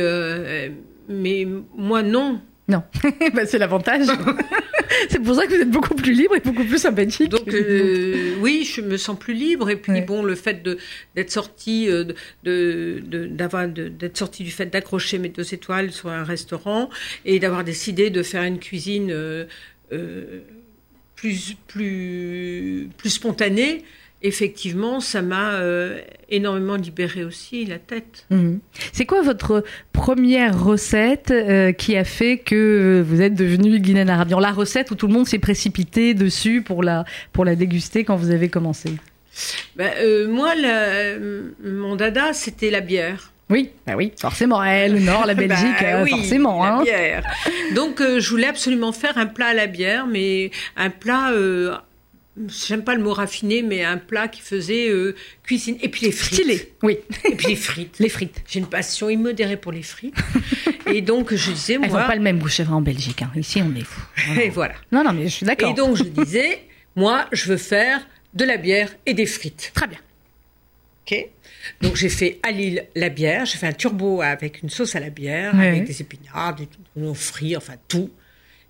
mais 1.07 1.47
moi, 1.77 2.01
non. 2.01 2.41
Non, 2.67 2.81
Bah, 3.33 3.45
c'est 3.45 3.59
l'avantage. 3.59 4.07
c'est 5.09 5.19
pour 5.19 5.35
ça 5.35 5.45
que 5.45 5.53
vous 5.53 5.61
êtes 5.61 5.69
beaucoup 5.69 5.93
plus 5.93 6.13
libre 6.13 6.35
et 6.35 6.39
beaucoup 6.39 6.63
plus 6.63 6.79
sympathique. 6.79 7.29
Donc 7.29 7.47
euh, 7.53 8.33
oui, 8.41 8.67
je 8.69 8.81
me 8.81 8.97
sens 8.97 9.17
plus 9.19 9.33
libre. 9.35 9.69
Et 9.69 9.75
puis 9.75 9.91
Ouais. 9.91 10.01
bon, 10.01 10.23
le 10.23 10.33
fait 10.35 10.63
de 10.63 10.77
d'être 11.15 11.29
sorti, 11.31 11.87
euh, 11.89 12.03
de 12.03 12.15
de- 12.43 13.01
de- 13.05 13.25
d'avoir 13.27 13.67
d'être 13.67 14.17
sorti 14.17 14.43
du 14.43 14.51
fait 14.51 14.65
d'accrocher 14.65 15.19
mes 15.19 15.29
deux 15.29 15.53
étoiles 15.53 15.91
sur 15.91 16.09
un 16.09 16.23
restaurant 16.23 16.89
et 17.23 17.37
d'avoir 17.39 17.63
décidé 17.63 18.09
de 18.09 18.23
faire 18.23 18.41
une 18.43 18.57
cuisine 18.59 19.11
euh, 19.11 19.45
euh, 19.93 20.41
plus 21.15 21.55
plus 21.67 22.89
plus 22.97 23.09
spontanée. 23.11 23.83
Effectivement, 24.27 24.99
ça 25.01 25.21
m'a 25.21 25.53
euh, 25.53 25.99
énormément 26.29 26.75
libéré 26.77 27.23
aussi 27.23 27.63
la 27.65 27.77
tête. 27.77 28.25
Mhm. 28.31 28.59
C'est 28.91 29.05
quoi 29.05 29.21
votre 29.21 29.63
première 29.93 30.59
recette 30.63 31.29
euh, 31.29 31.71
qui 31.71 31.95
a 31.95 32.03
fait 32.03 32.39
que 32.39 33.03
vous 33.07 33.21
êtes 33.21 33.35
devenu 33.35 33.79
Guylaine 33.79 34.09
Arabian? 34.09 34.39
La 34.39 34.51
recette 34.51 34.89
où 34.89 34.95
tout 34.95 35.05
le 35.05 35.13
monde 35.13 35.27
s'est 35.27 35.37
précipité 35.37 36.15
dessus 36.15 36.63
pour 36.63 36.81
la, 36.81 37.05
pour 37.33 37.45
la 37.45 37.55
déguster 37.55 38.03
quand 38.03 38.15
vous 38.15 38.31
avez 38.31 38.49
commencé? 38.49 38.89
Ben, 39.75 39.91
euh, 39.99 40.27
moi, 40.27 40.55
la- 40.55 41.19
mon 41.63 41.95
dada, 41.95 42.33
c'était 42.33 42.71
la 42.71 42.81
bière. 42.81 43.31
Oui, 43.51 43.69
bah 43.85 43.93
oui, 43.95 44.11
forcément. 44.19 44.63
Elle, 44.63 44.93
le 44.93 44.99
Nord, 45.01 45.27
la 45.27 45.33
Belgique, 45.35 45.67
Bah 45.79 46.01
oui, 46.03 46.09
forcément. 46.09 46.63
la 46.65 46.73
hein. 46.77 46.83
bière. 46.83 47.23
Donc 47.75 48.01
euh, 48.01 48.19
je 48.19 48.27
voulais 48.31 48.47
absolument 48.47 48.91
faire 48.91 49.19
un 49.19 49.27
plat 49.27 49.47
à 49.49 49.53
la 49.53 49.67
bière, 49.67 50.07
mais 50.07 50.49
un 50.77 50.89
plat, 50.89 51.29
euh, 51.31 51.75
j'aime 52.47 52.83
pas 52.83 52.95
le 52.95 53.01
mot 53.03 53.13
raffiné, 53.13 53.61
mais 53.61 53.83
un 53.83 53.97
plat 53.97 54.27
qui 54.27 54.41
faisait 54.41 54.89
euh, 54.89 55.15
cuisine. 55.43 55.77
Et 55.81 55.89
puis 55.89 56.05
les 56.05 56.11
frites. 56.11 56.39
Stylé, 56.39 56.73
oui. 56.83 56.97
Et 57.29 57.35
puis 57.35 57.47
les 57.47 57.55
frites. 57.55 57.97
Les 57.99 58.09
frites. 58.09 58.41
J'ai 58.47 58.59
une 58.59 58.67
passion 58.67 59.09
immodérée 59.09 59.57
pour 59.57 59.71
les 59.71 59.83
frites. 59.83 60.15
Et 60.87 61.01
donc 61.01 61.33
je 61.33 61.51
disais, 61.51 61.73
Elles 61.73 61.81
n'ont 61.81 61.87
moi, 61.89 62.03
pas 62.05 62.15
le 62.15 62.21
même 62.21 62.39
goût 62.39 62.49
en 62.69 62.81
Belgique. 62.81 63.21
hein. 63.21 63.31
Ici, 63.35 63.61
on 63.61 63.75
est 63.75 63.83
fou. 63.83 64.01
et 64.39 64.49
voilà. 64.49 64.75
Non, 64.91 65.03
non, 65.03 65.13
mais 65.13 65.23
je 65.27 65.33
suis 65.37 65.45
d'accord. 65.45 65.69
Et 65.71 65.73
donc 65.73 65.95
je 65.95 66.03
disais, 66.03 66.61
moi, 66.95 67.25
je 67.31 67.45
veux 67.49 67.57
faire 67.57 68.05
de 68.33 68.43
la 68.45 68.57
bière 68.57 68.93
et 69.05 69.13
des 69.13 69.25
frites. 69.25 69.71
Très 69.73 69.87
bien. 69.87 69.99
Ok. 71.07 71.27
Donc 71.81 71.95
j'ai 71.95 72.09
fait 72.09 72.39
à 72.43 72.51
Lille 72.51 72.85
la 72.95 73.09
bière, 73.09 73.45
j'ai 73.45 73.57
fait 73.57 73.67
un 73.67 73.73
turbo 73.73 74.21
avec 74.21 74.61
une 74.61 74.69
sauce 74.69 74.95
à 74.95 74.99
la 74.99 75.09
bière, 75.09 75.57
avec 75.59 75.85
des 75.85 76.01
épinards, 76.01 76.55
des 76.55 76.67
oignons 76.95 77.13
frits, 77.13 77.55
enfin 77.57 77.73
tout. 77.87 78.09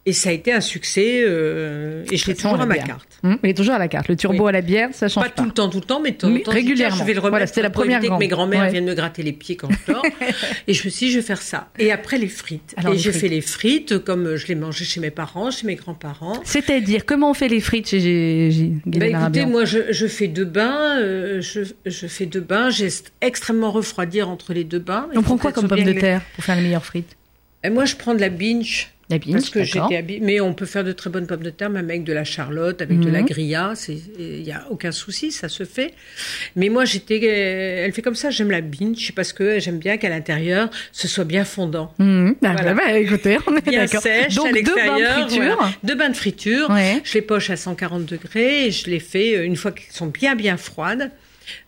Et 0.08 0.14
ça 0.14 0.30
a 0.30 0.34
été 0.34 0.54
un 0.54 0.62
succès 0.62 1.24
euh, 1.26 2.04
et 2.12 2.18
je 2.18 2.28
l'ai 2.28 2.36
toujours 2.36 2.62
à 2.62 2.66
ma 2.68 2.76
bière. 2.76 2.86
carte. 2.86 3.20
Il 3.44 3.50
est 3.50 3.54
toujours 3.56 3.74
à 3.74 3.80
la 3.80 3.88
carte. 3.88 4.08
Le 4.08 4.16
turbo 4.16 4.44
Oui. 4.44 4.50
à 4.50 4.52
la 4.52 4.62
bière, 4.62 4.90
ça 4.94 5.08
change 5.08 5.24
Pas 5.24 5.30
pas. 5.32 5.42
tout 5.42 5.46
le 5.48 5.52
temps, 5.52 5.68
tout 5.68 5.80
le 5.80 5.84
temps, 5.86 6.00
mais 6.00 6.12
de 6.12 6.18
temps 6.18 6.28
Oui, 6.32 6.44
temps, 6.44 6.52
régulièrement. 6.52 6.96
Je 6.96 7.04
vais 7.04 7.14
le 7.14 7.20
remettre 7.20 7.32
Voilà, 7.32 7.48
c'était 7.48 7.64
la 7.64 7.72
première 7.72 7.98
éviter 7.98 8.14
que 8.14 8.20
mes 8.20 8.28
grande. 8.28 8.50
grands-mères 8.52 8.66
Ouais. 8.68 8.72
viennent 8.72 8.86
me 8.86 8.94
gratter 8.94 9.24
les 9.24 9.34
pieds 9.34 9.56
quand 9.56 9.68
je 9.72 9.92
dors. 9.92 10.04
et 10.68 10.74
je 10.74 10.86
me 10.86 10.90
suis 10.92 11.08
dit, 11.08 11.12
je 11.12 11.18
vais 11.18 11.26
faire 11.26 11.42
ça. 11.42 11.70
Et 11.80 11.92
après 11.92 12.20
les 12.20 12.28
frites. 12.28 12.76
Alors, 12.78 12.94
et 12.94 13.00
j'ai 13.00 13.12
fait 13.12 13.30
les 13.30 13.42
frites 13.42 13.98
comme 13.98 14.36
je 14.36 14.46
les 14.46 14.54
mangeais 14.54 14.86
chez 14.86 15.00
mes 15.00 15.10
parents, 15.10 15.50
chez 15.50 15.66
mes 15.66 15.74
grands-parents. 15.74 16.40
C'est-à-dire, 16.44 17.08
comment 17.08 17.32
on 17.32 17.34
fait 17.34 17.48
les 17.48 17.60
frites 17.60 17.90
chez 17.90 18.00
G- 18.00 18.52
G- 18.52 18.72
Bah, 18.86 19.08
écoutez, 19.08 19.48
moi, 19.48 19.66
je, 19.66 19.92
je 19.92 20.06
fais 20.06 20.28
deux 20.28 20.46
bains. 20.46 21.00
euh, 21.00 21.42
je, 21.42 21.62
je 21.88 22.06
fais 22.06 22.28
deux 22.28 22.42
bains. 22.42 22.70
J'ai 22.70 22.90
extrêmement 23.22 23.72
refroidir 23.72 24.30
entre 24.30 24.54
les 24.54 24.66
deux 24.66 24.78
bains. 24.78 25.08
On 25.16 25.24
prend 25.24 25.40
quoi 25.40 25.52
comme 25.52 25.68
soient 25.68 25.78
pomme 25.78 25.86
de 25.86 25.94
terre 26.00 26.22
pour 26.36 26.44
faire 26.44 26.56
les 26.58 26.62
meilleures 26.62 26.86
frites? 26.86 27.18
Moi, 27.68 27.86
je 27.86 27.96
prends 27.96 28.14
de 28.14 28.22
la 28.22 28.30
binge. 28.30 28.92
La 29.10 29.20
binge, 29.20 29.34
Parce 29.34 29.50
que 29.52 29.64
j'étais 29.64 29.98
habillée. 29.98 30.20
Mais 30.20 30.40
on 30.42 30.54
peut 30.56 30.66
faire 30.66 30.84
de 30.84 30.92
très 30.92 31.12
bonnes 31.12 31.28
pommes 31.28 31.44
de 31.44 31.52
terre, 31.52 31.70
même 31.70 31.88
avec 31.90 32.04
de 32.04 32.12
la 32.14 32.24
charlotte, 32.24 32.82
avec 32.82 33.00
de 33.00 33.10
la 33.10 33.20
Mhm. 33.22 33.26
grilla. 33.28 33.74
Il 34.18 34.42
n'y 34.42 34.52
a 34.52 34.66
aucun 34.72 34.92
souci, 34.92 35.32
ça 35.32 35.48
se 35.48 35.64
fait. 35.64 35.94
Mais 36.56 36.70
moi, 36.70 36.86
j'étais. 36.86 37.20
euh, 37.24 37.86
Elle 37.86 37.92
fait 37.94 38.02
comme 38.02 38.16
ça, 38.16 38.32
j'aime 38.32 38.50
la 38.50 38.62
binge 38.62 39.12
parce 39.16 39.32
que 39.32 39.60
j'aime 39.60 39.78
bien 39.78 39.98
qu'à 39.98 40.10
l'intérieur, 40.10 40.70
ce 40.92 41.08
soit 41.08 41.24
bien 41.26 41.46
fondant. 41.46 41.94
Bah, 42.00 42.54
Voilà. 42.54 42.74
bah, 42.74 42.94
écoutez, 42.98 43.38
on 43.46 43.56
est 43.56 43.68
Bien 43.70 43.86
sèche, 43.86 44.34
Donc 44.36 44.48
à 44.48 44.52
deux 44.62 44.74
bains 44.76 44.98
de 45.00 45.06
friture. 45.06 45.56
voilà. 45.56 45.72
Deux 45.84 45.96
bains 45.96 46.10
de 46.10 46.16
friture. 46.18 46.70
Ouais. 46.72 47.02
Je 47.04 47.14
les 47.14 47.22
poche 47.22 47.50
à 47.52 47.58
140 47.58 48.06
degrés 48.08 48.68
et 48.68 48.72
je 48.72 48.90
les 48.90 49.00
fais, 49.00 49.38
euh, 49.38 49.44
une 49.46 49.56
fois 49.56 49.72
qu'elles 49.72 49.86
sont 49.92 50.08
bien, 50.08 50.34
bien 50.36 50.58
froides, 50.58 51.12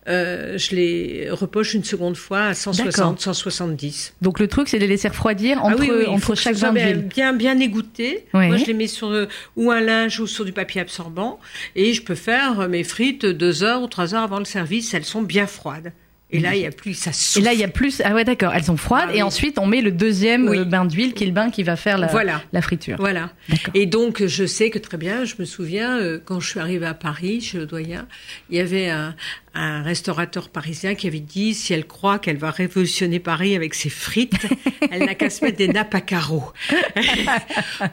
euh, 0.08 0.58
je 0.58 0.76
les 0.76 1.30
repoche 1.30 1.74
une 1.74 1.84
seconde 1.84 2.16
fois 2.16 2.46
à 2.46 2.54
160, 2.54 3.20
170. 3.20 4.16
Donc 4.22 4.40
le 4.40 4.48
truc, 4.48 4.70
c'est 4.70 4.78
de 4.78 4.82
les 4.82 4.88
laisser 4.88 5.08
refroidir 5.08 5.64
entre, 5.64 5.78
ah 5.78 5.80
oui, 5.80 5.92
oui, 5.92 6.04
il 6.08 6.10
entre 6.10 6.36
chaque 6.36 6.58
bain 6.60 6.72
bien, 6.72 7.34
bien, 7.34 7.60
égoutté. 7.60 8.26
Ouais. 8.34 8.48
Moi, 8.48 8.58
je 8.58 8.66
les 8.66 8.74
mets 8.74 8.88
sur 8.88 9.10
euh, 9.10 9.28
ou 9.56 9.72
un 9.72 9.82
linge 9.82 10.20
ou 10.20 10.28
sur 10.28 10.46
du 10.46 10.54
papier 10.54 10.82
absorbant 10.82 11.40
et 11.76 11.94
je 11.94 12.02
peux 12.02 12.16
faire 12.16 12.62
euh, 12.62 12.68
mes 12.68 12.84
frites 12.84 13.26
deux 13.26 13.64
heures 13.64 13.82
ou 13.82 13.88
trois 13.88 14.16
heures 14.16 14.24
avant 14.24 14.40
le 14.40 14.46
service. 14.46 14.94
Elles 14.94 15.06
sont 15.06 15.22
bien 15.22 15.48
froides. 15.48 15.92
Et 16.30 16.40
là, 16.40 16.56
il 16.56 16.62
y 16.62 16.66
a 16.66 16.72
plus, 16.72 16.94
ça 16.94 17.12
Et 17.12 17.14
souffle. 17.14 17.46
là, 17.46 17.54
il 17.54 17.60
y 17.60 17.64
a 17.64 17.70
plus. 17.70 18.02
Ah 18.04 18.14
ouais, 18.14 18.26
d'accord. 18.26 18.52
Elles 18.54 18.66
sont 18.66 18.76
froides. 18.76 19.06
Ah 19.08 19.14
et 19.14 19.18
oui. 19.18 19.22
ensuite, 19.24 19.58
on 19.60 19.66
met 19.66 19.80
le 19.82 19.92
deuxième 19.92 20.50
Oui. 20.50 20.66
bain 20.66 20.84
d'huile, 20.84 21.14
qui 21.14 21.24
est 21.24 21.28
le 21.28 21.32
bain 21.32 21.50
qui 21.50 21.64
va 21.64 21.78
faire 21.78 21.98
la, 21.98 22.08
Voilà. 22.08 22.42
la 22.52 22.62
friture. 22.62 22.98
Voilà. 23.00 23.32
Et 23.74 23.86
donc, 23.86 24.26
je 24.26 24.46
sais 24.46 24.70
que 24.70 24.78
très 24.78 24.98
bien, 24.98 25.24
je 25.24 25.36
me 25.40 25.46
souviens, 25.46 25.98
euh, 26.00 26.20
quand 26.24 26.42
je 26.42 26.50
suis 26.50 26.60
arrivée 26.60 26.86
à 26.86 26.94
Paris, 26.94 27.40
chez 27.40 27.58
le 27.58 27.66
doyen, 27.66 28.08
il 28.50 28.58
y 28.58 28.60
avait 28.60 28.90
un, 28.90 29.16
un 29.54 29.84
restaurateur 29.84 30.50
parisien 30.50 30.96
qui 30.96 31.08
avait 31.08 31.22
dit, 31.22 31.54
si 31.54 31.72
elle 31.74 31.88
croit 31.88 32.20
qu'elle 32.20 32.38
va 32.38 32.52
révolutionner 32.52 33.20
Paris 33.20 33.56
avec 33.56 33.74
ses 33.74 33.90
frites, 33.90 34.34
elle 34.92 35.06
n'a 35.06 35.16
qu'à 35.16 35.30
se 35.30 35.46
mettre 35.46 35.58
des 35.58 35.70
nappes 35.70 35.96
à 35.96 36.02
carreaux. 36.02 36.52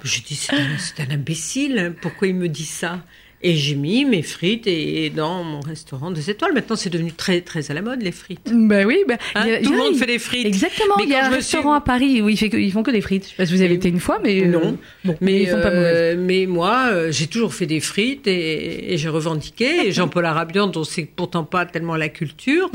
je 0.02 0.20
dis, 0.22 0.34
c'est 0.34 0.54
un, 0.54 0.78
c'est 0.78 1.00
un 1.08 1.14
imbécile, 1.14 1.94
pourquoi 2.00 2.28
il 2.28 2.34
me 2.34 2.48
dit 2.48 2.64
ça? 2.66 3.00
Et 3.44 3.54
j'ai 3.54 3.74
mis 3.76 4.04
mes 4.04 4.22
frites 4.22 4.66
et, 4.66 5.04
et 5.04 5.10
dans 5.10 5.44
mon 5.44 5.60
restaurant 5.60 6.10
des 6.10 6.30
étoiles. 6.30 6.52
Maintenant, 6.54 6.76
c'est 6.76 6.90
devenu 6.90 7.12
très 7.12 7.40
très 7.42 7.70
à 7.70 7.74
la 7.74 7.82
mode 7.82 8.02
les 8.02 8.10
frites. 8.10 8.50
Bah 8.52 8.82
oui, 8.86 8.98
bah, 9.06 9.16
Hein, 9.36 9.46
a- 9.48 9.60
tout 9.62 9.70
le 9.72 9.78
monde 9.78 9.94
fait 9.96 10.06
des 10.06 10.18
frites. 10.18 10.46
Exactement. 10.46 10.94
Mais 10.98 11.04
il 11.04 11.10
y 11.10 11.14
a 11.14 11.20
un 11.20 11.26
suis- 11.26 11.34
restaurant 11.36 11.74
à 11.74 11.80
Paris 11.80 12.20
où 12.22 12.28
ils, 12.28 12.36
fait 12.36 12.48
que- 12.48 12.56
ils 12.56 12.72
font 12.72 12.82
que 12.82 12.90
des 12.90 13.00
frites. 13.00 13.24
Je 13.24 13.28
sais 13.30 13.36
pas 13.36 13.46
si 13.46 13.52
vous 13.54 13.62
avez 13.62 13.74
été 13.74 13.88
une 13.88 14.00
fois, 14.00 14.18
mais 14.24 14.42
euh, 14.42 14.46
Non. 14.48 14.78
bon, 15.04 15.16
Mais, 15.20 15.42
ils 15.42 15.48
pas 15.50 15.56
euh, 15.70 16.16
mais 16.18 16.46
moi, 16.46 16.88
euh, 16.92 17.12
j'ai 17.12 17.26
toujours 17.26 17.54
fait 17.54 17.66
des 17.66 17.80
frites 17.80 18.26
et, 18.26 18.92
et 18.94 18.96
j'ai 18.98 19.08
revendiqué. 19.10 19.86
Et 19.86 19.92
Jean-Paul 19.92 20.24
Arabian, 20.24 20.66
dont 20.66 20.84
c'est 20.84 21.04
pourtant 21.04 21.44
pas 21.44 21.66
tellement 21.66 21.96
la 21.96 22.08
culture, 22.08 22.70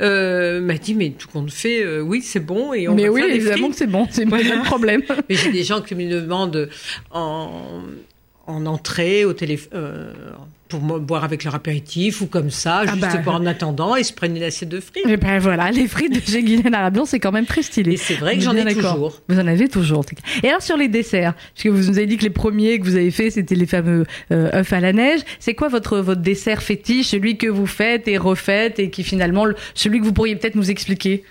euh, 0.00 0.60
m'a 0.60 0.74
dit 0.74 0.94
mais 0.94 1.10
tout 1.10 1.28
compte 1.28 1.50
fait, 1.52 1.82
euh, 1.84 2.00
oui 2.00 2.22
c'est 2.22 2.40
bon 2.40 2.72
et 2.72 2.88
on 2.88 2.94
Mais 2.94 3.04
va 3.04 3.10
oui, 3.10 3.20
faire 3.20 3.28
des 3.30 3.36
évidemment 3.36 3.68
que 3.68 3.74
frites. 3.74 3.78
c'est 3.78 3.86
bon, 3.86 4.06
c'est 4.10 4.26
pas 4.26 4.38
le 4.42 4.62
problème. 4.64 5.02
Mais 5.28 5.34
j'ai 5.36 5.52
des 5.52 5.64
gens 5.64 5.80
qui 5.82 5.94
me 5.94 6.08
demandent 6.08 6.68
en, 7.10 7.50
en 8.46 8.66
entrée 8.66 9.24
au 9.24 9.32
téléphone. 9.32 9.70
euh, 9.74 10.12
pour 10.66 10.80
boire 10.80 11.22
avec 11.22 11.44
leur 11.44 11.54
apéritif 11.54 12.20
ou 12.22 12.26
comme 12.26 12.50
ça, 12.50 12.78
Ah 12.84 12.86
juste 12.86 13.00
bah. 13.00 13.18
pour 13.22 13.34
en 13.34 13.46
attendant, 13.46 13.94
et 13.94 14.02
se 14.02 14.12
prennent 14.12 14.36
une 14.36 14.42
assiette 14.42 14.70
de 14.70 14.80
frites. 14.80 15.06
Et 15.06 15.16
ben 15.18 15.38
voilà, 15.38 15.70
les 15.70 15.86
frites 15.86 16.12
de 16.12 16.20
chez 16.20 16.42
Guylaine 16.42 16.74
Arabian, 16.74 17.04
c'est 17.04 17.20
quand 17.20 17.30
même 17.30 17.44
très 17.46 17.62
stylé. 17.62 17.92
Et 17.92 17.96
c'est 17.96 18.14
vrai 18.14 18.34
que 18.36 18.42
j'en 18.42 18.56
ai 18.56 18.74
toujours. 18.74 19.20
Vous 19.28 19.38
en 19.38 19.46
avez 19.46 19.68
toujours. 19.68 20.04
Et 20.42 20.48
alors 20.48 20.62
sur 20.62 20.76
les 20.76 20.88
desserts, 20.88 21.34
puisque 21.54 21.66
vous 21.72 21.90
nous 21.90 21.98
avez 21.98 22.06
dit 22.06 22.16
que 22.16 22.24
les 22.24 22.30
premiers 22.30 22.80
que 22.80 22.84
vous 22.84 22.96
avez 22.96 23.10
fait, 23.12 23.30
c'était 23.30 23.54
les 23.54 23.66
fameux 23.66 24.04
euh, 24.32 24.50
œufs 24.60 24.72
à 24.72 24.80
la 24.80 24.92
neige. 24.92 25.20
C'est 25.38 25.54
quoi 25.54 25.68
votre 25.68 25.98
votre 25.98 26.22
dessert 26.22 26.62
fétiche, 26.62 27.08
celui 27.08 27.36
que 27.36 27.46
vous 27.46 27.66
faites 27.66 28.08
et 28.08 28.16
refaites 28.16 28.78
et 28.80 28.90
qui 28.90 29.04
finalement 29.04 29.44
le- 29.44 29.54
celui 29.74 30.00
que 30.00 30.04
vous 30.06 30.12
pourriez 30.14 30.34
peut-être 30.34 30.56
nous 30.56 30.70
expliquer? 30.70 31.22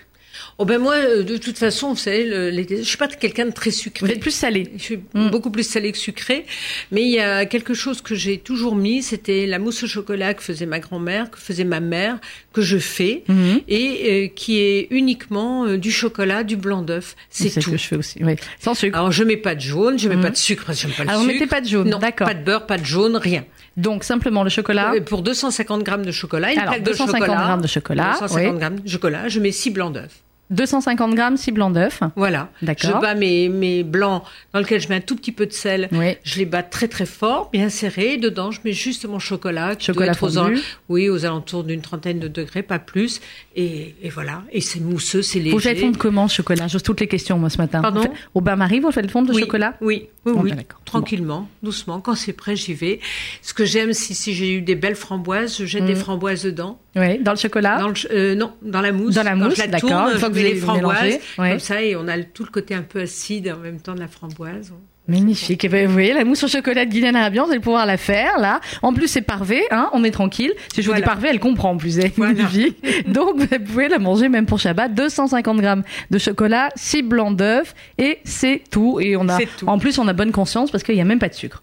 Oh 0.58 0.64
ben 0.64 0.78
moi, 0.78 0.94
euh, 0.94 1.22
de 1.24 1.36
toute 1.36 1.58
façon, 1.58 1.90
vous 1.90 1.96
savez, 1.96 2.26
le- 2.26 2.50
les- 2.50 2.66
je 2.68 2.82
suis 2.82 2.96
pas 2.96 3.08
quelqu'un 3.08 3.46
de 3.46 3.50
très 3.50 3.72
sucré. 3.72 4.06
Vous 4.06 4.12
êtes 4.12 4.20
plus 4.20 4.30
salé. 4.30 4.70
Je 4.76 4.82
suis 4.82 4.98
Mm. 5.12 5.30
beaucoup 5.30 5.50
plus 5.50 5.68
salé 5.68 5.90
que 5.90 5.98
sucré, 5.98 6.46
mais 6.92 7.02
il 7.02 7.10
y 7.10 7.18
a 7.18 7.44
quelque 7.44 7.74
chose 7.74 8.00
que 8.00 8.14
j'ai 8.14 8.38
toujours 8.38 8.76
mis, 8.76 9.02
c'était 9.02 9.46
la 9.46 9.58
mousse 9.58 9.82
au 9.82 9.88
chocolat 9.88 10.32
que 10.34 10.42
faisait 10.44 10.66
ma 10.66 10.78
grand-mère, 10.78 11.30
que 11.30 11.38
faisait 11.38 11.64
ma 11.64 11.80
mère, 11.80 12.18
que 12.52 12.62
je 12.62 12.78
fais, 12.78 13.24
Mhm. 13.28 13.60
et 13.66 14.26
euh, 14.26 14.28
qui 14.28 14.60
est 14.60 14.86
uniquement 14.90 15.64
euh, 15.66 15.76
du 15.76 15.90
chocolat, 15.90 16.44
du 16.44 16.56
blanc 16.56 16.82
d'œuf, 16.82 17.16
c'est 17.30 17.48
ce 17.48 17.58
tout. 17.58 17.72
que 17.72 17.76
je 17.76 17.86
fais 17.88 17.96
aussi. 17.96 18.22
Oui. 18.22 18.36
Sans 18.60 18.74
sucre. 18.74 18.96
Alors 18.96 19.10
je 19.10 19.24
mets 19.24 19.36
pas 19.36 19.56
de 19.56 19.60
jaune, 19.60 19.98
je 19.98 20.08
mets 20.08 20.14
Mhm. 20.16 20.22
pas 20.22 20.30
de 20.30 20.36
sucre, 20.36 20.64
parce 20.66 20.80
que 20.80 20.86
j'aime 20.86 20.96
pas 20.96 21.02
le 21.04 21.10
Ah, 21.10 21.16
vous 21.16 21.22
sucre. 21.24 21.32
mettez 21.34 21.46
pas 21.48 21.60
de 21.62 21.68
jaune, 21.68 21.88
non, 21.90 21.98
d'accord. 21.98 22.28
Pas 22.28 22.34
de 22.34 22.44
beurre, 22.44 22.66
pas 22.66 22.78
de 22.78 22.84
jaune, 22.84 23.16
rien. 23.16 23.44
Donc 23.76 24.04
simplement 24.04 24.44
le 24.44 24.50
chocolat. 24.50 24.92
Pour 25.04 25.22
250 25.22 25.82
grammes 25.82 26.06
de 26.06 26.12
chocolat, 26.12 26.52
une 26.52 26.60
Alors, 26.60 26.74
plaque 26.74 26.84
250 26.84 27.20
de 27.22 27.26
chocolat. 27.26 27.44
grammes 27.44 27.60
de 27.62 27.66
chocolat, 27.66 28.10
250 28.20 28.52
oui. 28.52 28.58
grammes 28.60 28.78
de 28.80 28.88
chocolat. 28.88 29.28
Je 29.28 29.40
mets 29.40 29.50
6 29.50 29.70
blancs 29.70 29.92
d'œufs. 29.92 30.10
250 30.50 31.14
grammes, 31.14 31.36
6 31.36 31.52
blancs 31.52 31.72
d'œufs. 31.72 32.00
Voilà. 32.16 32.50
D'accord. 32.62 32.90
Je 32.96 33.00
bats 33.00 33.14
mes, 33.14 33.48
mes 33.48 33.82
blancs 33.82 34.22
dans 34.52 34.58
lesquels 34.60 34.80
je 34.80 34.88
mets 34.88 34.96
un 34.96 35.00
tout 35.00 35.16
petit 35.16 35.32
peu 35.32 35.46
de 35.46 35.52
sel. 35.52 35.88
Oui. 35.92 36.16
Je 36.22 36.38
les 36.38 36.44
bats 36.44 36.62
très 36.62 36.86
très 36.88 37.06
fort, 37.06 37.50
bien 37.52 37.68
serrés. 37.68 38.16
Dedans, 38.18 38.50
je 38.50 38.60
mets 38.64 38.72
juste 38.72 39.06
mon 39.06 39.18
chocolat. 39.18 39.74
Qui 39.76 39.86
Chocolat 39.86 40.12
doit 40.14 40.28
être 40.28 40.34
fondu. 40.34 40.60
oui, 40.88 41.08
aux 41.08 41.24
alentours 41.24 41.64
d'une 41.64 41.80
trentaine 41.80 42.18
de 42.20 42.28
degrés, 42.28 42.62
pas 42.62 42.78
plus. 42.78 43.20
Et, 43.56 43.94
et 44.02 44.08
voilà. 44.10 44.42
Et 44.52 44.60
c'est 44.60 44.80
mousseux, 44.80 45.22
c'est 45.22 45.38
léger. 45.38 45.50
Vous 45.52 45.60
faites 45.60 45.78
fondre 45.80 45.98
comment 45.98 46.28
ce 46.28 46.36
chocolat? 46.36 46.68
J'ose 46.68 46.82
toutes 46.82 47.00
les 47.00 47.08
questions 47.08 47.38
moi 47.38 47.50
ce 47.50 47.58
matin. 47.58 47.80
Pardon? 47.80 48.04
Au 48.34 48.40
bain-marie, 48.40 48.80
vous 48.80 48.90
faites 48.90 49.10
fondre 49.10 49.28
le 49.28 49.34
oui, 49.34 49.40
chocolat? 49.42 49.74
Oui, 49.80 50.08
oui, 50.26 50.32
oui. 50.36 50.52
ben. 50.52 50.62
Tranquillement, 50.84 51.48
doucement. 51.62 52.00
Quand 52.00 52.14
c'est 52.14 52.32
prêt, 52.32 52.54
j'y 52.56 52.74
vais. 52.74 53.00
Ce 53.42 53.54
que 53.54 53.64
j'aime, 53.64 53.92
si, 53.92 54.14
si 54.14 54.34
j'ai 54.34 54.52
eu 54.54 54.60
des 54.60 54.74
belles 54.74 54.94
framboises, 54.94 55.56
je 55.58 55.64
jette 55.64 55.86
des 55.86 55.94
framboises 55.94 56.42
dedans. 56.44 56.78
Oui, 56.96 57.18
dans 57.18 57.32
le 57.32 57.36
chocolat? 57.38 57.78
Dans 57.80 57.88
le 57.88 57.94
ch- 57.96 58.06
euh, 58.12 58.36
non, 58.36 58.52
dans 58.62 58.80
la 58.80 58.92
mousse. 58.92 59.14
Dans 59.14 59.24
la 59.24 59.34
mousse, 59.34 59.56
d'accord. 59.56 59.80
tourne, 59.80 60.12
Une 60.12 60.18
fois 60.18 60.28
je 60.28 60.32
que 60.34 60.38
mets 60.38 60.42
vous 60.42 60.43
les 60.50 60.54
framboises. 60.56 61.18
ouais. 61.38 61.50
Comme 61.50 61.58
ça, 61.58 61.82
et 61.82 61.96
on 61.96 62.06
a 62.08 62.18
tout 62.22 62.44
le 62.44 62.50
côté 62.50 62.74
un 62.74 62.82
peu 62.82 63.00
acide 63.00 63.52
en 63.56 63.60
même 63.62 63.80
temps 63.80 63.94
de 63.94 64.00
la 64.00 64.08
framboise. 64.08 64.72
Magnifique. 65.06 65.62
Et 65.64 65.68
ben, 65.68 65.86
vous 65.86 65.92
voyez, 65.92 66.14
la 66.14 66.24
mousse 66.24 66.44
au 66.44 66.48
chocolat 66.48 66.86
de 66.86 66.90
Guylaine 66.90 67.14
Arabian, 67.14 67.44
vous 67.44 67.50
allez 67.50 67.60
pouvoir 67.60 67.84
la 67.84 67.98
faire, 67.98 68.38
là. 68.38 68.60
En 68.80 68.94
plus, 68.94 69.06
c'est 69.06 69.20
parvé, 69.20 69.62
hein, 69.70 69.90
on 69.92 70.02
est 70.02 70.10
tranquille. 70.10 70.54
Si 70.74 70.80
je 70.80 70.86
vous 70.88 70.94
dis 70.94 71.00
Voilà. 71.02 71.06
parvé, 71.06 71.28
elle 71.28 71.40
comprend 71.40 71.72
en 71.72 71.76
plus, 71.76 71.98
elle 71.98 72.10
Voilà. 72.16 72.32
magnifique. 72.32 72.78
Donc, 73.12 73.36
vous 73.38 73.46
pouvez 73.66 73.88
la 73.88 73.98
manger 73.98 74.30
même 74.30 74.46
pour 74.46 74.58
Shabbat. 74.60 74.94
250 74.94 75.60
grammes 75.60 75.82
de 76.10 76.18
chocolat, 76.18 76.70
6 76.76 77.02
blancs 77.02 77.36
d'œufs, 77.36 77.74
et 77.98 78.20
c'est 78.24 78.62
tout. 78.70 78.98
Et 78.98 79.14
on 79.18 79.28
a, 79.28 79.36
C'est 79.36 79.48
tout. 79.58 79.66
en 79.66 79.78
plus, 79.78 79.98
on 79.98 80.08
a 80.08 80.14
bonne 80.14 80.32
conscience 80.32 80.70
parce 80.70 80.82
qu'il 80.82 80.94
n'y 80.94 81.02
a 81.02 81.04
même 81.04 81.18
pas 81.18 81.28
de 81.28 81.34
sucre. 81.34 81.62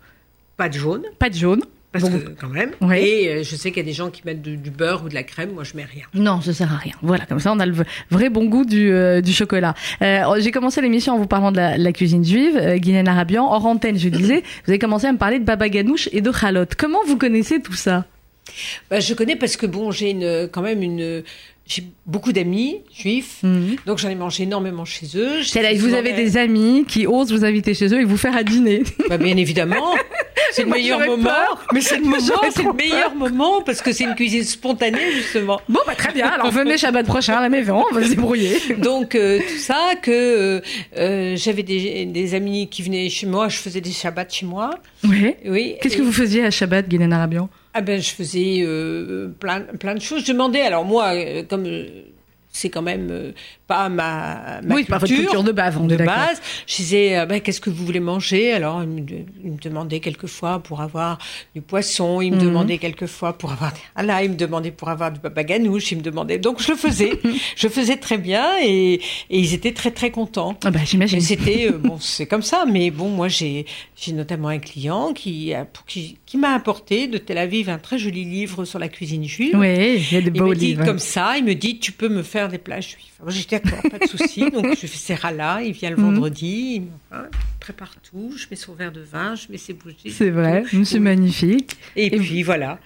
Pas 0.56 0.70
de 0.70 0.76
jaune, 0.76 1.02
Pas 1.18 1.30
de 1.32 1.36
jaune. 1.36 1.62
Parce 1.92 2.06
Donc, 2.06 2.24
que 2.24 2.30
quand 2.40 2.48
même. 2.50 2.72
Et 2.96 3.28
euh, 3.30 3.44
je 3.44 3.56
sais 3.56 3.70
qu'il 3.72 3.78
y 3.78 3.86
a 3.86 3.86
des 3.86 3.94
gens 3.94 4.10
qui 4.10 4.22
mettent 4.26 4.42
du, 4.42 4.58
du 4.58 4.70
beurre 4.70 5.04
ou 5.06 5.10
de 5.10 5.14
la 5.14 5.24
crème. 5.24 5.52
Moi, 5.54 5.64
je 5.64 5.76
mets 5.76 5.84
rien. 5.86 6.06
Non, 6.14 6.40
ça 6.42 6.54
sert 6.54 6.72
à 6.72 6.78
rien. 6.78 6.94
Voilà, 7.02 7.26
comme 7.26 7.40
ça, 7.40 7.52
on 7.52 7.60
a 7.60 7.66
le 7.66 7.74
vrai 8.10 8.30
bon 8.30 8.46
goût 8.46 8.66
du, 8.66 8.92
euh, 8.92 9.22
du 9.22 9.34
chocolat. 9.34 9.74
Euh, 10.02 10.40
J'ai 10.40 10.52
commencé 10.52 10.82
l'émission 10.82 11.14
en 11.14 11.18
vous 11.18 11.28
parlant 11.28 11.52
de 11.52 11.58
la, 11.58 11.78
la 11.78 11.92
cuisine 11.92 12.24
juive, 12.24 12.60
Guylaine 12.78 13.08
Arabian. 13.08 13.46
Hors 13.52 13.66
antenne, 13.66 13.98
je 14.00 14.10
disais, 14.10 14.44
vous 14.66 14.72
avez 14.72 14.80
commencé 14.80 15.06
à 15.08 15.12
me 15.12 15.18
parler 15.18 15.40
de 15.40 15.44
baba 15.46 15.68
ganoush 15.70 16.08
et 16.12 16.22
de 16.22 16.32
chalot. 16.32 16.66
Comment 16.78 17.00
vous 17.06 17.18
connaissez 17.18 17.62
tout 17.62 17.74
ça? 17.74 18.06
Bah, 18.90 19.00
je 19.00 19.14
connais 19.14 19.36
parce 19.36 19.56
que 19.58 19.66
bon, 19.66 19.92
j'ai 19.92 20.12
une, 20.12 20.50
quand 20.52 20.62
même 20.62 20.82
une, 20.82 21.24
j'ai 21.68 21.84
beaucoup 22.06 22.34
d'amis 22.34 22.80
juifs, 22.94 23.44
donc 23.86 23.98
j'en 24.00 24.10
ai 24.10 24.16
mangé 24.16 24.44
énormément 24.44 24.84
chez 24.84 25.06
eux. 25.16 25.38
Mhm. 25.40 25.62
Là, 25.62 25.74
vous 25.76 25.94
avez 25.94 26.14
des 26.14 26.38
amis 26.38 26.84
qui 26.88 27.06
osent 27.08 27.32
vous 27.32 27.46
inviter 27.46 27.74
chez 27.74 27.88
eux 27.94 28.02
et 28.02 28.04
vous 28.04 28.18
faire 28.18 28.36
à 28.36 28.44
dîner. 28.44 28.84
Bah, 29.10 29.18
bien 29.18 29.38
évidemment, 29.38 29.96
c'est 30.52 30.64
le 30.64 30.68
Moi, 30.70 30.78
meilleur 30.78 31.00
moment. 31.06 31.24
peur. 31.30 31.66
Mais 31.74 31.82
c'est 31.82 31.98
le 31.98 32.04
moment, 32.06 32.20
c'est 32.52 32.64
le 32.64 32.74
meilleur 32.74 33.16
moment 33.16 33.62
parce 33.62 33.82
que 33.82 33.92
c'est 33.92 34.04
une 34.06 34.16
cuisine 34.16 34.44
spontanée 34.44 35.12
justement. 35.16 35.60
Bon, 35.70 35.80
bah 35.86 35.96
très 35.96 36.12
bien. 36.14 36.28
Alors 36.28 36.52
venez 36.52 36.78
Shabbat 36.78 37.06
prochain 37.06 37.36
à 37.38 37.42
la 37.42 37.50
maison, 37.50 37.84
on 37.90 37.94
va 37.94 38.04
se 38.04 38.10
débrouiller. 38.10 38.58
Donc 38.78 39.16
euh, 39.16 39.40
tout 39.40 39.58
ça 39.58 39.94
que 40.02 40.12
euh, 40.12 40.62
euh, 40.98 41.36
j'avais 41.36 41.64
des, 41.64 42.06
des 42.06 42.34
amis 42.36 42.68
qui 42.70 42.84
venaient 42.84 43.10
chez 43.10 43.28
moi, 43.28 43.50
je 43.50 43.58
faisais 43.58 43.82
des 43.82 43.92
shabbats 43.92 44.26
chez 44.30 44.46
moi. 44.46 44.72
Oui. 45.04 45.36
Oui. 45.46 45.76
Qu'est-ce 45.82 45.98
que 45.98 46.02
vous 46.02 46.12
faisiez 46.14 46.46
à 46.46 46.52
Shabbat, 46.52 46.88
Guylaine 46.88 47.14
Arabian? 47.14 47.50
Ah 47.74 47.80
ben 47.82 48.02
je 48.02 48.10
faisais 48.10 48.64
euh, 48.66 49.30
plein 49.40 49.62
plein 49.62 49.96
de 49.96 50.02
choses. 50.02 50.26
Je 50.26 50.34
demandais 50.34 50.62
alors 50.62 50.84
moi 50.84 51.14
euh, 51.16 51.44
comme 51.50 51.66
euh, 51.66 51.88
c'est 52.52 52.70
quand 52.70 52.82
même 52.82 53.08
euh, 53.12 53.32
pas 53.68 53.88
ma, 53.90 54.60
ma 54.64 54.76
Oui, 54.76 54.84
pas 54.84 54.98
votre 54.98 55.14
culture 55.14 55.44
de 55.44 55.52
base, 55.52 55.78
de 55.80 55.96
base. 55.96 56.42
Je 56.68 56.76
disais 56.76 57.16
ah 57.16 57.26
ben, 57.26 57.40
qu'est-ce 57.40 57.62
que 57.62 57.70
vous 57.70 57.86
voulez 57.86 58.00
manger? 58.02 58.52
Alors 58.54 58.84
il 58.84 58.90
me, 58.90 59.00
il 59.44 59.52
me 59.54 59.58
demandait 59.58 60.00
quelquefois 60.02 60.60
pour 60.60 60.82
avoir 60.82 61.18
du 61.56 61.62
poisson, 61.62 62.22
il 62.22 62.32
me 62.32 62.38
Mhm. 62.38 62.44
demandait 62.44 62.78
quelquefois 62.78 63.38
pour 63.38 63.52
avoir 63.54 63.74
ah 63.96 64.04
là, 64.04 64.24
il 64.24 64.32
me 64.32 64.36
demandait 64.36 64.72
pour 64.72 64.90
avoir 64.90 65.12
du 65.12 65.20
baba 65.20 65.44
ganoush, 65.44 65.92
il 65.92 66.00
me 66.00 66.04
demandait. 66.04 66.38
Donc 66.40 66.62
je 66.62 66.72
le 66.72 66.78
faisais, 66.78 67.12
je 67.56 67.68
faisais 67.68 67.98
très 67.98 68.18
bien 68.18 68.46
et, 68.62 68.96
et 68.96 69.00
ils 69.40 69.54
étaient 69.54 69.74
très 69.74 69.92
très 69.92 70.12
contents. 70.12 70.58
Ah 70.66 70.72
bah 70.72 70.80
j'imagine. 70.86 71.22
C'était 71.22 71.68
euh, 71.68 71.78
bon, 71.78 71.98
c'est 72.02 72.26
comme 72.26 72.42
ça. 72.42 72.66
Mais 72.70 72.92
bon, 72.92 73.10
moi 73.10 73.28
j'ai 73.30 73.66
notamment 74.14 74.50
un 74.50 74.60
client 74.60 75.14
qui 75.14 75.54
pour 75.74 75.86
qui, 75.86 76.18
qui 76.26 76.38
m'a 76.38 76.54
apporté 76.54 77.08
de 77.08 77.18
Tel 77.18 77.38
Aviv 77.38 77.70
un 77.70 77.78
très 77.78 77.98
joli 77.98 78.26
livre 78.26 78.66
sur 78.66 78.80
la 78.80 78.90
cuisine 78.90 79.24
juive. 79.26 79.56
Oui, 79.58 80.04
il 80.12 80.14
y 80.14 80.18
a 80.18 80.22
des 80.22 80.28
Il 80.28 80.32
beaux 80.34 80.48
me 80.48 80.56
dit 80.56 80.68
livres. 80.68 80.84
comme 80.86 81.00
ça, 81.00 81.38
il 81.38 81.44
me 81.46 81.54
dit 81.56 81.80
tu 81.80 81.92
peux 81.92 82.10
me 82.10 82.24
faire 82.24 82.41
des 82.50 82.58
plats 82.58 82.82
juifs. 82.82 83.14
Dit 83.28 83.48
d'accord, 83.50 83.82
pas 83.90 84.00
de 84.00 84.08
souci. 84.08 84.50
Donc 84.52 84.68
je 84.70 84.88
fais 84.88 84.88
ses 84.88 85.16
là, 85.36 85.62
il 85.62 85.72
vient 85.74 85.90
le 85.90 85.96
Mhm. 85.98 86.04
vendredi, 86.04 86.74
il 86.76 86.82
me 86.82 86.88
hein, 87.12 87.26
prépare 87.60 87.94
tout, 88.02 88.34
je 88.38 88.46
mets 88.50 88.56
son 88.56 88.74
verre 88.74 88.92
de 88.92 89.02
vin, 89.02 89.36
je 89.36 89.52
mets 89.52 89.58
ses 89.58 89.74
bougies. 89.74 90.12
C'est 90.12 90.30
vrai, 90.30 90.64
c'est 90.84 90.94
Oui. 90.96 91.00
magnifique. 91.00 91.76
Et, 91.96 92.08
Et 92.08 92.18
puis 92.20 92.44
voilà, 92.44 92.80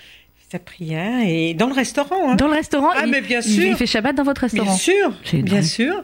sa 0.51 0.59
prière 0.59 1.21
et 1.25 1.53
dans 1.53 1.67
le 1.67 1.73
restaurant. 1.73 2.31
Hein. 2.31 2.35
Dans 2.35 2.47
le 2.47 2.53
restaurant, 2.53 2.89
Ah, 2.95 3.03
il, 3.05 3.11
mais 3.11 3.21
bien 3.21 3.39
il- 3.41 3.51
sûr. 3.51 3.63
il 3.65 3.75
fait 3.75 3.85
Shabbat 3.87 4.15
dans 4.15 4.23
votre 4.23 4.47
Bien 4.47 4.63
restaurant. 4.63 4.77
sûr, 4.77 5.13
C'est 5.23 5.41
bien 5.41 5.61
sûr. 5.61 6.03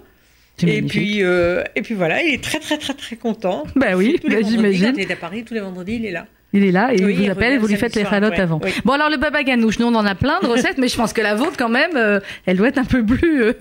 Et 0.64 0.82
puis, 0.84 1.24
euh, 1.24 1.64
et 1.76 1.82
puis 1.82 1.96
voilà, 1.96 2.22
il 2.22 2.36
est 2.36 2.44
très 2.44 2.60
très 2.60 2.78
très 2.78 2.94
très 2.94 3.16
content. 3.16 3.64
Bah 3.76 3.96
oui, 3.96 4.20
bah, 4.24 4.36
j'imagine. 4.48 4.94
Il 4.96 5.02
est 5.02 5.12
à 5.12 5.16
Paris, 5.16 5.44
tous 5.44 5.54
les 5.56 5.60
vendredis, 5.60 5.96
il 5.96 6.06
est 6.06 6.12
là. 6.12 6.28
Il 6.54 6.66
est 6.66 6.72
là 6.72 6.90
et 6.94 7.04
Oui, 7.04 7.12
il 7.14 7.18
vous 7.18 7.24
il 7.24 7.30
appelle 7.32 7.54
et 7.54 7.58
vous 7.58 7.68
lui 7.68 7.78
faites 7.78 7.96
les 7.96 8.02
après, 8.02 8.40
avant. 8.42 8.60
oui. 8.64 8.72
Bon 8.84 8.94
alors 8.94 9.10
le 9.10 9.18
baba 9.18 9.42
ganoush, 9.44 9.80
nous 9.80 9.88
on 9.88 9.96
en 9.96 10.06
a 10.06 10.16
plein 10.16 10.40
de 10.42 10.48
recettes, 10.48 10.78
mais 10.78 10.90
je 10.90 10.98
pense 10.98 11.14
que 11.14 11.22
la 11.22 11.34
vôtre 11.36 11.56
quand 11.58 11.70
même, 11.70 11.92
euh, 11.96 12.20
elle 12.46 12.58
doit 12.58 12.68
être 12.68 12.78
un 12.78 12.84
peu 12.84 13.06
plus, 13.06 13.42
euh, 13.44 13.54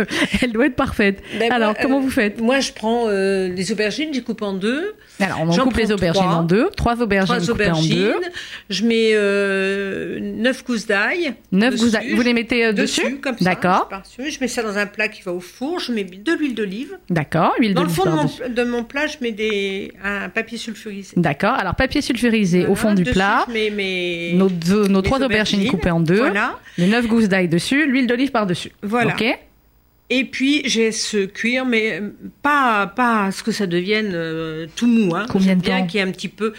elle 0.43 0.51
doit 0.53 0.67
être 0.67 0.75
parfaite. 0.75 1.23
Ben, 1.39 1.53
alors 1.53 1.71
moi, 1.71 1.79
comment 1.81 1.99
euh, 1.99 2.03
vous 2.03 2.11
faites? 2.11 2.41
Moi, 2.41 2.59
je 2.61 2.73
prends 2.73 3.09
les 3.09 3.73
aubergines, 3.73 4.13
je 4.13 4.21
coupe 4.21 4.43
en 4.43 4.55
deux. 4.55 4.95
Alors 5.21 5.39
on 5.43 5.49
en 5.51 5.57
coupe 5.59 5.77
les 5.77 5.93
aubergines 5.93 6.23
trois. 6.23 6.35
en 6.37 6.43
deux, 6.43 6.69
trois 6.77 7.01
aubergines 7.01 7.37
Trois 7.37 7.47
coupées 7.47 7.71
en 7.71 7.81
deux, 7.81 8.11
aubergines. 8.11 8.31
Je 8.71 8.85
mets 8.85 10.21
neuf 10.21 10.65
gousses 10.65 10.87
d'ail. 10.87 11.35
neuf 11.53 11.77
gousses 11.77 11.93
d'ail. 11.93 12.15
Vous 12.15 12.23
les 12.23 12.33
mettez 12.33 12.73
dessus, 12.73 13.03
dessus, 13.03 13.17
comme 13.21 13.39
ça. 13.39 13.45
D'accord. 13.45 13.89
Je 14.19 14.41
mets 14.41 14.49
ça 14.49 14.63
dans 14.63 14.77
un 14.79 14.87
plat 14.87 15.09
qui 15.09 15.23
va 15.23 15.33
au 15.33 15.41
four. 15.41 15.79
Je 15.79 15.93
mets 15.93 16.05
de 16.05 16.33
l'huile 16.33 16.55
d'olive. 16.55 16.99
d'accord. 17.09 17.55
Huile 17.61 17.75
Dans 17.75 17.83
le 17.85 17.89
fond 17.89 18.05
de 18.05 18.11
mon, 18.11 18.55
de 18.55 18.65
mon 18.65 18.83
plat, 18.85 19.07
je 19.07 19.17
mets 19.21 19.33
des, 19.33 19.93
un 20.03 20.29
papier 20.29 20.59
sulfurisé. 20.59 21.13
D'accord. 21.17 21.53
Alors 21.55 21.75
papier 21.77 22.01
sulfurisé 22.01 22.67
au. 22.67 22.75
Fond 22.81 22.95
du 22.95 23.05
plat. 23.05 23.45
Je 23.49 23.71
mes, 23.75 24.33
Nos, 24.35 24.49
deux- 24.49 24.89
nos 24.89 24.99
mes 25.01 25.03
trois 25.03 25.23
aubergines 25.23 25.67
coupées 25.69 25.91
en 25.91 26.01
deux, 26.01 26.17
Voilà. 26.19 26.59
les 26.79 26.87
neuf 26.87 27.07
gousses 27.07 27.29
d'ail 27.29 27.49
dessus, 27.49 27.87
l'huile 27.87 28.07
d'olive 28.07 28.31
par-dessus. 28.31 28.73
Voilà. 28.83 29.13
Ok. 29.15 29.25
Et 30.13 30.25
puis, 30.25 30.69
je 30.69 30.81
laisse 30.81 31.17
cuire, 31.35 31.65
mais 31.65 32.01
euh, 32.01 32.11
pas, 32.43 32.89
pas 32.89 33.27
à 33.27 33.31
ce 33.33 33.43
que 33.45 33.53
ça 33.53 33.67
devienne 33.69 34.11
euh, 34.13 34.67
tout 34.75 34.89
mou. 34.89 35.15
Hein. 35.15 35.27
Combien 35.31 35.55
de 35.55 35.63
temps 35.63 35.87
qu'il 35.87 36.01
y 36.01 36.03
ait 36.03 36.07
un 36.07 36.11
petit 36.11 36.29
peu... 36.29 36.53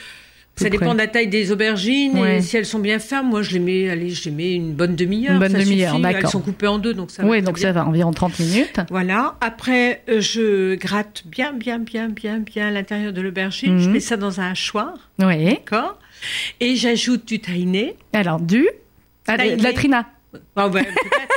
Ça 0.56 0.70
dépend 0.70 0.94
de 0.94 1.00
la 1.00 1.08
taille 1.08 1.28
des 1.30 1.52
aubergines 1.52 2.20
Ouais. 2.20 2.38
et 2.38 2.42
si 2.42 2.56
elles 2.56 2.66
sont 2.68 2.78
bien 2.80 3.00
fermes, 3.00 3.30
moi 3.30 3.42
je 3.42 3.52
les 3.54 3.60
mets, 3.60 3.90
allez, 3.90 4.10
je 4.12 4.26
les 4.26 4.32
mets 4.32 4.54
une 4.54 4.74
bonne 4.74 4.96
demi-heure. 4.96 5.34
Une 5.34 5.40
bonne 5.40 5.54
demi-heure, 5.54 5.98
d'accord. 6.00 6.20
Elles 6.24 6.30
sont 6.30 6.42
coupées 6.42 6.68
en 6.68 6.78
deux, 6.78 6.94
donc 6.94 7.10
ça. 7.10 7.24
Oui, 7.26 7.42
donc 7.42 7.56
bien. 7.56 7.64
ça 7.70 7.72
va 7.72 7.86
environ 7.86 8.12
30 8.12 8.38
minutes. 8.38 8.80
Voilà. 8.92 9.36
Après, 9.42 10.04
euh, 10.10 10.22
je 10.22 10.76
gratte 10.76 11.24
bien, 11.26 11.54
bien, 11.54 11.80
bien, 11.80 12.10
bien, 12.10 12.40
bien 12.40 12.70
l'intérieur 12.70 13.12
de 13.12 13.22
l'aubergine. 13.22 13.80
Je 13.80 13.88
Mhm. 13.88 13.94
mets 13.94 14.00
ça 14.02 14.18
dans 14.18 14.40
un 14.40 14.52
hachoir, 14.52 14.94
Oui. 15.20 15.46
d'accord. 15.46 15.98
Et 16.60 16.76
j'ajoute 16.76 17.26
du 17.28 17.40
tahini. 17.40 17.94
Alors 18.14 18.40
du? 18.40 18.68
Ah, 19.28 19.38
de 19.38 19.62
la 19.64 19.74
trina. 19.74 20.08
Ah 20.56 20.70
ben. 20.70 20.86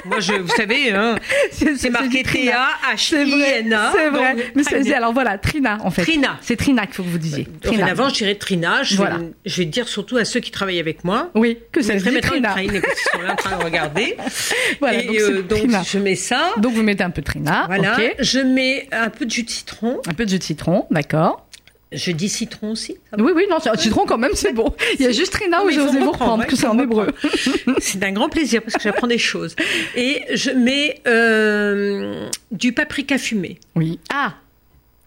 Moi, 0.05 0.21
je, 0.21 0.35
vous 0.35 0.49
savez, 0.55 0.93
hein, 0.93 1.17
C'est 1.51 1.91
marqué 1.91 2.19
du 2.19 2.23
trina. 2.25 2.69
C'est 2.97 3.25
vrai, 3.25 3.63
donc, 3.63 4.45
Mais 4.55 4.63
c'est- 4.63 4.93
alors 4.93 5.13
voilà, 5.13 5.39
Trina 5.39 5.79
en 5.83 5.91
fait. 5.91 6.03
Trina. 6.03 6.37
C'est 6.43 6.57
Trina 6.57 6.85
qu'il 6.87 6.95
faut 6.97 7.03
que 7.03 7.09
vous 7.09 7.19
disiez. 7.19 7.49
Trina. 7.63 7.87
Avant, 7.87 8.09
je 8.11 8.15
dirais 8.17 8.35
Trina. 8.37 8.83
Je, 8.83 8.97
Voilà. 8.97 9.17
vais, 9.19 9.33
je 9.47 9.57
vais 9.57 9.65
dire 9.65 9.89
surtout 9.89 10.17
à 10.19 10.25
ceux 10.25 10.41
qui 10.41 10.51
travaillent 10.51 10.79
avec 10.79 11.03
moi. 11.05 11.31
Oui, 11.35 11.59
que 11.73 11.81
ça 11.83 11.99
se 11.99 12.05
dit 12.09 12.21
Trina. 12.21 12.55
Qu'ils 12.55 12.71
sont 13.13 13.23
là 13.23 13.33
en 13.33 13.37
train 13.37 13.57
de 13.59 13.65
regarder. 13.65 14.17
Voilà, 14.81 15.03
Et 15.03 15.07
donc 15.07 15.17
euh, 15.17 15.43
donc, 15.43 15.59
Trina. 15.61 15.83
je 15.83 15.99
mets 15.99 16.15
ça. 16.17 16.53
Donc 16.59 16.75
vous 16.75 16.83
mettez 16.83 17.03
un 17.03 17.11
peu 17.11 17.23
de 17.23 17.27
Trina, 17.27 17.65
Voilà. 17.67 17.97
Je 18.21 18.39
mets 18.41 18.87
un 18.93 19.09
peu 19.11 19.25
de 19.25 19.31
jus 19.31 19.43
de 19.45 19.51
citron. 19.51 20.01
Un 20.07 20.13
peu 20.15 20.25
de 20.27 20.31
jus 20.31 20.39
de 20.39 20.45
citron, 20.45 20.87
d'accord. 20.91 21.47
Je 21.95 22.11
dis 22.11 22.29
citron 22.29 22.73
aussi. 22.73 22.97
ça 23.11 23.17
Oui, 23.23 23.33
oui, 23.35 23.45
non, 23.51 23.59
citron 23.77 24.05
quand 24.07 24.19
même, 24.19 24.35
c'est 24.35 24.53
bon. 24.53 24.75
Il 24.99 25.05
y 25.05 25.09
a 25.09 25.13
juste 25.13 25.33
Trina 25.33 25.59
Non, 25.59 25.65
où 25.65 25.69
osé 25.69 25.99
vous 25.99 26.11
reprendre, 26.13 26.47
que 26.47 26.57
c'est 26.57 26.67
en 26.67 26.79
hébreu. 26.79 27.09
C'est 27.79 28.03
un 28.03 28.13
grand 28.13 28.29
plaisir 28.29 28.63
parce 28.63 28.75
que 28.75 28.83
j'apprends 28.83 29.07
des 29.07 29.19
choses. 29.19 29.55
Et 29.97 30.23
je 30.35 30.51
mets 30.51 31.01
euh, 31.07 32.29
du 32.51 32.73
paprika 32.73 33.19
fumé. 33.19 33.59
Oui. 33.77 33.99
Ah 34.13 34.35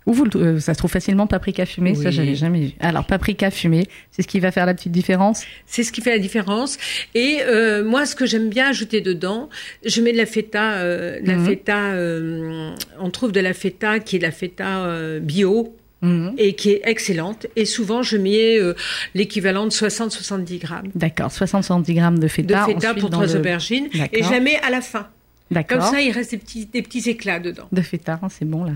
Où 0.06 0.14
vous, 0.14 0.26
euh, 0.36 0.60
ça 0.60 0.74
se 0.74 0.78
trouve 0.78 0.92
facilement 0.92 1.28
paprika 1.28 1.66
fumé, 1.66 1.94
ça 1.96 2.06
Oui. 2.10 2.12
j'avais 2.12 2.36
jamais 2.36 2.60
vu. 2.68 2.72
Alors 2.80 3.06
paprika 3.06 3.52
fumé, 3.52 3.88
c'est 4.12 4.22
ce 4.22 4.28
qui 4.28 4.40
va 4.40 4.52
faire 4.52 4.66
la 4.66 4.74
petite 4.74 4.92
différence? 4.94 5.44
C'est 5.66 5.84
ce 5.84 5.92
qui 5.92 6.02
fait 6.02 6.12
la 6.12 6.20
différence. 6.20 6.78
Et 7.14 7.40
euh, 7.42 7.84
moi, 7.84 8.06
ce 8.06 8.16
que 8.16 8.26
j'aime 8.26 8.50
bien 8.50 8.70
ajouter 8.70 9.02
dedans, 9.02 9.50
je 9.86 10.02
mets 10.02 10.14
de 10.14 10.18
la 10.18 10.26
feta. 10.26 10.76
euh, 10.76 11.20
de 11.22 11.28
la 11.28 11.36
Mhm. 11.38 11.46
feta 11.46 11.82
on 13.00 13.10
trouve 13.12 13.32
de 13.32 13.40
la 13.42 13.54
feta 13.54 14.00
qui 14.00 14.16
est 14.16 14.20
de 14.20 14.24
la 14.24 14.32
feta 14.32 14.88
bio 15.20 15.76
Mhm. 16.02 16.36
et 16.38 16.54
qui 16.54 16.72
est 16.72 16.82
excellente. 16.84 17.48
Et 17.56 17.66
souvent, 17.66 18.04
je 18.04 18.18
mets 18.18 18.58
euh, 18.60 18.76
l'équivalent 19.16 19.66
de 19.66 19.72
60-70 19.72 20.60
grammes 20.60 20.88
D'accord, 20.94 21.32
60-70 21.32 21.94
grammes 21.96 22.20
de 22.20 22.22
de 22.24 22.28
feta. 22.28 22.66
pour 22.94 23.10
trois 23.10 23.26
le- 23.26 23.36
aubergines. 23.38 23.90
Et 24.14 24.22
je 24.24 24.32
la 24.32 24.40
mets 24.40 24.58
à 24.62 24.70
la 24.70 24.82
fin. 24.82 25.08
D'accord. 25.50 25.80
Comme 25.80 25.92
ça, 25.92 26.02
il 26.02 26.12
reste 26.12 26.32
des 26.32 26.38
petits, 26.38 26.66
des 26.66 26.82
petits 26.82 27.10
éclats 27.10 27.40
dedans. 27.40 27.68
De 27.72 27.82
feta, 27.82 28.20
hein, 28.22 28.28
c'est 28.30 28.44
bon 28.46 28.66
là. 28.66 28.74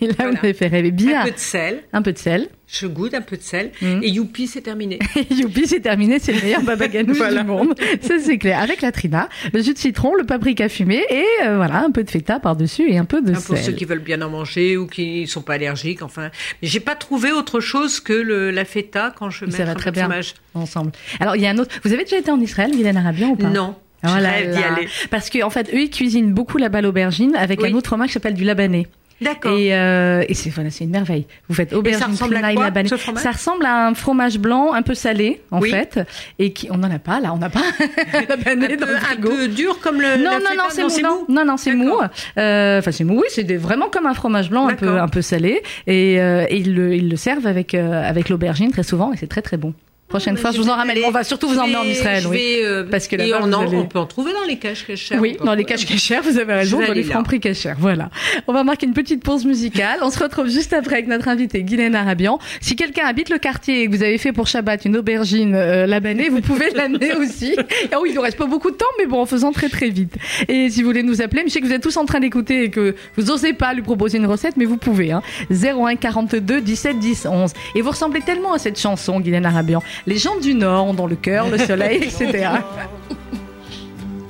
Et 0.00 0.06
là, 0.06 0.14
Voilà. 0.16 0.30
vous 0.30 0.36
m'avez 0.36 0.54
fait 0.54 0.68
rêver 0.68 0.90
bien. 0.90 1.20
Un 1.20 1.24
peu 1.24 1.30
de 1.32 1.38
sel. 1.38 1.82
Un 1.92 2.02
peu 2.02 2.12
de 2.12 2.18
sel. 2.18 2.48
Je 2.66 2.86
goûte 2.86 3.12
un 3.12 3.20
peu 3.20 3.36
de 3.36 3.42
sel. 3.42 3.70
Mhm. 3.82 4.00
Et 4.02 4.08
youpi, 4.08 4.46
c'est 4.46 4.62
terminé. 4.62 4.98
Youpi, 5.30 5.66
c'est 5.66 5.80
terminé, 5.80 6.18
c'est 6.18 6.32
le 6.32 6.40
meilleur 6.40 6.62
baba 6.62 6.88
ganoush 6.88 7.18
Voilà. 7.18 7.42
du 7.42 7.46
monde. 7.48 7.74
Ça, 8.00 8.14
c'est 8.18 8.38
clair. 8.38 8.58
Avec 8.60 8.80
la 8.80 8.90
trina, 8.92 9.28
le 9.52 9.60
jus 9.60 9.74
de 9.74 9.78
citron, 9.78 10.14
le 10.14 10.24
paprika 10.24 10.70
fumé 10.70 11.04
et 11.10 11.24
euh, 11.44 11.56
voilà, 11.56 11.84
un 11.84 11.90
peu 11.90 12.02
de 12.02 12.10
feta 12.10 12.40
par-dessus 12.40 12.90
et 12.90 12.96
un 12.96 13.04
peu 13.04 13.20
de 13.20 13.32
Hein, 13.32 13.40
pour 13.44 13.56
sel. 13.56 13.64
ceux 13.64 13.72
qui 13.72 13.84
veulent 13.84 13.98
bien 13.98 14.22
en 14.22 14.30
manger 14.30 14.78
ou 14.78 14.86
qui 14.86 15.26
sont 15.26 15.42
pas 15.42 15.54
allergiques, 15.54 16.00
enfin. 16.02 16.30
Mais 16.62 16.68
j'ai 16.68 16.80
pas 16.80 16.94
trouvé 16.94 17.30
autre 17.32 17.60
chose 17.60 18.00
que 18.00 18.14
le, 18.14 18.50
la 18.50 18.64
feta 18.64 19.12
quand 19.14 19.28
je 19.28 19.44
mets 19.44 19.60
un 19.60 19.74
très 19.74 19.90
bien 19.92 20.04
fromage. 20.04 20.34
ensemble. 20.54 20.92
Alors, 21.20 21.36
il 21.36 21.42
y 21.42 21.46
a 21.46 21.50
un 21.50 21.58
autre. 21.58 21.74
Vous 21.84 21.92
avez 21.92 22.04
déjà 22.04 22.16
été 22.16 22.30
en 22.30 22.40
Israël, 22.40 22.70
Guylaine 22.70 22.96
Arabian 22.96 23.28
ou 23.30 23.36
pas? 23.36 23.50
Non. 23.50 23.74
Oh 24.04 24.08
là 24.08 24.20
là. 24.20 24.72
aller. 24.74 24.88
Parce 25.10 25.30
qu'en 25.30 25.46
en 25.46 25.50
fait, 25.50 25.68
eux, 25.72 25.80
ils 25.82 25.90
cuisinent 25.90 26.32
beaucoup 26.32 26.58
la 26.58 26.68
balle 26.68 26.86
aubergine 26.86 27.34
avec 27.36 27.60
Oui. 27.60 27.70
un 27.70 27.74
autre 27.74 27.86
fromage 27.88 28.08
qui 28.08 28.14
s'appelle 28.14 28.34
du 28.34 28.44
labanais. 28.44 28.86
D'accord. 29.20 29.56
Et, 29.56 29.72
euh, 29.72 30.24
et 30.28 30.34
c'est 30.34 30.50
voilà, 30.50 30.70
c'est 30.70 30.82
une 30.82 30.90
merveille. 30.90 31.26
Vous 31.48 31.54
faites 31.54 31.72
aubergine, 31.72 32.10
ressemble 32.10 32.34
à 32.34 32.52
quoi, 32.54 32.70
ce 32.84 32.96
fromage? 32.96 33.22
Ça 33.22 33.30
ressemble 33.30 33.64
à 33.66 33.86
un 33.86 33.94
fromage 33.94 34.36
blanc 34.40 34.72
un 34.72 34.82
peu 34.82 34.94
salé, 34.94 35.40
en 35.52 35.60
Oui. 35.60 35.70
fait, 35.70 36.00
et 36.40 36.52
qui 36.52 36.68
on 36.72 36.78
n'en 36.78 36.90
a 36.90 36.98
pas 36.98 37.20
là, 37.20 37.32
on 37.32 37.36
n'a 37.36 37.48
pas 37.48 37.60
un, 38.14 38.26
dans 38.26 38.36
peu, 38.42 38.54
le 38.56 38.96
un 38.96 39.16
peu 39.20 39.46
dur 39.46 39.78
comme 39.80 40.00
le. 40.00 40.16
Non, 40.16 40.32
la 40.32 40.38
non, 40.40 40.56
non, 40.58 40.64
c'est 40.70 40.82
mou. 40.82 41.00
Non, 41.02 41.24
non, 41.28 41.44
non, 41.44 41.56
c'est 41.56 41.72
mou. 41.72 41.92
Euh, 42.38 42.80
Enfin, 42.80 42.90
c'est 42.90 43.04
mou. 43.04 43.18
Oui, 43.20 43.26
c'est 43.28 43.46
vraiment 43.56 43.88
comme 43.88 44.06
un 44.06 44.14
fromage 44.14 44.50
blanc, 44.50 44.66
un 44.66 44.74
peu, 44.74 44.98
un 45.00 45.06
peu 45.08 45.22
salé. 45.22 45.62
Et, 45.86 46.20
euh, 46.20 46.44
et 46.48 46.56
ils, 46.56 46.74
le, 46.74 46.96
ils 46.96 47.08
le 47.08 47.16
servent 47.16 47.46
avec 47.46 47.74
euh, 47.74 48.02
avec 48.02 48.28
l'aubergine 48.28 48.72
très 48.72 48.82
souvent, 48.82 49.12
et 49.12 49.16
c'est 49.16 49.28
très 49.28 49.42
très 49.42 49.56
bon. 49.56 49.72
Prochaine 50.12 50.36
fois, 50.36 50.50
je 50.50 50.58
vous 50.58 50.68
en 50.68 50.76
ramène. 50.76 50.98
On 51.06 51.10
va 51.10 51.24
surtout 51.24 51.48
vous 51.48 51.58
emmener 51.58 51.76
en 51.76 51.84
Israël, 51.84 52.26
oui. 52.28 52.58
Parce 52.90 53.08
que 53.08 53.16
là-bas, 53.16 53.46
on, 53.46 53.86
peut 53.86 53.98
en 53.98 54.04
trouver 54.04 54.32
dans 54.34 54.46
les 54.46 54.58
caches 54.58 54.86
cachères. 54.86 55.18
Oui, 55.18 55.38
dans 55.42 55.54
les 55.54 55.64
caches 55.64 55.86
cachères, 55.86 56.22
vous 56.22 56.38
avez 56.38 56.52
raison, 56.52 56.80
dans 56.86 56.92
les 56.92 57.02
francs 57.02 57.24
prix 57.24 57.40
cachères. 57.40 57.76
Voilà. 57.78 58.10
On 58.46 58.52
va 58.52 58.62
marquer 58.62 58.84
une 58.84 58.92
petite 58.92 59.24
pause 59.24 59.46
musicale. 59.46 60.00
On 60.02 60.10
se 60.10 60.22
retrouve 60.22 60.48
juste 60.48 60.74
après 60.74 60.96
avec 60.96 61.06
notre 61.08 61.28
invité 61.28 61.62
Guylaine 61.62 61.94
Arabian. 61.94 62.38
Si 62.60 62.76
quelqu'un 62.76 63.06
habite 63.06 63.30
le 63.30 63.38
quartier 63.38 63.82
et 63.82 63.86
que 63.86 63.96
vous 63.96 64.02
avez 64.02 64.18
fait 64.18 64.32
pour 64.32 64.48
Shabbat 64.48 64.84
une 64.84 64.98
aubergine 64.98 65.54
euh, 65.54 65.86
labanais, 65.86 66.28
vous 66.28 66.42
pouvez 66.42 66.70
l'amener 66.74 67.14
aussi. 67.14 67.56
Ah 67.90 67.96
oui, 68.02 68.10
il 68.10 68.14
ne 68.14 68.20
reste 68.20 68.36
pas 68.36 68.46
beaucoup 68.46 68.70
de 68.70 68.76
temps, 68.76 68.84
mais 68.98 69.06
bon, 69.06 69.20
en 69.20 69.26
faisant 69.26 69.52
très 69.52 69.70
très 69.70 69.88
vite. 69.88 70.14
Et 70.46 70.68
si 70.68 70.82
vous 70.82 70.88
voulez 70.88 71.02
nous 71.02 71.22
appeler, 71.22 71.42
je 71.46 71.52
sais 71.52 71.60
que 71.62 71.66
vous 71.66 71.72
êtes 71.72 71.82
tous 71.82 71.96
en 71.96 72.04
train 72.04 72.20
d'écouter 72.20 72.64
et 72.64 72.70
que 72.70 72.94
vous 73.16 73.30
osez 73.30 73.54
pas 73.54 73.72
lui 73.72 73.82
proposer 73.82 74.18
une 74.18 74.26
recette, 74.26 74.58
mais 74.58 74.66
vous 74.66 74.76
pouvez. 74.76 75.12
Hein. 75.12 75.22
01 75.50 75.96
42 75.96 76.60
17 76.60 76.98
10 76.98 77.26
11. 77.26 77.52
Et 77.74 77.80
vous 77.80 77.90
ressemblez 77.90 78.20
tellement 78.20 78.52
à 78.52 78.58
cette 78.58 78.78
chanson, 78.78 79.20
Guylaine 79.20 79.46
Arabian. 79.46 79.82
Les 80.04 80.18
gens 80.18 80.36
du 80.40 80.54
Nord 80.54 80.86
ont 80.88 80.94
dans 80.94 81.06
le 81.06 81.14
cœur 81.14 81.48
le 81.48 81.58
soleil, 81.58 82.02
etc. 82.02 82.48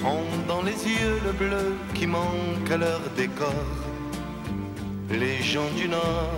ont 0.04 0.46
dans 0.46 0.60
les 0.62 0.72
yeux 0.72 1.18
le 1.24 1.32
bleu 1.32 1.76
qui 1.94 2.06
manque 2.06 2.70
à 2.70 2.76
leur 2.76 3.00
décor. 3.16 3.54
Les 5.10 5.42
gens 5.42 5.70
du 5.76 5.88
Nord 5.88 6.30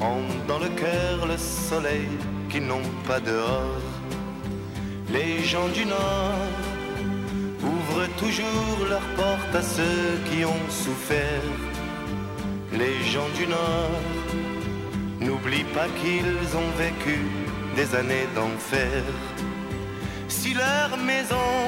ont 0.00 0.46
dans 0.46 0.60
le 0.60 0.68
cœur 0.68 1.26
le 1.26 1.36
soleil 1.36 2.08
qu'ils 2.48 2.66
n'ont 2.66 2.90
pas 3.08 3.18
dehors. 3.18 3.82
Les 5.12 5.42
gens 5.42 5.68
du 5.68 5.84
Nord 5.84 6.46
ouvrent 7.64 8.08
toujours 8.18 8.86
leurs 8.88 9.10
portes 9.16 9.54
à 9.54 9.62
ceux 9.62 10.18
qui 10.30 10.44
ont 10.44 10.70
souffert. 10.70 11.42
Les 12.72 13.02
gens 13.12 13.28
du 13.36 13.48
Nord 13.48 14.00
n'oublient 15.20 15.72
pas 15.74 15.88
qu'ils 16.00 16.56
ont 16.56 16.72
vécu 16.78 17.20
des 17.76 17.94
années 17.94 18.26
d'enfer. 18.34 19.02
Si 20.28 20.54
leurs 20.54 20.96
maisons 20.96 21.66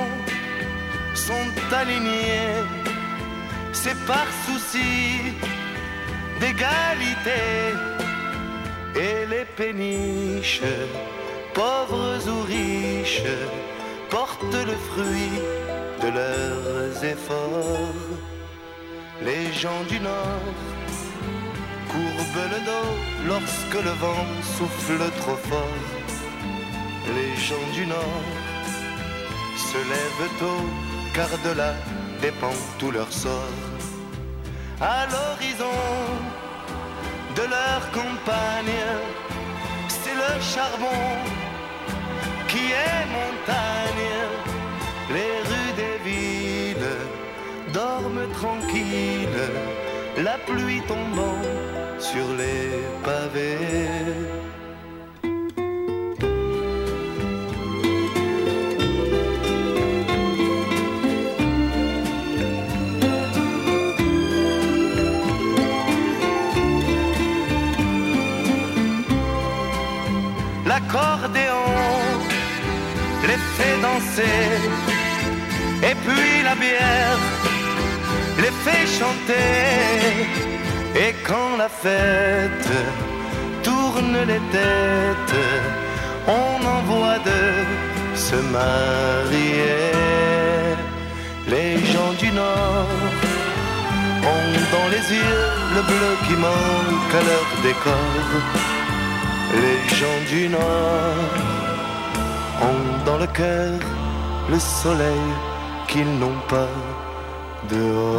sont 1.15 1.53
alignées, 1.81 2.65
c'est 3.73 3.99
par 4.07 4.27
souci 4.47 5.35
d'égalité. 6.41 7.43
Et 8.97 9.27
les 9.33 9.45
péniches, 9.61 10.63
pauvres 11.53 12.21
ou 12.35 12.41
riches, 12.57 13.35
portent 14.09 14.63
le 14.71 14.77
fruit 14.89 15.37
de 16.03 16.09
leurs 16.19 17.05
efforts. 17.05 18.01
Les 19.21 19.53
gens 19.53 19.83
du 19.89 20.01
Nord 20.01 20.57
courbent 21.91 22.51
le 22.55 22.61
dos 22.71 22.91
lorsque 23.27 23.81
le 23.87 23.95
vent 24.03 24.27
souffle 24.57 25.03
trop 25.21 25.41
fort. 25.51 25.98
Les 27.17 27.35
gens 27.37 27.69
du 27.73 27.87
Nord 27.87 28.25
se 29.57 29.79
lèvent 29.79 30.31
tôt, 30.39 30.65
car 31.15 31.31
de 31.45 31.57
là 31.57 31.73
dépend 32.21 32.53
tout 32.79 32.91
leur 32.91 33.11
sort. 33.11 33.63
À 34.81 35.07
l'horizon 35.07 35.81
de 37.35 37.43
leur 37.43 37.81
campagne, 37.93 38.85
c'est 39.89 40.15
le 40.15 40.41
charbon 40.41 41.01
qui 42.49 42.73
est 42.87 43.07
montagne. 43.19 44.11
Les 45.11 45.35
rues 45.49 45.75
des 45.83 45.99
villes 46.09 46.97
dorment 47.73 48.31
tranquilles, 48.35 49.49
la 50.19 50.37
pluie 50.47 50.83
tombant 50.87 51.41
sur 51.99 52.27
les 52.37 52.69
pavés. 53.03 54.28
Fait 73.59 73.79
danser, 73.83 74.49
et 75.91 75.95
puis 76.05 76.43
la 76.49 76.55
bière 76.55 77.19
les 78.43 78.55
fait 78.65 78.87
chanter. 78.99 80.29
Et 80.95 81.13
quand 81.27 81.57
la 81.59 81.69
fête 81.69 82.73
tourne 83.63 84.19
les 84.27 84.43
têtes, 84.57 85.41
on 86.27 86.55
envoie 86.77 87.19
de 87.31 87.43
se 88.15 88.37
marier. 88.59 89.83
Les 91.49 91.75
gens 91.93 92.13
du 92.19 92.31
Nord 92.33 92.89
ont 94.35 94.53
dans 94.75 94.89
les 94.95 95.05
yeux 95.19 95.47
le 95.77 95.83
bleu 95.91 96.11
qui 96.27 96.35
manque 96.35 97.13
à 97.21 97.23
leur 97.31 97.49
décor. 97.63 98.25
Les 99.63 99.81
gens 99.97 100.21
du 100.33 100.49
Nord 100.49 101.58
ont 102.63 103.05
dans 103.05 103.19
le 103.19 103.27
cœur 103.27 103.79
le 104.51 104.59
soleil 104.59 105.27
qu'ils 105.89 106.19
n'ont 106.19 106.41
pas 106.49 106.69
dehors. 107.71 108.19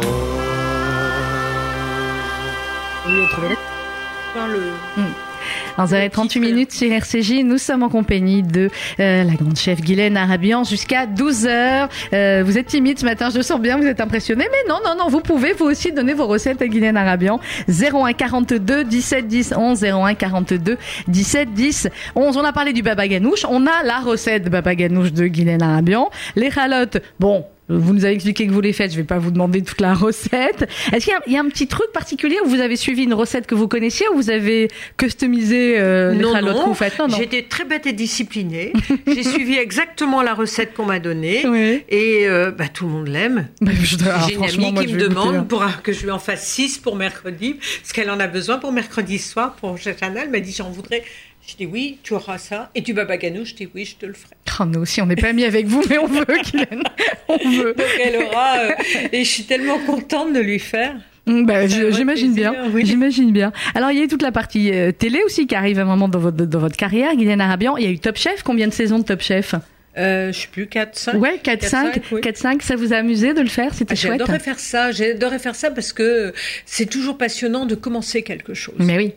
Dans 4.34 4.46
le... 4.46 4.62
En 4.98 5.29
38 5.76 6.40
minutes 6.40 6.72
sur 6.72 6.90
RCJ, 6.90 7.42
nous 7.44 7.58
sommes 7.58 7.82
en 7.82 7.88
compagnie 7.88 8.42
de 8.42 8.70
euh, 8.98 9.24
la 9.24 9.34
grande 9.34 9.56
chef 9.56 9.80
Guylaine 9.80 10.16
Arabian 10.16 10.64
jusqu'à 10.64 11.06
12h. 11.06 11.88
Euh, 12.12 12.42
vous 12.44 12.58
êtes 12.58 12.66
timide 12.66 12.98
ce 12.98 13.04
matin, 13.04 13.30
je 13.34 13.40
sens 13.40 13.60
bien, 13.60 13.76
vous 13.76 13.86
êtes 13.86 14.00
impressionné, 14.00 14.46
mais 14.50 14.68
non, 14.68 14.78
non, 14.84 14.94
non, 14.98 15.08
vous 15.08 15.20
pouvez 15.20 15.52
vous 15.52 15.66
aussi 15.66 15.92
donner 15.92 16.14
vos 16.14 16.26
recettes 16.26 16.60
à 16.62 16.68
Guylaine 16.68 16.96
Arabian. 16.96 17.40
01 17.68 18.12
42 18.12 18.84
17 18.84 19.26
10 19.26 19.54
11, 19.56 19.84
01 19.84 20.14
42 20.14 20.76
17 21.08 21.54
10 21.54 21.88
11. 22.14 22.36
On 22.36 22.44
a 22.44 22.52
parlé 22.52 22.72
du 22.72 22.82
baba 22.82 23.06
ganouche, 23.06 23.44
on 23.48 23.66
a 23.66 23.82
la 23.84 24.00
recette 24.00 24.48
baba 24.50 24.74
ganouche 24.74 25.12
de 25.12 25.26
Guylaine 25.26 25.62
Arabian. 25.62 26.10
Les 26.36 26.48
ralottes, 26.48 26.98
bon, 27.18 27.44
vous 27.78 27.94
nous 27.94 28.04
avez 28.04 28.14
expliqué 28.14 28.46
que 28.46 28.52
vous 28.52 28.60
les 28.60 28.72
faites, 28.72 28.90
je 28.92 28.96
vais 28.96 29.04
pas 29.04 29.18
vous 29.18 29.30
demander 29.30 29.62
toute 29.62 29.80
la 29.80 29.94
recette. 29.94 30.68
Est-ce 30.92 31.04
qu'il 31.04 31.12
y 31.12 31.16
a- 31.16 31.22
il 31.26 31.32
y, 31.32 31.36
a 31.36 31.40
un 31.40 31.48
petit 31.48 31.66
truc 31.66 31.90
particulier 31.92 32.36
où 32.44 32.48
vous 32.48 32.60
avez 32.60 32.76
suivi 32.76 33.04
une 33.04 33.14
recette 33.14 33.46
que 33.46 33.54
vous 33.54 33.68
connaissiez 33.68 34.06
ou 34.08 34.16
vous 34.16 34.30
avez 34.30 34.68
customisé 34.96 35.78
euh, 35.78 36.12
les 36.12 36.18
non, 36.20 36.32
que 36.34 36.40
non, 36.44 36.66
vous 36.66 36.74
faites 36.74 36.98
Non, 36.98 37.08
non. 37.08 37.16
j'étais 37.16 37.42
très 37.42 37.64
bête 37.64 37.86
et 37.86 37.92
disciplinée. 37.92 38.72
J'ai 39.06 39.22
suivi 39.22 39.56
exactement 39.58 40.22
la 40.22 40.34
recette 40.34 40.74
qu'on 40.74 40.86
m'a 40.86 40.98
donnée. 40.98 41.44
Oui. 41.46 41.82
Et 41.88 42.26
euh, 42.28 42.50
bah, 42.50 42.68
tout 42.72 42.84
le 42.86 42.90
monde 42.92 43.08
l'aime. 43.08 43.48
Bah, 43.60 43.72
alors, 44.06 44.28
J'ai 44.28 44.34
une 44.34 44.44
amie 44.44 44.72
moi, 44.72 44.84
qui 44.84 44.92
me 44.92 45.04
hein. 45.04 45.08
demande 45.08 45.48
pour, 45.48 45.64
que 45.82 45.92
je 45.92 46.02
lui 46.02 46.10
en 46.10 46.18
fasse 46.18 46.46
6 46.46 46.78
pour 46.78 46.96
mercredi, 46.96 47.56
parce 47.80 47.92
qu'elle 47.92 48.10
en 48.10 48.18
a 48.20 48.26
besoin 48.26 48.58
pour 48.58 48.72
mercredi 48.72 49.18
soir, 49.18 49.54
pour 49.56 49.76
Chachana. 49.78 50.22
Elle 50.24 50.30
m'a 50.30 50.40
dit 50.40 50.52
j'en 50.56 50.70
voudrais. 50.70 51.02
Je 51.46 51.56
dis 51.56 51.66
oui, 51.66 51.98
tu 52.02 52.12
auras 52.14 52.38
ça. 52.38 52.70
Et 52.74 52.80
du 52.80 52.92
baba 52.94 53.16
ganoush, 53.16 53.50
je 53.50 53.54
dis 53.56 53.68
oui, 53.74 53.84
je 53.84 53.96
te 53.96 54.06
le 54.06 54.12
ferai. 54.12 54.34
Oh, 54.60 54.64
nous 54.66 54.80
aussi, 54.80 55.00
on 55.00 55.06
n'est 55.06 55.16
pas 55.16 55.28
amis 55.28 55.44
avec 55.44 55.66
vous, 55.66 55.82
mais 55.88 55.96
on 55.98 56.06
veut, 56.06 56.24
Guylaine. 56.52 56.82
On 57.28 57.36
veut. 57.50 57.74
Donc 57.76 57.86
elle 58.04 58.16
aura. 58.22 58.58
euh, 58.58 58.70
et 59.12 59.24
je 59.24 59.28
suis 59.30 59.44
tellement 59.44 59.78
contente 59.78 60.32
de 60.34 60.40
lui 60.40 60.58
faire. 60.58 60.96
Mm, 61.26 61.44
Bah, 61.46 61.66
vrai 61.66 61.92
j'imagine 61.92 62.34
bien. 62.34 62.54
oui. 62.72 62.84
J'imagine 62.84 63.32
bien. 63.32 63.52
Alors, 63.74 63.90
il 63.90 63.98
y 63.98 64.00
a 64.00 64.04
eu 64.04 64.08
toute 64.08 64.22
la 64.22 64.32
partie 64.32 64.70
euh, 64.72 64.92
télé 64.92 65.20
aussi 65.24 65.46
qui 65.46 65.54
arrive 65.54 65.78
à 65.78 65.82
un 65.82 65.86
moment 65.86 66.08
dans 66.08 66.18
votre, 66.18 66.44
dans 66.44 66.58
votre 66.58 66.76
carrière, 66.76 67.16
Guylaine 67.16 67.40
Arabian. 67.40 67.76
Il 67.78 67.84
y 67.84 67.86
a 67.86 67.90
eu 67.90 67.98
Top 67.98 68.16
Chef. 68.16 68.42
Combien 68.42 68.68
de 68.68 68.72
saisons 68.72 68.98
de 68.98 69.04
Top 69.04 69.20
Chef? 69.22 69.54
Euh, 69.98 70.30
je 70.32 70.40
sais 70.42 70.48
plus, 70.52 70.66
4, 70.68 70.96
5 70.96 71.14
Ouais, 71.20 71.38
4, 71.42 71.64
5, 71.64 72.00
oui. 72.12 72.20
4, 72.20 72.36
5, 72.36 72.62
ça 72.62 72.76
vous 72.76 72.92
a 72.92 72.96
amusé 72.96 73.34
de 73.34 73.40
le 73.40 73.48
faire? 73.48 73.74
C'était 73.74 73.92
Ah, 73.92 73.96
chouette 73.96 74.12
J'adorais 74.20 74.38
faire 74.38 74.58
ça, 74.60 74.92
j'adorais 74.92 75.40
faire 75.40 75.56
ça 75.56 75.70
parce 75.72 75.92
que 75.92 76.32
c'est 76.64 76.86
toujours 76.86 77.18
passionnant 77.18 77.66
de 77.66 77.74
commencer 77.74 78.22
quelque 78.22 78.54
chose. 78.54 78.76
Mais 78.78 78.96
oui. 78.96 79.12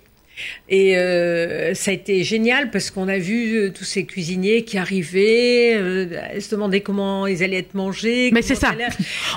Et 0.69 0.97
euh, 0.97 1.73
ça 1.75 1.91
a 1.91 1.93
été 1.93 2.23
génial 2.23 2.71
parce 2.71 2.89
qu'on 2.89 3.07
a 3.07 3.17
vu 3.17 3.55
euh, 3.55 3.69
tous 3.71 3.83
ces 3.83 4.05
cuisiniers 4.05 4.63
qui 4.63 4.77
arrivaient, 4.77 5.73
euh, 5.75 6.39
se 6.39 6.49
demander 6.49 6.81
comment 6.81 7.27
ils 7.27 7.43
allaient 7.43 7.59
être 7.59 7.75
mangés. 7.75 8.31
Mais 8.33 8.41
c'est 8.41 8.55
ça. 8.55 8.71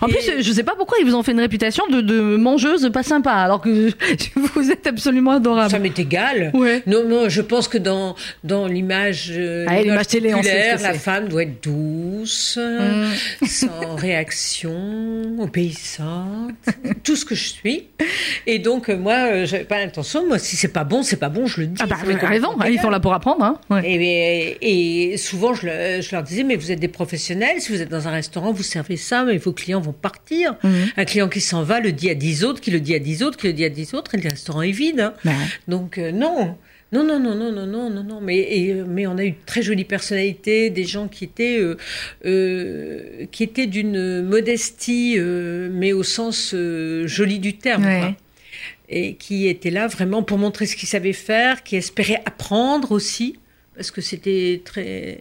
En 0.00 0.06
Et- 0.09 0.12
plus, 0.12 0.42
je 0.42 0.52
sais 0.52 0.62
pas 0.62 0.74
pourquoi 0.76 0.96
ils 1.00 1.06
vous 1.06 1.14
ont 1.14 1.22
fait 1.22 1.32
une 1.32 1.40
réputation 1.40 1.87
de, 1.88 2.00
de 2.00 2.20
mangeuse 2.37 2.90
pas 2.92 3.02
sympa, 3.02 3.32
alors 3.32 3.61
que 3.61 3.90
vous 4.54 4.70
êtes 4.70 4.87
absolument 4.87 5.32
adorable. 5.32 5.70
Ça 5.70 5.78
m'est 5.78 5.98
égal. 5.98 6.50
Ouais. 6.54 6.82
Non, 6.87 7.04
non, 7.06 7.28
je 7.28 7.42
pense 7.42 7.68
que 7.68 7.78
dans, 7.78 8.14
dans 8.44 8.66
l'image, 8.66 9.32
Ah, 9.66 10.04
télé. 10.04 10.32
Mm. 10.32 10.40
la 10.82 10.94
femme 10.94 11.28
doit 11.28 11.42
être 11.42 11.62
douce, 11.62 12.59
sans 13.46 13.96
réaction, 13.96 15.37
obéissante, 15.40 16.54
tout 17.04 17.16
ce 17.16 17.24
que 17.24 17.35
je 17.35 17.44
suis. 17.48 17.85
Et 18.46 18.59
donc, 18.59 18.88
moi, 18.88 19.14
euh, 19.30 19.46
j'avais 19.46 19.64
pas 19.64 19.78
l'intention. 19.78 20.26
Moi, 20.26 20.38
si 20.38 20.56
c'est 20.56 20.68
pas 20.72 20.85
bon, 20.87 21.03
c'est 21.03 21.16
pas 21.18 21.29
bon, 21.29 21.46
je 21.46 21.61
le 21.61 21.66
dis. 21.66 21.81
Ah 21.83 21.87
bah, 21.87 21.96
raison, 22.27 22.49
hein, 22.59 22.66
ils 22.70 22.81
sont 22.81 22.88
là 22.90 22.99
pour 23.01 23.12
apprendre. 23.12 23.44
Hein. 23.44 23.59
Ouais. 23.68 23.83
Et, 23.85 25.11
et 25.12 25.16
souvent, 25.18 25.53
je, 25.53 25.66
le- 25.66 26.01
je 26.01 26.11
leur 26.14 26.22
disais, 26.22 26.42
mais 26.44 26.57
vous 26.57 26.72
êtes 26.72 26.81
des 26.81 26.88
professionnels, 26.88 27.61
si 27.61 27.72
vous 27.72 27.83
êtes 27.83 27.90
dans 27.90 28.09
un 28.09 28.12
restaurant, 28.12 28.53
vous 28.53 28.62
servez 28.62 28.96
ça, 28.96 29.25
mais 29.25 29.37
vos 29.37 29.53
clients 29.53 29.81
vont 29.81 29.92
partir. 29.92 30.57
Mhm. 30.64 30.72
Un 30.96 31.05
client 31.05 31.29
qui 31.29 31.40
s'en 31.42 31.62
va 31.62 31.81
le 31.81 31.92
dit 31.92 32.09
à 32.09 32.14
10 32.14 32.44
autres, 32.44 32.61
qui 32.62 32.70
le 32.70 32.81
dit 32.81 32.94
à 32.94 32.99
10 32.99 33.22
autres, 33.22 33.37
qui 33.37 33.46
le 33.49 33.53
dit 33.53 33.64
à 33.64 33.68
10 33.68 33.92
autres, 33.94 34.14
et 34.14 34.18
le 34.18 34.29
restaurant 34.31 34.62
est 34.62 34.70
vide. 34.70 35.01
hein. 35.01 35.12
Bah, 35.25 35.33
Donc, 35.68 35.99
euh, 35.99 36.11
non. 36.12 36.57
Non, 36.92 37.03
non, 37.03 37.18
non, 37.18 37.35
non, 37.35 37.51
non, 37.51 37.66
non, 37.66 37.90
non, 37.90 38.05
non. 38.05 38.20
Mais, 38.22 38.38
et, 38.38 38.72
mais 38.87 39.09
on 39.09 39.18
a 39.18 39.25
eu 39.25 39.33
de 39.33 39.37
très 39.44 39.61
jolies 39.61 39.85
personnalités, 39.85 40.70
des 40.70 40.85
gens 40.85 41.09
qui 41.09 41.25
étaient, 41.25 41.59
euh, 41.59 41.77
euh, 42.25 43.27
qui 43.33 43.42
étaient 43.42 43.66
d'une 43.66 44.22
modestie, 44.22 45.16
euh, 45.18 45.68
mais 45.72 45.92
au 45.92 46.03
sens 46.03 46.55
joli 47.05 47.38
du 47.38 47.57
terme. 47.57 47.85
Ouais. 47.85 47.99
quoi. 48.01 48.14
Et 48.88 49.14
qui 49.16 49.49
étaient 49.49 49.70
là 49.70 49.88
vraiment 49.88 50.22
pour 50.22 50.38
montrer 50.38 50.66
ce 50.66 50.77
qu'ils 50.77 50.88
savaient 50.88 51.12
faire, 51.12 51.64
qui 51.64 51.75
espéraient 51.77 52.22
apprendre 52.25 52.92
aussi, 52.92 53.38
parce 53.75 53.90
que 53.90 54.01
c'était 54.01 54.62
très, 54.64 55.18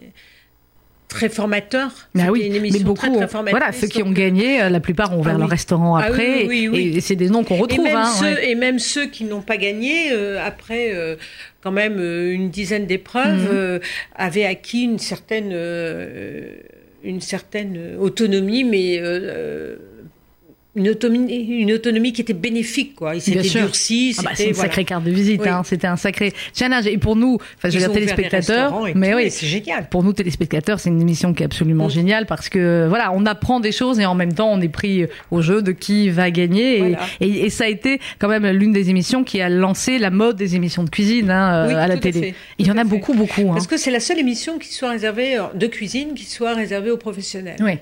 très 1.08 1.28
formateur. 1.28 1.90
C'était 2.14 2.28
oui, 2.28 2.42
une 2.46 2.52
mais 2.52 2.58
émission 2.58 2.84
beaucoup, 2.84 3.06
très, 3.08 3.26
très 3.26 3.50
voilà, 3.50 3.72
ceux 3.72 3.88
qui 3.88 4.02
ont 4.04 4.10
gagné, 4.12 4.62
euh, 4.62 4.68
la 4.68 4.78
plupart 4.80 5.12
ont 5.12 5.20
ouvert 5.20 5.34
Ah 5.34 5.38
leur 5.38 5.48
restaurant 5.48 5.96
Ah 5.96 6.02
oui, 6.02 6.06
après, 6.10 6.46
oui, 6.46 6.68
oui, 6.68 6.92
et 6.96 7.00
c'est 7.00 7.16
des 7.16 7.28
noms 7.28 7.42
qu'on 7.42 7.56
Et 7.56 7.60
retrouve. 7.60 7.84
même, 7.84 7.96
hein, 7.96 8.04
ceux, 8.20 8.24
ouais. 8.34 8.50
et 8.50 8.54
même 8.54 8.78
ceux 8.78 9.06
qui 9.06 9.24
n'ont 9.24 9.42
pas 9.42 9.56
gagné, 9.56 10.12
euh, 10.12 10.38
après 10.44 10.94
euh, 10.94 11.16
quand 11.60 11.72
même 11.72 11.96
euh, 11.98 12.32
une 12.32 12.50
dizaine 12.50 12.86
d'épreuves, 12.86 13.42
Mhm. 13.42 13.48
euh, 13.52 13.78
avaient 14.14 14.44
acquis 14.46 14.82
une 14.84 15.00
certaine, 15.00 15.50
euh, 15.52 16.54
une 17.02 17.20
certaine 17.20 17.96
autonomie, 17.98 18.62
mais 18.64 18.98
euh, 19.00 19.04
euh, 19.04 19.76
une, 20.76 20.88
autonomie, 20.90 21.32
une 21.34 21.72
autonomie 21.72 22.12
qui 22.12 22.20
était 22.20 22.32
bénéfique. 22.32 22.94
Quoi. 22.94 23.18
S'étaient 23.18 23.42
sûr. 23.42 23.62
durcis. 23.62 24.14
Ah 24.18 24.22
bah, 24.22 24.30
c'était- 24.32 24.42
c'est 24.42 24.48
une 24.50 24.54
voilà. 24.54 24.68
sacrée 24.70 24.84
carte 24.84 25.04
de 25.04 25.10
visite, 25.10 25.40
Oui. 25.42 25.48
hein. 25.48 25.62
c'était 25.64 25.86
un 25.86 25.96
sacré 25.96 26.32
challenge. 26.54 26.86
Et 26.86 26.98
pour 26.98 27.16
nous, 27.16 27.38
enfin, 27.56 27.68
je 27.68 27.74
veux 27.74 27.78
dire 27.80 27.92
téléspectateurs, 27.92 28.82
mais 28.94 29.10
tout, 29.10 29.16
oui, 29.16 29.30
c'est 29.30 29.46
génial. 29.46 29.88
pour 29.88 30.02
nous 30.04 30.12
téléspectateurs, 30.12 30.78
c'est 30.78 30.90
une 30.90 31.00
émission 31.00 31.32
qui 31.34 31.42
est 31.42 31.46
absolument 31.46 31.86
Mm. 31.86 31.90
géniale 31.90 32.26
parce 32.26 32.48
que 32.48 32.86
voilà, 32.88 33.12
on 33.12 33.26
apprend 33.26 33.60
des 33.60 33.72
choses 33.72 33.98
et 34.00 34.06
en 34.06 34.14
même 34.14 34.32
temps, 34.32 34.52
on 34.52 34.60
est 34.60 34.68
pris 34.68 35.06
au 35.30 35.40
jeu 35.42 35.62
de 35.62 35.72
qui 35.72 36.10
va 36.10 36.30
gagner. 36.30 36.76
Et, 36.76 36.78
Voilà. 36.80 36.98
et, 37.20 37.28
et 37.46 37.50
ça 37.50 37.64
a 37.64 37.68
été 37.68 38.00
quand 38.18 38.28
même 38.28 38.46
l'une 38.46 38.72
des 38.72 38.90
émissions 38.90 39.24
qui 39.24 39.40
a 39.40 39.48
lancé 39.48 39.98
la 39.98 40.10
mode 40.10 40.36
des 40.36 40.56
émissions 40.56 40.84
de 40.84 40.90
cuisine 40.90 41.30
hein, 41.30 41.64
euh, 41.64 41.68
Oui, 41.68 41.74
à 41.74 41.86
la 41.88 41.94
à 41.94 41.96
télé. 41.96 42.34
Il 42.58 42.66
y 42.66 42.70
en 42.70 42.76
a 42.76 42.82
fait. 42.82 42.88
beaucoup, 42.88 43.14
beaucoup. 43.14 43.42
Hein. 43.50 43.54
Parce 43.54 43.66
que 43.66 43.76
c'est 43.76 43.90
la 43.90 44.00
seule 44.00 44.18
émission 44.18 44.58
qui 44.58 44.72
soit 44.72 44.90
réservée 44.90 45.36
euh, 45.38 45.42
de 45.54 45.66
cuisine 45.66 46.14
qui 46.14 46.24
soit 46.24 46.54
réservée 46.54 46.90
aux 46.90 46.96
professionnels. 46.96 47.56
Oui, 47.60 47.72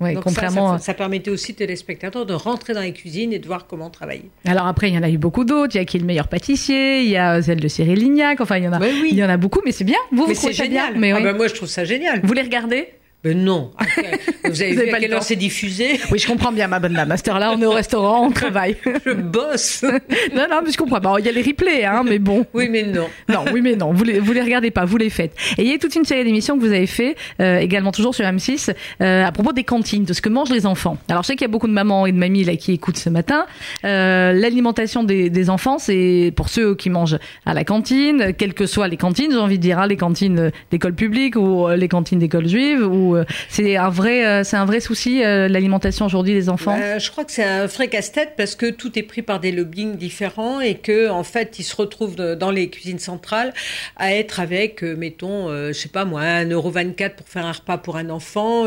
oui, 0.00 0.14
Donc 0.14 0.24
contrairement. 0.24 0.78
ça, 0.78 0.84
ça 0.84 0.94
permettait 0.94 1.30
aussi 1.30 1.52
aux 1.52 1.54
téléspectateurs 1.54 2.26
de 2.26 2.34
rentrer 2.34 2.74
dans 2.74 2.80
les 2.80 2.92
cuisines 2.92 3.32
et 3.32 3.38
de 3.38 3.46
voir 3.46 3.66
comment 3.66 3.90
travailler. 3.90 4.28
Alors 4.46 4.66
après, 4.66 4.88
il 4.88 4.94
y 4.94 4.98
en 4.98 5.02
a 5.02 5.08
eu 5.10 5.18
beaucoup 5.18 5.44
d'autres. 5.44 5.74
Il 5.74 5.78
y 5.78 5.80
a 5.80 5.84
qui 5.84 5.96
est 5.96 6.00
le 6.00 6.06
meilleur 6.06 6.28
pâtissier, 6.28 7.02
il 7.02 7.10
y 7.10 7.16
a 7.16 7.40
celle 7.42 7.60
de 7.60 7.68
Cyril 7.68 7.98
Lignac. 7.98 8.40
Enfin, 8.40 8.56
il 8.58 8.64
y 8.64 8.68
en 8.68 8.72
a, 8.72 8.80
oui. 8.80 9.08
il 9.10 9.16
y 9.16 9.24
en 9.24 9.28
a 9.28 9.36
beaucoup, 9.36 9.60
mais 9.64 9.72
c'est 9.72 9.84
bien. 9.84 9.98
Vous, 10.10 10.26
Mais 10.26 10.34
vous 10.34 10.40
trouvez 10.40 10.52
c'est 10.52 10.62
ça 10.64 10.68
bien 10.68 10.86
génial. 10.86 11.00
Mais 11.00 11.12
Ah 11.12 11.16
oui. 11.18 11.22
ben 11.22 11.36
moi, 11.36 11.46
je 11.48 11.54
trouve 11.54 11.68
ça 11.68 11.84
génial. 11.84 12.20
Vous 12.24 12.32
les 12.32 12.42
regardez 12.42 12.88
Ben 13.24 13.42
non. 13.42 13.70
Après, 13.78 14.20
vous 14.44 14.62
avez 14.62 14.74
Vous 14.74 14.80
vu 14.82 14.90
pas 14.90 14.96
à 14.96 14.98
le 14.98 15.04
quelle 15.06 15.14
heure 15.14 15.22
c'est 15.22 15.34
diffusé? 15.36 15.98
Oui, 16.12 16.18
je 16.18 16.26
comprends 16.26 16.52
bien, 16.52 16.68
ma 16.68 16.78
bonne 16.78 16.92
dame. 16.92 17.10
À 17.10 17.16
cette 17.16 17.28
heure-là, 17.28 17.52
on 17.56 17.60
est 17.62 17.66
au 17.66 17.70
restaurant, 17.72 18.26
on 18.26 18.30
travaille. 18.30 18.76
Je 19.06 19.12
bosse. 19.12 19.82
non, 20.34 20.46
non, 20.50 20.60
mais 20.64 20.70
je 20.70 20.76
comprends. 20.76 21.00
Bon, 21.00 21.16
il 21.18 21.24
y 21.24 21.28
a 21.28 21.32
les 21.32 21.42
replays, 21.42 21.84
hein, 21.84 22.02
mais 22.04 22.18
bon. 22.18 22.46
Oui, 22.52 22.68
mais 22.68 22.82
non. 22.82 23.06
Non, 23.28 23.44
oui, 23.52 23.62
mais 23.62 23.76
non, 23.76 23.92
vous 23.92 24.04
les, 24.04 24.18
vous 24.18 24.32
les 24.32 24.42
regardez 24.42 24.70
pas, 24.70 24.84
vous 24.84 24.96
les 24.98 25.10
faites. 25.10 25.34
Et 25.58 25.62
il 25.62 25.70
y 25.70 25.74
a 25.74 25.78
toute 25.78 25.94
une 25.96 26.04
série 26.04 26.24
d'émissions 26.24 26.56
que 26.56 26.60
vous 26.60 26.72
avez 26.72 26.86
fait, 26.86 27.16
euh, 27.40 27.58
également 27.58 27.92
toujours 27.92 28.14
sur 28.14 28.24
M6, 28.24 28.74
euh, 29.00 29.24
à 29.24 29.32
propos 29.32 29.52
des 29.52 29.64
cantines, 29.64 30.04
de 30.04 30.12
ce 30.12 30.20
que 30.20 30.28
mangent 30.28 30.50
les 30.50 30.66
enfants. 30.66 30.98
Alors, 31.08 31.22
je 31.22 31.28
sais 31.28 31.36
qu'il 31.36 31.46
y 31.46 31.50
a 31.50 31.52
beaucoup 31.52 31.68
de 31.68 31.72
mamans 31.72 32.06
et 32.06 32.12
de 32.12 32.18
mamies 32.18 32.44
là 32.44 32.56
qui 32.56 32.72
écoutent 32.72 32.98
ce 32.98 33.10
matin. 33.10 33.46
Euh, 33.84 34.32
L'alimentation 34.32 35.02
des, 35.02 35.30
des 35.30 35.50
enfants, 35.50 35.78
c'est 35.78 36.32
pour 36.36 36.48
ceux 36.50 36.74
qui 36.74 36.90
mangent 36.90 37.18
à 37.46 37.54
la 37.54 37.64
cantine, 37.64 38.32
quelles 38.36 38.54
que 38.54 38.66
soient 38.66 38.88
les 38.88 38.96
cantines, 38.96 39.30
j'ai 39.30 39.38
envie 39.38 39.58
de 39.58 39.62
dire, 39.62 39.78
hein, 39.78 39.86
les 39.86 39.96
cantines 39.96 40.50
d'école 40.70 40.94
publique 40.94 41.36
ou 41.36 41.68
euh, 41.68 41.76
les 41.76 41.88
cantines 41.88 42.18
d'école 42.18 42.46
juive, 42.46 42.86
ou 42.86 43.13
euh, 43.14 43.24
c'est 43.48 43.76
un 43.76 43.90
vrai, 43.90 44.26
euh, 44.26 44.44
c'est 44.44 44.56
un 44.56 44.64
vrai 44.64 44.80
souci 44.80 45.22
euh, 45.22 45.48
l'alimentation 45.48 46.06
aujourd'hui 46.06 46.34
des 46.34 46.48
enfants. 46.48 46.76
Je 46.98 47.10
crois 47.10 47.24
que 47.24 47.32
c'est 47.32 47.44
un 47.44 47.66
vrai 47.66 47.88
casse-tête 47.88 48.34
parce 48.36 48.54
que 48.54 48.70
tout 48.70 48.98
est 48.98 49.02
pris 49.02 49.22
par 49.22 49.40
des 49.40 49.52
lobbying 49.52 49.96
différents 49.96 50.60
et 50.60 50.76
que 50.76 51.08
en 51.08 51.24
fait 51.24 51.58
ils 51.58 51.64
se 51.64 51.76
retrouvent 51.76 52.16
dans 52.16 52.50
les 52.50 52.68
cuisines 52.70 52.98
centrales 52.98 53.52
à 53.96 54.14
être 54.14 54.40
avec, 54.40 54.82
mettons, 54.82 55.48
je 55.48 55.72
sais 55.72 55.88
pas 55.88 56.04
moi, 56.04 56.22
1,24€ 56.22 57.14
pour 57.14 57.28
faire 57.28 57.46
un 57.46 57.52
repas 57.52 57.78
pour 57.78 57.96
un 57.96 58.10
enfant. 58.10 58.66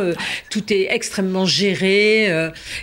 tout 0.50 0.74
est 0.74 0.88
extrêmement 0.92 1.46
géré 1.46 2.28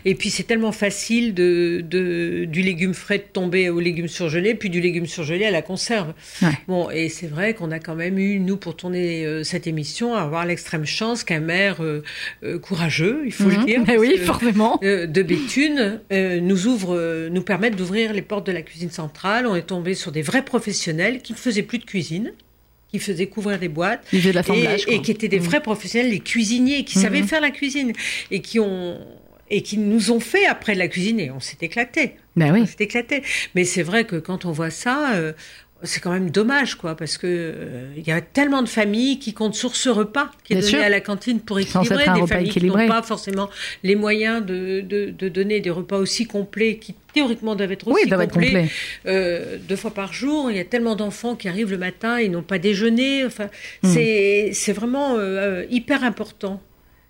et 0.04 0.14
puis 0.14 0.30
c'est 0.30 0.44
tellement 0.44 0.72
facile 0.72 1.34
de, 1.34 1.82
de 1.84 2.44
du 2.44 2.62
légume 2.62 2.94
frais 2.94 3.18
de 3.18 3.24
tomber 3.32 3.70
au 3.70 3.80
légume 3.80 4.08
surgelé 4.08 4.54
puis 4.54 4.70
du 4.70 4.80
légume 4.80 5.06
surgelé 5.06 5.46
à 5.46 5.50
la 5.50 5.62
conserve. 5.62 6.12
Ouais. 6.42 6.48
Bon 6.68 6.90
et 6.90 7.08
c'est 7.08 7.26
vrai 7.26 7.54
qu'on 7.54 7.70
a 7.70 7.78
quand 7.78 7.94
même 7.94 8.18
eu 8.18 8.38
nous 8.40 8.56
pour 8.56 8.76
tourner 8.76 9.42
cette 9.44 9.66
émission 9.66 10.14
à 10.14 10.22
avoir 10.22 10.46
l'extrême 10.46 10.86
chance 10.86 11.24
qu'un 11.24 11.40
maire 11.54 11.78
euh, 11.82 12.02
euh, 12.42 12.58
courageux, 12.58 13.18
il 13.24 13.32
faut 13.32 13.44
Mhm. 13.50 13.58
le 13.60 13.64
dire. 13.70 13.80
Mais 13.86 13.96
oui, 14.04 14.12
forcément. 14.18 14.74
euh, 14.82 15.06
de 15.06 15.22
Béthune 15.22 16.00
nous 16.50 16.60
ouvre, 16.72 17.28
nous 17.36 17.42
permettent 17.50 17.76
d'ouvrir 17.76 18.12
les 18.12 18.22
portes 18.30 18.46
de 18.46 18.52
la 18.52 18.62
cuisine 18.62 18.90
centrale. 18.90 19.46
On 19.46 19.56
est 19.62 19.68
tombé 19.74 19.94
sur 20.02 20.10
des 20.12 20.22
vrais 20.30 20.44
professionnels 20.44 21.16
qui 21.24 21.32
ne 21.32 21.38
faisaient 21.38 21.62
plus 21.70 21.78
de 21.84 21.84
cuisine, 21.84 22.32
qui 22.90 22.98
faisaient 22.98 23.26
couvrir 23.36 23.58
des 23.58 23.68
boîtes. 23.78 24.04
Et, 24.12 24.94
et 24.94 25.02
qui 25.02 25.10
étaient 25.16 25.28
des 25.36 25.40
Mhm. 25.40 25.46
vrais 25.50 25.62
professionnels, 25.70 26.10
les 26.10 26.20
cuisiniers, 26.32 26.84
qui 26.84 26.96
savaient 27.04 27.22
Mhm. 27.22 27.28
faire 27.32 27.40
la 27.48 27.50
cuisine 27.50 27.92
et 28.30 28.40
qui 28.40 28.58
ont 28.60 28.98
et 29.50 29.60
qui 29.68 29.76
nous 29.76 30.04
ont 30.10 30.20
fait 30.32 30.46
après 30.46 30.72
de 30.74 30.78
la 30.78 30.88
cuisiner. 30.88 31.30
On 31.30 31.38
s'est 31.48 31.58
éclaté. 31.68 32.02
Ben 32.34 32.50
oui. 32.54 32.60
On 32.62 32.66
s'est 32.66 32.82
éclaté. 32.88 33.22
Mais 33.54 33.64
c'est 33.72 33.82
vrai 33.90 34.02
que 34.10 34.16
quand 34.16 34.40
on 34.46 34.52
voit 34.52 34.70
ça, 34.70 34.96
euh, 35.14 35.32
c'est 35.84 36.00
quand 36.00 36.10
même 36.10 36.30
dommage, 36.30 36.74
quoi, 36.76 36.96
parce 36.96 37.18
que 37.18 37.26
euh, 37.26 37.86
il 37.96 38.06
y 38.06 38.12
a 38.12 38.20
tellement 38.20 38.62
de 38.62 38.68
familles 38.68 39.18
qui 39.18 39.32
comptent 39.34 39.54
sur 39.54 39.76
ce 39.76 39.88
repas 39.88 40.30
qui 40.44 40.52
est 40.52 40.56
Bien 40.56 40.64
donné 40.66 40.76
sûr. 40.78 40.84
à 40.84 40.88
la 40.88 41.00
cantine 41.00 41.40
pour 41.40 41.58
équilibrer 41.58 42.04
être 42.04 42.14
des 42.14 42.26
familles 42.26 42.48
équilibré. 42.50 42.82
qui 42.84 42.88
n'ont 42.88 42.94
pas 42.94 43.02
forcément 43.02 43.50
les 43.82 43.94
moyens 43.96 44.44
de, 44.44 44.80
de, 44.80 45.10
de 45.10 45.28
donner 45.28 45.60
des 45.60 45.70
repas 45.70 45.98
aussi 45.98 46.26
complets 46.26 46.76
qui 46.78 46.94
théoriquement 47.14 47.54
doivent 47.54 47.70
être 47.72 47.86
aussi 47.86 48.02
ils 48.04 48.08
doivent 48.08 48.22
être 48.22 48.32
complets 48.32 48.48
complets. 48.48 48.70
euh, 49.06 49.58
deux 49.68 49.76
fois 49.76 49.92
par 49.92 50.12
jour. 50.12 50.50
Il 50.50 50.56
y 50.56 50.60
a 50.60 50.64
tellement 50.64 50.96
d'enfants 50.96 51.36
qui 51.36 51.48
arrivent 51.48 51.70
le 51.70 51.78
matin 51.78 52.16
et 52.18 52.28
n'ont 52.28 52.42
pas 52.42 52.58
déjeuné. 52.58 53.24
Enfin, 53.24 53.48
Hmm. 53.82 53.92
c'est 53.92 54.50
c'est 54.52 54.72
vraiment 54.72 55.14
euh, 55.18 55.64
hyper 55.70 56.02
important. 56.04 56.60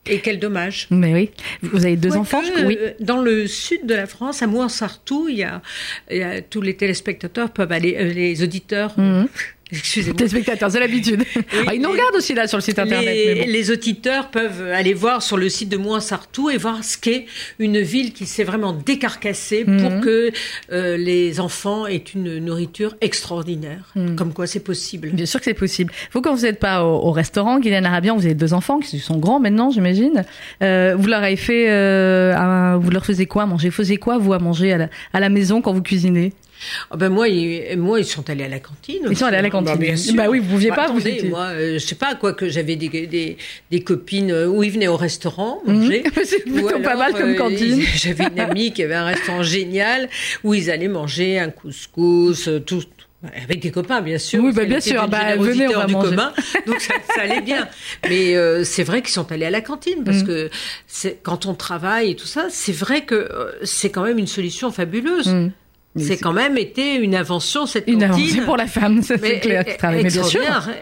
Et 0.07 0.21
quel 0.21 0.39
dommage. 0.39 0.87
Mais 0.91 1.13
oui. 1.15 1.31
Vous 1.63 1.85
avez 1.87 1.97
deux 1.97 2.15
enfants, 2.17 2.43
je 2.45 2.51
crois. 2.51 2.65
Oui. 2.65 2.77
euh, 2.79 2.91
Dans 3.01 3.23
le 3.23 3.47
sud 3.47 3.87
de 3.87 3.95
la 3.95 4.07
France, 4.07 4.43
à 4.43 4.47
Mouansartou, 4.47 5.29
il 5.31 5.37
y 5.39 5.43
a, 5.45 5.63
il 6.11 6.19
y 6.19 6.23
a 6.23 6.43
tous 6.43 6.61
les 6.61 6.75
téléspectateurs 6.77 7.51
peuvent 7.51 7.73
aller, 7.73 7.97
euh, 7.99 8.13
les 8.13 8.43
auditeurs. 8.43 8.99
Mhm. 8.99 9.29
Excusez-moi. 9.73 10.17
Téléspectateurs, 10.17 10.71
c'est 10.71 10.79
l'habitude. 10.81 11.25
Ah, 11.67 11.75
ils 11.75 11.81
nous 11.81 11.89
les- 11.89 11.99
regardent 11.99 12.17
aussi 12.17 12.35
là 12.35 12.47
sur 12.47 12.59
le 12.59 12.63
site 12.63 12.79
internet. 12.79 13.15
Les, 13.15 13.35
mais 13.35 13.45
bon. 13.47 13.51
les 13.53 13.71
auditeurs 13.71 14.31
peuvent 14.31 14.63
aller 14.73 14.95
voir 14.95 15.23
sur 15.23 15.37
le 15.37 15.49
site 15.49 15.69
de 15.71 15.77
Mouansartou 15.77 16.51
et 16.51 16.57
voir 16.59 16.85
ce 16.85 16.99
qu'est 16.99 17.27
une 17.59 17.81
ville 17.81 18.13
qui 18.13 18.27
s'est 18.27 18.45
vraiment 18.45 18.73
décarcassée 18.73 19.65
Mhm. 19.67 19.81
pour 19.81 20.01
que 20.01 20.31
euh, 20.73 20.97
les 20.97 21.41
enfants 21.41 21.87
aient 21.87 21.97
une 22.15 22.39
nourriture 22.39 22.95
extraordinaire. 23.01 23.91
Mhm. 23.97 24.17
Comme 24.17 24.33
quoi 24.33 24.47
c'est 24.47 24.61
possible. 24.61 25.11
Bien 25.11 25.27
sûr 25.27 25.41
que 25.41 25.45
c'est 25.45 25.55
possible. 25.55 25.93
Vous, 26.13 26.21
quand 26.21 26.35
vous 26.35 26.43
n'êtes 26.43 26.61
pas 26.61 26.85
au, 26.85 27.09
au 27.09 27.11
restaurant, 27.11 27.59
Guylaine 27.59 27.87
Arabian, 27.87 28.17
vous 28.17 28.27
avez 28.27 28.35
deux 28.35 28.53
enfants 28.55 28.79
qui 28.81 28.99
sont 28.99 29.17
grands 29.19 29.41
maintenant, 29.41 29.71
j'imagine. 29.71 30.25
Euh, 30.63 30.95
vous 30.97 31.09
leur 31.09 31.23
avez 31.23 31.37
fait, 31.37 31.67
euh, 31.71 32.35
un- 32.37 32.77
vous 32.77 32.91
leur 32.91 33.05
faisiez 33.07 33.27
quoi? 33.27 33.45
À 33.45 33.47
manger 33.47 33.71
Vous 33.71 33.75
faisiez 33.77 33.97
quoi 33.97 34.19
vous 34.19 34.33
à 34.35 34.39
manger 34.39 34.73
à 34.73 34.79
la, 34.79 34.89
à 35.13 35.21
la 35.21 35.29
maison 35.31 35.63
quand 35.63 35.73
vous 35.73 35.83
cuisinez? 35.83 36.33
Ah 36.91 36.97
ben 36.97 37.09
moi, 37.11 37.29
ils, 37.29 37.77
moi, 37.79 38.01
ils 38.01 38.05
sont 38.07 38.29
allés 38.31 38.45
à 38.45 38.49
la 38.49 38.59
cantine. 38.61 39.07
Ils 39.11 39.17
sont 39.17 39.27
allés 39.27 39.37
à 39.39 39.43
la 39.43 39.51
cantine. 39.51 39.73
Bah, 39.75 39.77
bien 39.77 39.97
sûr. 39.97 40.15
Bah 40.15 40.27
oui, 40.29 40.39
vous 40.41 40.51
pouviez 40.51 40.71
pas, 40.71 40.89
vous 40.91 41.07
étiez- 41.07 41.29
moi, 41.29 41.47
euh, 41.53 41.75
je 41.75 41.79
sais 41.79 41.95
pas 41.95 42.15
quoi 42.15 42.33
que 42.33 42.49
j'avais 42.49 42.77
des, 42.77 42.89
des, 42.89 43.37
des 43.71 43.81
copines 43.81 44.31
euh, 44.31 44.47
où 44.47 44.63
ils 44.63 44.71
venaient 44.71 44.89
au 44.89 44.97
restaurant 44.97 45.61
manger. 45.67 46.05
C'est 46.25 46.41
plutôt 46.45 46.77
Ou 46.77 46.83
pas 46.83 46.91
alors, 46.91 46.99
mal 46.99 47.13
comme 47.15 47.31
euh, 47.31 47.35
cantine. 47.35 47.83
J'avais 47.97 48.25
une 48.25 48.41
amie 48.41 48.73
qui 48.73 48.83
avait 48.83 48.95
un 48.95 49.05
restaurant 49.07 49.43
génial 49.43 50.09
où 50.43 50.55
ils 50.55 50.71
allaient 50.71 50.89
manger 50.89 51.39
un 51.39 51.51
couscous, 51.51 52.49
euh, 52.49 52.61
tout. 52.61 52.83
Avec 53.43 53.61
des 53.61 53.71
copains, 53.71 54.03
bien 54.03 54.19
sûr. 54.19 54.45
Oui, 54.45 54.53
bah, 54.53 54.67
bien 54.67 54.81
sûr. 54.81 55.09
Bah, 55.09 55.35
venez, 55.37 55.67
on 55.75 55.79
va 55.79 55.87
du 55.87 55.95
manger. 55.95 56.11
commun, 56.11 56.33
donc 56.67 56.79
ça, 56.79 56.93
ça 57.15 57.23
allait 57.23 57.41
bien. 57.41 57.67
Mais 58.11 58.37
euh, 58.37 58.65
c'est 58.65 58.83
vrai 58.83 59.01
qu'ils 59.01 59.13
sont 59.15 59.33
allés 59.33 59.47
à 59.47 59.51
la 59.51 59.63
cantine 59.63 60.05
parce 60.05 60.19
Mm. 60.23 60.27
que 60.27 60.51
quand 61.23 61.47
on 61.47 61.55
travaille 61.55 62.11
et 62.11 62.17
tout 62.17 62.27
ça, 62.27 62.49
c'est 62.51 62.75
vrai 62.75 63.07
que 63.07 63.15
euh, 63.15 63.53
c'est 63.63 63.89
quand 63.89 64.03
même 64.05 64.19
une 64.19 64.27
solution 64.27 64.71
fabuleuse. 64.71 65.29
Mm. 65.29 65.53
C'est 65.97 66.17
quand 66.19 66.33
même 66.33 66.59
été 66.59 66.97
une 66.97 67.15
invention 67.15 67.67
cette 67.67 67.85
Une 67.87 68.03
avancée 68.03 68.41
pour 68.41 68.57
la 68.57 68.67
femme, 68.67 69.03
ça 69.03 69.17
c'est 69.17 69.41
clair. 69.41 69.65
qui 69.65 69.77
travaille. 69.77 70.03
Mais 70.03 70.11
bien 70.11 70.23
sûr. 70.25 70.41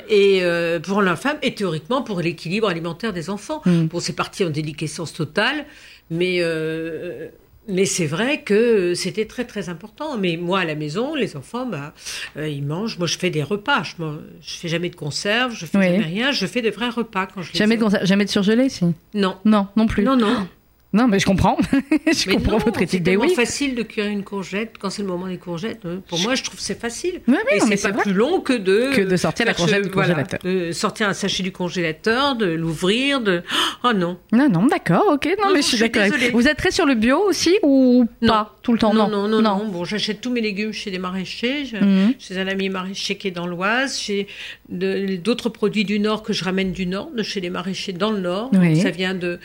Et 0.09 0.41
euh, 0.43 0.81
pour 0.81 1.03
la 1.03 1.17
femme, 1.17 1.37
et 1.43 1.55
théoriquement 1.55 2.03
pour 2.03 2.21
l'équilibre 2.21 2.69
alimentaire 2.69 3.13
des 3.13 3.29
enfants. 3.29 3.61
Mm. 3.67 3.85
Bon, 3.87 4.01
c'est 4.01 4.15
parti 4.15 4.45
en 4.45 4.51
déliquescence 4.51 5.13
totale, 5.13 5.67
mais 6.11 6.39
euh, 6.41 7.29
mais 7.69 7.85
c'est 7.85 8.07
vrai 8.07 8.41
que 8.41 8.95
c'était 8.95 9.27
très 9.27 9.45
très 9.45 9.69
important. 9.69 10.17
Mais 10.17 10.37
moi 10.37 10.61
à 10.61 10.65
la 10.65 10.75
maison, 10.75 11.15
les 11.15 11.37
enfants, 11.37 11.67
bah, 11.67 11.93
euh, 12.39 12.49
ils 12.49 12.65
mangent. 12.65 12.97
Moi, 12.99 13.07
je 13.07 13.19
fais 13.19 13.31
des 13.31 13.43
repas. 13.43 13.83
Je, 13.83 14.03
mange- 14.03 14.19
je 14.41 14.55
fais 14.55 14.69
jamais 14.69 14.89
de 14.89 14.97
conserve, 14.97 15.55
je 15.55 15.67
fais 15.67 15.79
Oui. 15.79 15.85
jamais 15.85 15.99
rien. 16.05 16.33
Je 16.33 16.47
fais 16.47 16.63
des 16.63 16.71
vrais 16.71 16.89
repas 16.89 17.27
quand 17.27 17.43
je 17.43 17.53
les 17.53 17.59
Jamais 17.59 17.75
ai. 17.75 17.79
de, 17.79 17.85
conser- 17.85 18.05
jamais 18.07 18.25
de 18.25 18.31
surgelé, 18.31 18.69
si? 18.71 18.87
Non. 19.15 19.37
Non, 19.45 19.69
non 19.77 19.87
plus. 19.87 20.03
Non, 20.05 20.17
non. 20.17 20.49
Non, 20.93 21.09
mais 21.09 21.19
je 21.19 21.27
comprends. 21.27 21.57
je 21.73 22.29
Mais 22.29 22.35
comprends 22.35 22.53
non, 22.53 22.59
votre 22.59 22.79
c'est 22.79 22.85
éthique. 22.85 23.05
Tellement 23.05 23.25
oui. 23.25 23.35
facile 23.35 23.75
de 23.75 23.83
cuire 23.83 24.07
une 24.07 24.23
courgette 24.25 24.75
quand 24.79 24.91
c'est 24.91 25.03
le 25.03 25.09
moment 25.09 25.27
des 25.27 25.39
courgettes. 25.39 25.85
Euh, 25.87 25.99
Pour 26.09 26.19
moi, 26.21 26.35
je 26.35 26.43
trouve 26.43 26.57
que 26.57 26.63
c'est 26.63 26.79
facile. 26.79 27.21
Oui, 27.27 27.35
oui, 27.35 27.57
Et 27.57 27.61
c'est 27.61 27.77
c'est 27.77 27.89
pas 27.89 27.95
vrai. 27.95 28.03
plus 28.03 28.13
long 28.13 28.41
que 28.41 28.53
de 28.53 28.91
Que 28.95 29.01
de 29.01 29.17
sortir 29.17 29.47
la 29.47 29.55
courgette 29.55 29.85
du 29.85 29.89
voilà, 29.91 30.15
congélateur. 30.15 30.41
de 30.45 30.73
sortir 30.73 31.09
un 31.09 31.15
sachet 31.15 31.43
du 31.43 31.51
congélateur, 31.53 32.37
de 32.37 32.47
l'ouvrir, 32.47 33.21
de 33.21 33.43
oh 33.85 33.93
non. 33.95 34.19
Non, 34.33 34.49
non, 34.51 34.67
d'accord, 34.67 35.05
ok. 35.13 35.27
Non, 35.39 35.47
Non, 35.49 35.55
mais 35.55 35.63
je 35.63 35.67
suis 35.69 35.79
d'accord. 35.79 36.03
Vous 36.33 36.47
êtes 36.47 36.59
très 36.59 36.71
sur 36.71 36.85
le 36.87 36.95
bio 36.95 37.19
aussi 37.21 37.57
ou 37.63 38.07
Non. 38.21 38.29
pas 38.33 38.59
tout 38.63 38.73
le 38.73 38.79
temps? 38.79 38.93
Non, 38.95 39.09
non, 39.09 39.29
non, 39.29 39.41
non. 39.43 39.67
Bon, 39.67 39.85
j'achète 39.85 40.21
tous 40.21 40.31
mes 40.31 40.41
légumes 40.41 40.73
chez 40.73 40.91
des 40.91 40.99
maraîchers, 40.99 41.65
je- 41.65 41.77
Mhm. 41.77 42.15
chez 42.19 42.39
un 42.39 42.47
ami 42.47 42.69
maraîcher 42.69 43.17
qui 43.17 43.29
est 43.29 43.33
dans 43.33 43.47
l'Oise, 43.47 43.99
chez 43.99 44.27
d'autres 44.69 45.49
produits 45.49 45.85
du 45.85 45.99
Nord 46.01 46.23
que 46.23 46.33
je 46.33 46.45
ramène 46.45 46.73
du 46.73 46.87
Nord, 46.87 47.11
de 47.17 47.23
chez 47.23 47.41
les 47.41 47.51
maraîchers 47.51 47.93
dans 47.93 48.11
le 48.11 48.21
Nord. 48.21 48.51
Ça 48.81 48.91
vient 48.91 49.15
de, 49.15 49.39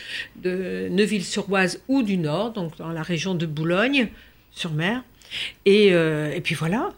de 0.43 0.87
Neuville-sur-Oise 1.37 1.81
ou 1.87 2.03
du 2.03 2.17
Nord, 2.17 2.51
donc 2.51 2.77
dans 2.77 2.89
la 2.89 3.03
région 3.03 3.35
de 3.35 3.45
Boulogne-sur-Mer. 3.45 5.03
Et, 5.65 5.93
euh, 5.93 6.33
et 6.33 6.41
puis 6.41 6.55
voilà. 6.55 6.91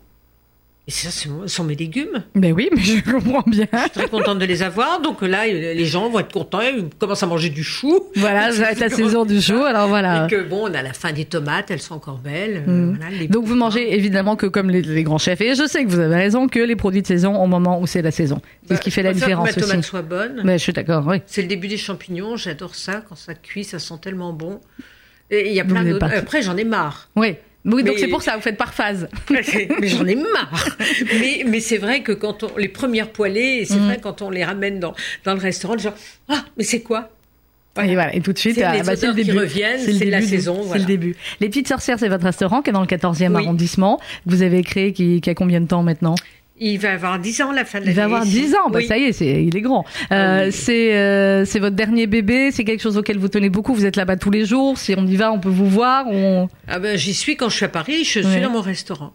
Et 0.90 0.92
ça, 0.92 1.12
ce 1.12 1.30
sont- 1.46 1.64
mes 1.64 1.76
légumes. 1.76 2.24
Ben 2.34 2.52
oui, 2.52 2.68
mais 2.76 2.82
je 2.82 3.00
comprends 3.12 3.44
bien. 3.46 3.68
Je 3.72 3.78
suis 3.78 3.90
très 3.92 4.08
contente 4.08 4.40
de 4.40 4.46
les 4.46 4.64
avoir. 4.64 5.00
Donc 5.04 5.22
là, 5.22 5.46
les 5.46 5.86
gens 5.86 6.10
vont 6.10 6.18
être 6.18 6.32
contents. 6.34 6.62
Ils 6.62 6.90
commencent 6.98 7.22
à 7.22 7.28
manger 7.28 7.50
du 7.50 7.64
chou. 7.64 8.00
Voilà, 8.16 8.52
ça 8.52 8.64
va 8.64 8.72
être 8.72 8.80
la 8.80 8.90
saison 9.02 9.24
du 9.24 9.40
chou, 9.40 9.62
alors 9.66 9.88
voilà. 9.88 10.26
Et 10.26 10.30
que 10.32 10.42
bon, 10.42 10.68
on 10.68 10.74
a 10.74 10.82
la 10.82 10.94
fin 10.94 11.12
des 11.12 11.26
tomates, 11.26 11.70
elles 11.70 11.80
sont 11.80 11.94
encore 11.94 12.18
belles. 12.18 12.64
euh, 12.68 12.72
Mm. 12.72 12.96
voilà, 12.98 13.12
les- 13.16 13.28
Donc 13.28 13.46
vous 13.46 13.54
mangez 13.54 13.94
évidemment 13.94 14.36
que 14.36 14.48
comme 14.48 14.72
les, 14.72 14.82
les 14.82 15.04
grands 15.04 15.20
chefs, 15.20 15.42
et 15.42 15.54
je 15.54 15.68
sais 15.68 15.86
que 15.86 15.90
vous 15.92 16.00
avez 16.00 16.16
raison, 16.16 16.48
que 16.48 16.58
les 16.60 16.76
produits 16.76 17.04
de 17.04 17.08
saison 17.08 17.36
au 17.40 17.46
moment 17.46 17.80
où 17.80 17.86
c'est 17.86 18.02
la 18.02 18.10
saison. 18.10 18.42
C'est 18.68 18.78
ce 18.78 18.82
qui 18.82 18.90
Bah, 18.90 18.96
fait 18.96 19.02
je 19.04 19.08
la 19.10 19.14
différence 19.14 19.50
que 19.52 19.60
ma 19.60 19.62
tomate 19.62 19.78
aussi. 19.82 19.88
soit 19.90 20.02
bonne. 20.02 20.42
Ben, 20.44 20.54
je 20.58 20.64
suis 20.64 20.74
d'accord, 20.74 21.06
oui. 21.06 21.18
C'est 21.28 21.44
le 21.44 21.48
début 21.50 21.68
des 21.68 21.78
champignons. 21.78 22.36
J'adore 22.36 22.74
ça. 22.74 23.04
Quand 23.08 23.16
ça 23.16 23.36
cuit, 23.36 23.64
ça 23.64 23.78
sent 23.78 23.94
tellement 24.02 24.34
bon. 24.34 24.60
Et 25.30 25.50
il 25.50 25.54
y 25.54 25.60
a 25.60 25.66
plein 25.66 25.84
d'autres. 25.84 26.08
Après, 26.18 26.42
j'en 26.42 26.58
ai 26.58 26.64
marre. 26.64 27.10
Oui. 27.16 27.36
Oui, 27.72 27.84
donc 27.84 27.98
c'est 28.00 28.08
pour 28.08 28.22
ça, 28.22 28.36
vous 28.36 28.42
faites 28.42 28.58
par 28.58 28.74
phase. 28.74 29.08
mais 29.30 29.88
j'en 29.88 30.06
ai 30.06 30.16
marre. 30.16 30.78
Mais, 31.20 31.44
mais 31.48 31.60
c'est 31.60 31.78
vrai 31.78 32.02
que 32.02 32.12
quand 32.12 32.44
on 32.44 32.58
les 32.58 32.68
premières 32.70 33.10
poêlées, 33.12 33.66
c'est 33.66 33.76
Mm. 33.76 33.86
vrai 33.86 34.00
quand 34.02 34.22
on 34.22 34.30
les 34.30 34.44
ramène 34.44 34.80
dans 34.80 34.94
dans 35.26 35.34
le 35.34 35.40
restaurant, 35.40 35.78
gens 35.78 35.94
ah 36.28 36.44
mais 36.58 36.64
c'est 36.64 36.82
quoi? 36.82 37.10
Et 37.82 37.94
voilà, 37.94 38.14
et 38.14 38.20
tout 38.20 38.34
de 38.34 38.38
suite, 38.40 38.56
C'est 38.56 38.64
ah, 38.64 38.74
les 38.76 38.82
bah, 38.84 38.96
c'est 38.98 39.08
le 39.08 39.14
qui 39.14 39.32
reviennent, 39.32 39.80
c'est 39.80 40.04
la 40.06 40.22
saison, 40.22 40.58
C'est 40.62 40.68
voilà. 40.68 40.82
le 40.82 40.88
début. 40.88 41.16
Les 41.40 41.48
Petites 41.48 41.68
Sorcières, 41.70 41.98
c'est 41.98 42.10
votre 42.10 42.26
restaurant 42.26 42.62
qui 42.62 42.72
est 42.72 42.74
dans 42.74 42.82
le 42.82 42.88
14e 42.88 43.36
Oui. 43.36 43.44
arrondissement. 43.44 43.98
que 43.98 44.04
Vous 44.26 44.42
avez 44.42 44.64
créé 44.64 44.92
qui, 44.92 45.22
qui 45.22 45.30
a 45.30 45.36
combien 45.36 45.62
de 45.62 45.68
temps 45.68 45.84
maintenant? 45.84 46.16
Il 46.60 46.78
va 46.80 46.92
avoir 46.94 47.20
10 47.20 47.42
ans 47.42 47.52
la 47.52 47.64
fin 47.66 47.80
de 47.80 47.86
Il 47.86 47.88
l'année. 47.88 47.96
va 47.98 48.04
avoir 48.06 48.26
10 48.26 48.56
ans, 48.56 48.70
bah 48.70 48.80
Oui. 48.80 48.88
ça 48.88 48.98
y 48.98 49.04
est, 49.06 49.14
c'est, 49.14 49.44
il 49.44 49.56
est 49.56 49.62
grand. 49.62 49.86
Euh, 50.12 50.42
Ah 50.42 50.46
oui. 50.46 50.52
c'est, 50.52 50.96
euh, 50.98 51.46
c'est 51.46 51.60
votre 51.60 51.76
dernier 51.76 52.06
bébé, 52.08 52.52
c'est 52.52 52.64
quelque 52.66 52.82
chose 52.82 52.98
auquel 52.98 53.18
vous 53.18 53.30
tenez 53.30 53.50
beaucoup, 53.50 53.74
vous 53.74 53.86
êtes 53.86 53.96
là-bas 53.96 54.18
tous 54.18 54.32
les 54.32 54.46
jours, 54.46 54.78
si 54.78 54.94
on 54.98 55.08
y 55.08 55.16
va, 55.16 55.32
on 55.32 55.40
peut 55.40 55.50
vous 55.50 55.70
voir, 55.70 56.06
on... 56.08 56.50
Ah 56.68 56.80
ben 56.80 56.98
j'y 56.98 57.14
suis 57.14 57.36
quand 57.38 57.50
je 57.50 57.56
suis 57.56 57.66
à 57.66 57.70
Paris, 57.70 58.04
je 58.04 58.20
suis 58.22 58.42
dans 58.42 58.50
mon 58.52 58.62
restaurant. 58.62 59.14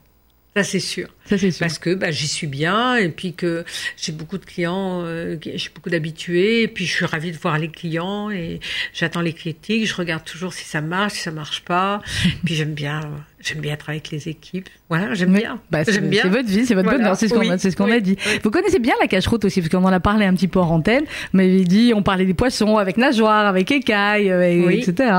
Ça 0.57 0.63
c'est 0.63 0.79
sûr. 0.79 1.09
ça 1.25 1.37
c'est 1.37 1.51
sûr. 1.51 1.59
Parce 1.67 1.81
que 1.81 1.95
bah, 1.97 2.13
j'y 2.13 2.29
suis 2.29 2.47
bien 2.47 2.95
et 2.95 3.09
puis 3.09 3.33
que 3.35 3.65
j'ai 4.01 4.13
beaucoup 4.13 4.39
de 4.39 4.45
clients, 4.45 5.03
euh, 5.03 5.37
j'ai 5.43 5.69
beaucoup 5.75 5.91
d'habitués 5.91 6.63
et 6.63 6.69
puis 6.69 6.87
je 6.87 6.93
suis 6.93 7.05
ravie 7.05 7.33
de 7.33 7.37
voir 7.37 7.59
les 7.59 7.67
clients 7.69 8.31
et 8.31 8.61
j'attends 8.93 9.21
les 9.21 9.33
critiques, 9.33 9.85
je 9.89 9.95
regarde 9.97 10.23
toujours 10.25 10.53
si 10.55 10.65
ça 10.65 10.81
marche, 10.81 11.15
si 11.15 11.23
ça 11.23 11.33
marche 11.33 11.63
pas. 11.65 12.03
puis 12.45 12.55
j'aime 12.55 12.73
bien, 12.73 13.01
j'aime 13.45 13.61
bien 13.61 13.77
travailler 13.77 14.01
avec 14.01 14.11
les 14.11 14.29
équipes. 14.29 14.69
Voilà, 14.89 15.15
j'aime 15.15 15.33
bien. 15.33 15.61
bah, 15.71 15.85
c'est, 15.85 15.93
j'aime 15.93 16.09
bien. 16.09 16.23
c'est 16.23 16.29
votre 16.29 16.49
vie, 16.49 16.65
c'est 16.67 16.75
votre 16.75 16.87
Voilà. 16.89 16.99
bonheur, 16.99 17.17
c'est 17.17 17.29
ce 17.29 17.35
qu'on, 17.35 17.41
Oui, 17.41 17.51
a, 17.51 17.59
c'est 17.59 17.71
ce 17.71 17.77
qu'on 17.77 17.85
oui, 17.85 17.93
a 17.93 18.01
dit. 18.01 18.17
oui. 18.27 18.41
Vous 18.43 18.51
connaissez 18.51 18.79
bien 18.79 18.95
la 19.01 19.07
cache-route 19.07 19.45
aussi, 19.45 19.61
parce 19.61 19.71
qu'on 19.71 19.85
en 19.85 19.93
a 19.93 20.01
parlé 20.01 20.25
un 20.27 20.35
petit 20.35 20.49
peu 20.49 20.59
en 20.61 20.69
antenne, 20.71 21.05
mais 21.33 21.55
il 21.55 21.69
dit, 21.69 21.93
on 21.95 22.03
parlait 22.03 22.25
des 22.27 22.35
poissons 22.35 22.77
avec 22.79 22.97
nageoire, 22.97 23.47
avec 23.47 23.71
écailles, 23.71 24.33
Oui. 24.67 24.81
etc. 24.87 25.13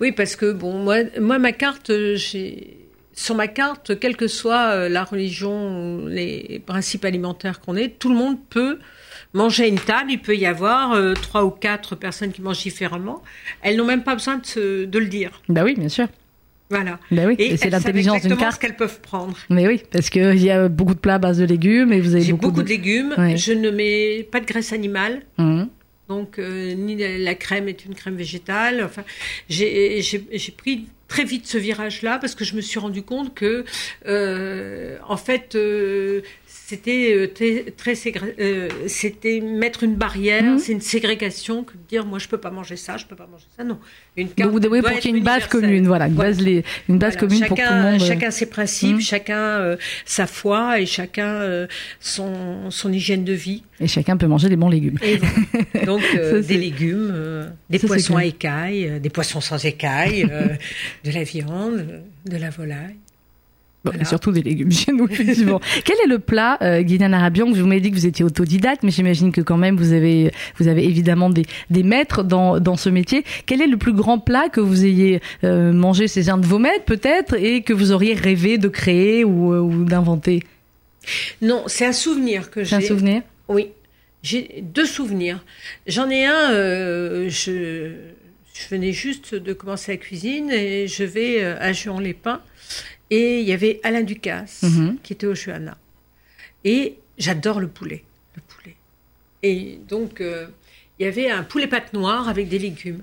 Oui, 0.00 0.12
parce 0.12 0.34
que 0.36 0.52
bon, 0.52 0.78
moi, 0.82 0.96
moi 1.20 1.38
ma 1.38 1.52
carte, 1.52 1.90
euh, 1.90 2.16
j'ai 2.16 2.74
sur 3.12 3.34
ma 3.34 3.48
carte, 3.48 3.98
quelle 3.98 4.16
que 4.16 4.28
soit 4.28 4.70
euh, 4.74 4.88
la 4.88 5.02
religion, 5.04 6.06
les 6.06 6.62
principes 6.64 7.04
alimentaires 7.04 7.60
qu'on 7.60 7.74
ait, 7.76 7.88
tout 7.88 8.08
le 8.10 8.14
monde 8.14 8.36
peut 8.48 8.78
manger 9.34 9.64
à 9.64 9.66
une 9.66 9.80
table. 9.80 10.12
Il 10.12 10.20
peut 10.20 10.36
y 10.36 10.46
avoir 10.46 10.92
euh, 10.92 11.14
trois 11.14 11.44
ou 11.44 11.50
quatre 11.50 11.96
personnes 11.96 12.30
qui 12.32 12.40
mangent 12.42 12.62
différemment. 12.62 13.22
Elles 13.62 13.76
n'ont 13.76 13.84
même 13.84 14.04
pas 14.04 14.14
besoin 14.14 14.36
de, 14.38 14.46
se- 14.46 14.84
de 14.84 14.98
le 15.00 15.06
dire. 15.06 15.42
Bah 15.48 15.62
oui, 15.64 15.74
bien 15.76 15.88
sûr. 15.88 16.06
Voilà. 16.70 16.98
Bah 17.10 17.22
oui, 17.26 17.34
et, 17.38 17.56
c'est 17.56 17.70
l'intelligence 17.70 18.22
d'une 18.22 18.36
carte. 18.36 18.60
qu'elles 18.60 18.76
peuvent 18.76 19.00
prendre. 19.00 19.36
Mais 19.48 19.66
oui, 19.66 19.82
parce 19.90 20.10
que 20.10 20.34
il 20.34 20.42
y 20.42 20.50
a 20.50 20.68
beaucoup 20.68 20.94
de 20.94 20.98
plats 20.98 21.14
à 21.14 21.18
base 21.18 21.38
de 21.38 21.44
légumes 21.44 21.92
et 21.92 22.00
vous 22.00 22.14
avez 22.14 22.30
beaucoup, 22.32 22.48
beaucoup, 22.48 22.62
de... 22.62 22.68
légumes. 22.68 23.14
Ouais. 23.16 23.36
Je 23.36 23.52
ne 23.52 23.70
mets 23.70 24.28
pas 24.30 24.40
de 24.40 24.46
graisse 24.46 24.72
animale. 24.72 25.22
Mhm. 25.38 25.68
Donc, 26.08 26.38
euh, 26.38 26.74
ni 26.74 26.96
la, 26.96 27.34
crème 27.34 27.68
est 27.68 27.84
une 27.84 27.94
crème 27.94 28.16
végétale. 28.16 28.82
Enfin, 28.82 29.04
j'ai 29.48 30.02
pris 30.56 30.86
très 31.06 31.24
vite 31.24 31.46
ce 31.46 31.58
virage-là 31.58 32.18
parce 32.18 32.34
que 32.34 32.44
je 32.44 32.54
me 32.54 32.62
suis 32.62 32.78
rendu 32.78 33.02
compte 33.02 33.34
que, 33.34 33.64
euh, 34.06 34.96
en 35.06 35.18
fait, 35.18 35.54
euh, 35.54 36.22
c'était 36.68 37.14
euh, 37.14 37.26
très, 37.76 37.94
euh, 38.40 38.68
c'était 38.88 39.40
mettre 39.40 39.84
une 39.84 39.94
barrière, 39.94 40.42
Mhm. 40.42 40.58
c'est 40.58 40.72
une 40.72 40.82
ségrégation 40.82 41.64
que 41.64 41.72
de 41.72 41.78
dire 41.88 42.04
moi 42.04 42.18
je 42.18 42.28
peux 42.28 42.36
pas 42.36 42.50
manger 42.50 42.76
ça, 42.76 42.98
je 42.98 43.06
peux 43.06 43.16
pas 43.16 43.26
manger 43.26 43.46
ça. 43.56 43.64
Non, 43.64 43.78
une 44.18 44.26
Donc, 44.26 44.36
carte 44.36 44.50
pour 44.50 44.60
qu'il 45.00 45.10
y 45.10 45.14
ait 45.14 45.16
une 45.18 45.24
base 45.24 45.46
commune, 45.46 45.86
voilà, 45.86 46.08
une 46.08 46.14
Voilà. 46.14 46.30
base, 46.32 46.40
les- 46.42 46.64
une 46.90 46.98
base 46.98 47.14
Voilà. 47.14 47.20
commune 47.20 47.38
chacun, 47.38 47.54
pour 47.54 47.64
tout 47.64 47.72
le 47.72 47.90
monde. 47.92 48.00
Chacun 48.00 48.30
ses 48.30 48.46
principes, 48.46 48.96
Mhm. 48.96 49.00
chacun 49.00 49.38
euh, 49.38 49.76
sa 50.04 50.26
foi 50.26 50.78
et 50.80 50.84
chacun 50.84 51.26
euh, 51.40 51.66
son, 52.00 52.70
son 52.70 52.92
hygiène 52.92 53.24
de 53.24 53.32
vie. 53.32 53.62
Et 53.80 53.86
chacun 53.88 54.18
peut 54.18 54.26
manger 54.26 54.50
des 54.50 54.56
bons 54.56 54.68
légumes. 54.68 54.98
Et. 55.02 55.16
Donc 55.86 56.02
euh, 56.18 56.42
Ça, 56.42 56.48
des 56.48 56.58
légumes, 56.58 57.10
euh, 57.14 57.48
des 57.70 57.78
Ça, 57.78 57.86
poissons 57.86 58.16
à 58.16 58.24
écailles, 58.26 58.86
euh, 58.88 58.98
des 58.98 59.08
poissons 59.10 59.40
sans 59.40 59.64
écailles, 59.64 60.26
euh, 60.30 60.48
de 61.04 61.10
la 61.12 61.22
viande, 61.22 62.02
de 62.26 62.36
la 62.36 62.50
volaille. 62.50 62.96
Bon, 63.84 63.92
Voilà. 63.92 64.02
et 64.02 64.04
surtout 64.04 64.32
des 64.32 64.42
légumes 64.42 64.72
chez 64.72 64.92
nous, 64.92 65.06
effectivement. 65.08 65.60
Quel 65.84 65.96
est 66.04 66.08
le 66.08 66.18
plat, 66.18 66.58
euh, 66.62 66.82
Arabian, 67.12 67.50
que 67.52 67.56
vous 67.58 67.66
m'avez 67.66 67.80
dit 67.80 67.90
que 67.90 67.94
vous 67.96 68.06
étiez 68.06 68.24
autodidacte, 68.24 68.82
mais 68.82 68.90
j'imagine 68.90 69.30
que 69.30 69.40
quand 69.40 69.56
même 69.56 69.76
vous 69.76 69.92
avez, 69.92 70.32
vous 70.58 70.66
avez 70.66 70.84
évidemment 70.84 71.30
des, 71.30 71.44
des 71.70 71.84
maîtres 71.84 72.24
dans, 72.24 72.58
dans 72.58 72.76
ce 72.76 72.88
métier. 72.88 73.22
Quel 73.46 73.62
est 73.62 73.68
le 73.68 73.76
plus 73.76 73.92
grand 73.92 74.18
plat 74.18 74.48
que 74.48 74.60
vous 74.60 74.84
ayez 74.84 75.20
euh, 75.44 75.72
mangé 75.72 76.08
C'est 76.08 76.28
un 76.28 76.38
de 76.38 76.46
vos 76.46 76.58
maîtres, 76.58 76.84
peut-être, 76.86 77.34
et 77.34 77.62
que 77.62 77.72
vous 77.72 77.92
auriez 77.92 78.14
rêvé 78.14 78.58
de 78.58 78.66
créer 78.68 79.22
ou, 79.24 79.52
euh, 79.54 79.60
ou 79.60 79.84
d'inventer? 79.84 80.42
Non, 81.40 81.62
c'est 81.68 81.86
un 81.86 81.92
souvenir 81.92 82.50
que 82.50 82.64
C'est 82.64 82.74
un 82.74 82.80
j'ai. 82.80 82.86
souvenir? 82.88 83.22
Oui, 83.46 83.68
j'ai 84.24 84.62
deux 84.62 84.86
souvenirs. 84.86 85.44
J'en 85.86 86.10
ai 86.10 86.24
un, 86.24 86.50
euh, 86.50 87.28
je, 87.28 87.92
je 88.54 88.68
venais 88.70 88.92
juste 88.92 89.36
de 89.36 89.52
commencer 89.52 89.92
la 89.92 89.98
cuisine 89.98 90.50
et 90.50 90.88
je 90.88 91.04
vais 91.04 91.44
à 91.44 91.72
Juan-les-Pins 91.72 92.40
et 93.10 93.40
il 93.40 93.46
y 93.48 93.52
avait 93.52 93.80
Alain 93.82 94.02
Ducasse 94.02 94.62
Mhm. 94.62 94.96
qui 95.02 95.12
était 95.14 95.26
au 95.26 95.34
Juana. 95.34 95.76
Et 96.64 96.94
j'adore 97.18 97.60
le 97.60 97.68
poulet, 97.68 98.04
le 98.36 98.42
poulet. 98.46 98.76
Et 99.42 99.78
donc, 99.88 100.20
euh, 100.20 100.46
il 100.98 101.04
y 101.06 101.08
avait 101.08 101.30
un 101.30 101.42
poulet 101.44 101.66
pâte 101.68 101.92
noire 101.92 102.28
avec 102.28 102.48
des 102.48 102.58
légumes. 102.58 103.02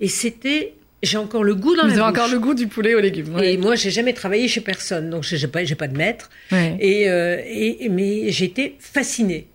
Et 0.00 0.08
c'était, 0.08 0.74
j'ai 1.02 1.18
encore 1.18 1.42
le 1.44 1.54
goût 1.56 1.74
dans 1.74 1.82
Vous 1.82 1.88
la 1.88 1.94
bouche. 1.94 2.18
encore 2.20 2.28
le 2.28 2.38
goût 2.38 2.54
du 2.54 2.68
poulet 2.68 2.94
aux 2.94 3.00
légumes. 3.00 3.36
Et 3.42 3.56
moi, 3.56 3.74
j'ai 3.74 3.90
jamais 3.90 4.12
travaillé 4.12 4.46
chez 4.48 4.60
personne, 4.60 5.10
donc 5.10 5.24
j'ai 5.24 5.46
pas, 5.48 5.64
j'ai 5.64 5.74
pas 5.74 5.88
de 5.88 5.96
maître. 5.96 6.30
Ouais. 6.52 6.76
Et, 6.80 7.10
euh, 7.10 7.42
et 7.44 7.88
mais 7.88 8.30
j'étais 8.30 8.76
fascinée 8.78 9.46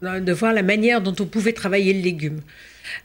de 0.00 0.32
voir 0.32 0.52
la 0.52 0.62
manière 0.64 1.00
dont 1.00 1.14
on 1.20 1.26
pouvait 1.26 1.52
travailler 1.52 1.92
le 1.92 2.00
légume. 2.00 2.40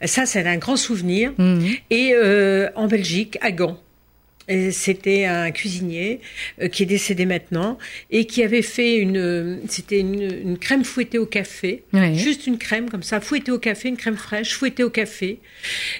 Ça, 0.05 0.25
c'est 0.25 0.43
un 0.47 0.57
grand 0.57 0.77
souvenir. 0.77 1.33
Mhm. 1.37 1.67
Et 1.91 2.13
euh, 2.15 2.69
en 2.75 2.87
Belgique, 2.87 3.37
à 3.41 3.51
Gand. 3.51 3.79
Et 4.49 4.71
C'était 4.71 5.25
un 5.25 5.51
cuisinier 5.51 6.21
euh, 6.61 6.67
qui 6.69 6.83
est 6.83 6.85
décédé 6.85 7.25
maintenant 7.25 7.77
et 8.11 8.25
qui 8.25 8.43
avait 8.43 8.61
fait 8.61 8.95
une, 8.97 9.59
c'était 9.67 9.99
une, 9.99 10.21
une 10.21 10.57
crème 10.57 10.85
fouettée 10.85 11.17
au 11.17 11.25
café, 11.25 11.83
Ouais. 11.93 12.13
juste 12.15 12.47
une 12.47 12.57
crème 12.57 12.89
comme 12.89 13.03
ça, 13.03 13.19
fouettée 13.19 13.51
au 13.51 13.59
café, 13.59 13.89
une 13.89 13.97
crème 13.97 14.15
fraîche 14.17 14.53
fouettée 14.55 14.83
au 14.83 14.89
café, 14.89 15.39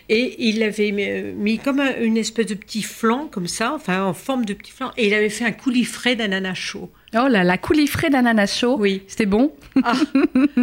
et 0.09 0.35
il 0.39 0.59
l'avait 0.59 0.91
mis, 0.91 1.07
mis 1.35 1.59
comme 1.59 1.79
un- 1.79 1.99
une 2.01 2.17
espèce 2.17 2.45
de 2.47 2.53
petit 2.55 2.83
flan 2.83 3.27
comme 3.27 3.47
ça, 3.47 3.73
enfin 3.73 4.03
en 4.03 4.13
forme 4.13 4.45
de 4.45 4.53
petit 4.53 4.71
flan, 4.71 4.91
et 4.97 5.07
il 5.07 5.13
avait 5.13 5.29
fait 5.29 5.45
un 5.45 5.51
coulis 5.51 5.83
frais 5.85 6.15
d'ananas 6.15 6.55
chaud. 6.55 6.89
Oh 7.15 7.27
là 7.29 7.45
là, 7.45 7.57
coulis 7.57 7.89
d'ananas 8.11 8.59
chaud. 8.59 8.75
Oui. 8.77 9.03
C'était 9.07 9.25
bon? 9.25 9.51
Ah. 9.81 9.93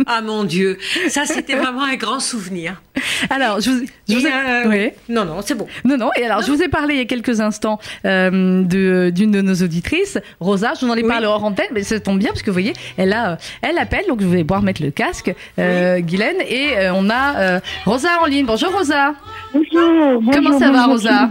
ah. 0.07 0.21
mon 0.21 0.45
Dieu, 0.45 0.77
ça 1.09 1.25
c'était 1.25 1.55
vraiment 1.55 1.85
un 1.85 1.97
grand 1.97 2.21
souvenir. 2.21 2.83
Alors, 3.31 3.61
je 3.61 3.71
vous, 3.71 3.87
je 4.09 4.15
vous 4.15 4.27
ai... 4.27 4.31
euh, 4.31 4.69
oui. 4.69 4.91
Non, 5.09 5.25
non, 5.25 5.41
c'est 5.43 5.55
bon. 5.55 5.67
Non, 5.85 5.97
non. 5.97 6.11
Et 6.17 6.25
alors, 6.27 6.43
je 6.43 6.51
vous 6.53 6.63
ai 6.63 6.69
parlé 6.69 6.95
il 6.95 6.99
y 6.99 7.03
a 7.03 7.07
quelques 7.07 7.41
instants 7.41 7.79
euh, 8.05 8.63
de 8.63 9.11
d'une 9.15 9.31
de 9.31 9.41
nos 9.41 9.55
auditrices, 9.55 10.19
Rosa. 10.39 10.73
Je 10.79 10.85
vous 10.85 10.93
en 10.93 10.97
ai 10.97 11.03
Oui. 11.03 11.09
parlé 11.09 11.27
hors 11.27 11.43
antenne, 11.43 11.69
mais 11.73 11.83
ça 11.83 11.99
tombe 11.99 12.19
bien 12.19 12.29
parce 12.29 12.43
que 12.43 12.51
vous 12.51 12.55
voyez, 12.55 12.75
elle 12.99 13.15
a, 13.15 13.39
elle 13.63 13.79
appelle, 13.79 14.05
donc 14.09 14.21
je 14.21 14.27
vais 14.27 14.43
pouvoir 14.45 14.63
mettre 14.63 14.83
le 14.83 14.91
casque, 14.91 15.33
euh, 15.59 16.01
Guylaine, 16.01 16.41
et 16.47 16.77
euh, 16.77 16.93
on 16.95 17.09
a 17.09 17.39
euh, 17.39 17.61
Rosa 17.87 18.09
en 18.21 18.27
ligne. 18.27 18.45
Bonjour 18.45 18.71
Rosa. 18.71 19.15
Bonjour, 19.55 20.21
bonjour, 20.21 20.33
Comment 20.33 20.59
ça 20.59 20.71
va, 20.71 20.87
Rosa? 20.87 21.31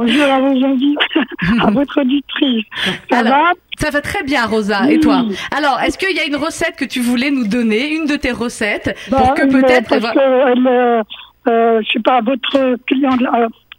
Bonjour 0.00 0.24
à 0.24 0.40
vos 0.40 1.66
à 1.66 1.70
votre 1.72 2.00
auditrice. 2.00 2.64
Ça 3.10 3.18
Alors, 3.18 3.32
va 3.32 3.52
Ça 3.78 3.90
va 3.90 4.00
très 4.00 4.22
bien, 4.22 4.46
Rosa. 4.46 4.90
Et 4.90 4.98
toi 4.98 5.26
Alors, 5.54 5.78
est-ce 5.80 5.98
qu'il 5.98 6.16
y 6.16 6.20
a 6.20 6.24
une 6.24 6.36
recette 6.36 6.76
que 6.76 6.86
tu 6.86 7.00
voulais 7.00 7.30
nous 7.30 7.46
donner, 7.46 7.90
une 7.90 8.06
de 8.06 8.16
tes 8.16 8.32
recettes, 8.32 8.96
Bah, 9.10 9.18
pour 9.18 9.34
que 9.34 9.42
elle, 9.42 9.48
peut-être 9.50 9.88
Parce 9.90 10.14
que, 10.14 10.52
elle, 10.52 10.66
euh, 10.66 11.02
euh, 11.48 11.82
je 11.84 11.92
sais 11.92 12.02
pas, 12.02 12.22
votre 12.22 12.76
cliente, 12.86 13.20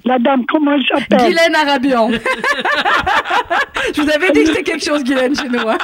la, 0.05 0.19
dame, 0.19 0.45
comment 0.47 0.73
elle 0.73 0.85
s'appelle 0.85 1.27
Guylaine 1.27 1.55
Arabian. 1.55 2.09
je 3.95 4.01
vous 4.01 4.09
avais 4.09 4.31
dit 4.31 4.41
que 4.43 4.47
c'était 4.47 4.63
quelque 4.63 4.83
chose, 4.83 5.03
Guylaine, 5.03 5.35
chez 5.35 5.49
nous. 5.49 5.67
hein. 5.67 5.77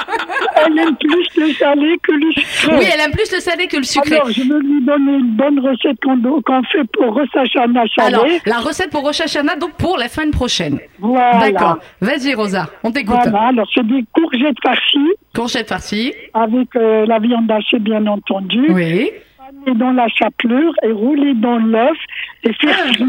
Elle 0.56 0.78
aime 0.78 0.96
plus 0.96 1.28
le 1.36 1.52
salé 1.54 1.96
que 2.02 2.12
le 2.12 2.32
sucré. 2.32 2.76
Oui, 2.78 2.84
elle 2.92 3.00
aime 3.00 3.10
plus 3.12 3.32
le 3.32 3.40
salé 3.40 3.66
que 3.66 3.76
le 3.76 3.82
sucré. 3.82 4.16
Alors, 4.16 4.30
je 4.30 4.42
veux 4.42 4.60
lui 4.60 4.80
donner 4.84 5.12
une 5.18 5.30
bonne 5.36 5.58
recette 5.60 5.96
qu'on 6.02 6.62
fait 6.64 6.84
pour 6.92 7.14
Rosachana 7.14 7.84
salé. 7.96 8.14
Alors, 8.14 8.26
la 8.46 8.58
recette 8.58 8.90
pour 8.90 9.02
Rosh 9.02 9.20
Hashanah, 9.20 9.56
donc 9.56 9.72
pour 9.72 9.96
la 9.98 10.08
semaine 10.08 10.30
prochaine. 10.30 10.78
voilà. 10.98 11.38
D'accord. 11.50 11.78
Vas-y, 12.00 12.34
Rosa, 12.34 12.68
on 12.84 12.90
t'écoute. 12.92 13.16
Voilà, 13.22 13.48
alors 13.48 13.68
c'est 13.74 13.86
des 13.86 14.04
courgettes 14.12 14.56
farcies 14.62 15.12
Courgette 15.34 15.68
farcie. 15.68 16.12
avec 16.34 16.74
euh, 16.76 17.06
la 17.06 17.18
viande 17.18 17.50
hachée 17.50 17.78
bien 17.78 18.06
entendu. 18.06 18.66
Oui. 18.70 19.10
paner 19.64 19.76
dans 19.78 19.90
la 19.92 20.06
chapelure 20.08 20.72
et 20.82 20.90
rouler 20.92 21.34
dans 21.34 21.58
l'œuf 21.58 21.96
et 22.44 22.52
faire 22.54 22.76
Ah. 22.80 23.04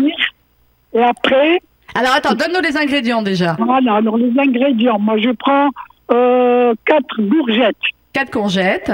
Et 0.93 1.01
après, 1.01 1.59
Alors, 1.95 2.13
attends, 2.15 2.33
donne-nous 2.35 2.61
les 2.61 2.77
ingrédients 2.77 3.21
déjà. 3.21 3.55
voilà, 3.59 3.95
alors 3.95 4.17
les 4.17 4.31
ingrédients. 4.39 4.99
Moi, 4.99 5.17
je 5.19 5.29
prends 5.31 5.69
euh, 6.11 6.73
quatre 6.85 7.21
gourgettes. 7.21 7.75
Quatre 8.13 8.31
courgettes. 8.31 8.91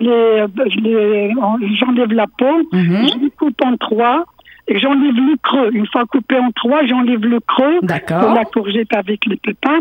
Je 0.00 0.06
les, 0.06 0.44
je 0.70 1.74
j'enlève 1.80 2.12
la 2.12 2.26
peau, 2.38 2.58
Mhm. 2.72 3.08
je 3.08 3.18
les 3.24 3.30
coupe 3.30 3.60
en 3.64 3.76
trois 3.76 4.24
et 4.68 4.78
j'enlève 4.78 5.14
le 5.14 5.36
creux. 5.42 5.70
Une 5.72 5.86
fois 5.88 6.04
coupé 6.06 6.38
en 6.38 6.50
trois, 6.52 6.86
j'enlève 6.86 7.24
le 7.24 7.40
creux 7.40 7.80
de 7.82 7.86
D'accord. 7.86 8.32
la 8.34 8.44
courgette 8.44 8.94
avec 8.94 9.26
les 9.26 9.36
pépins 9.36 9.80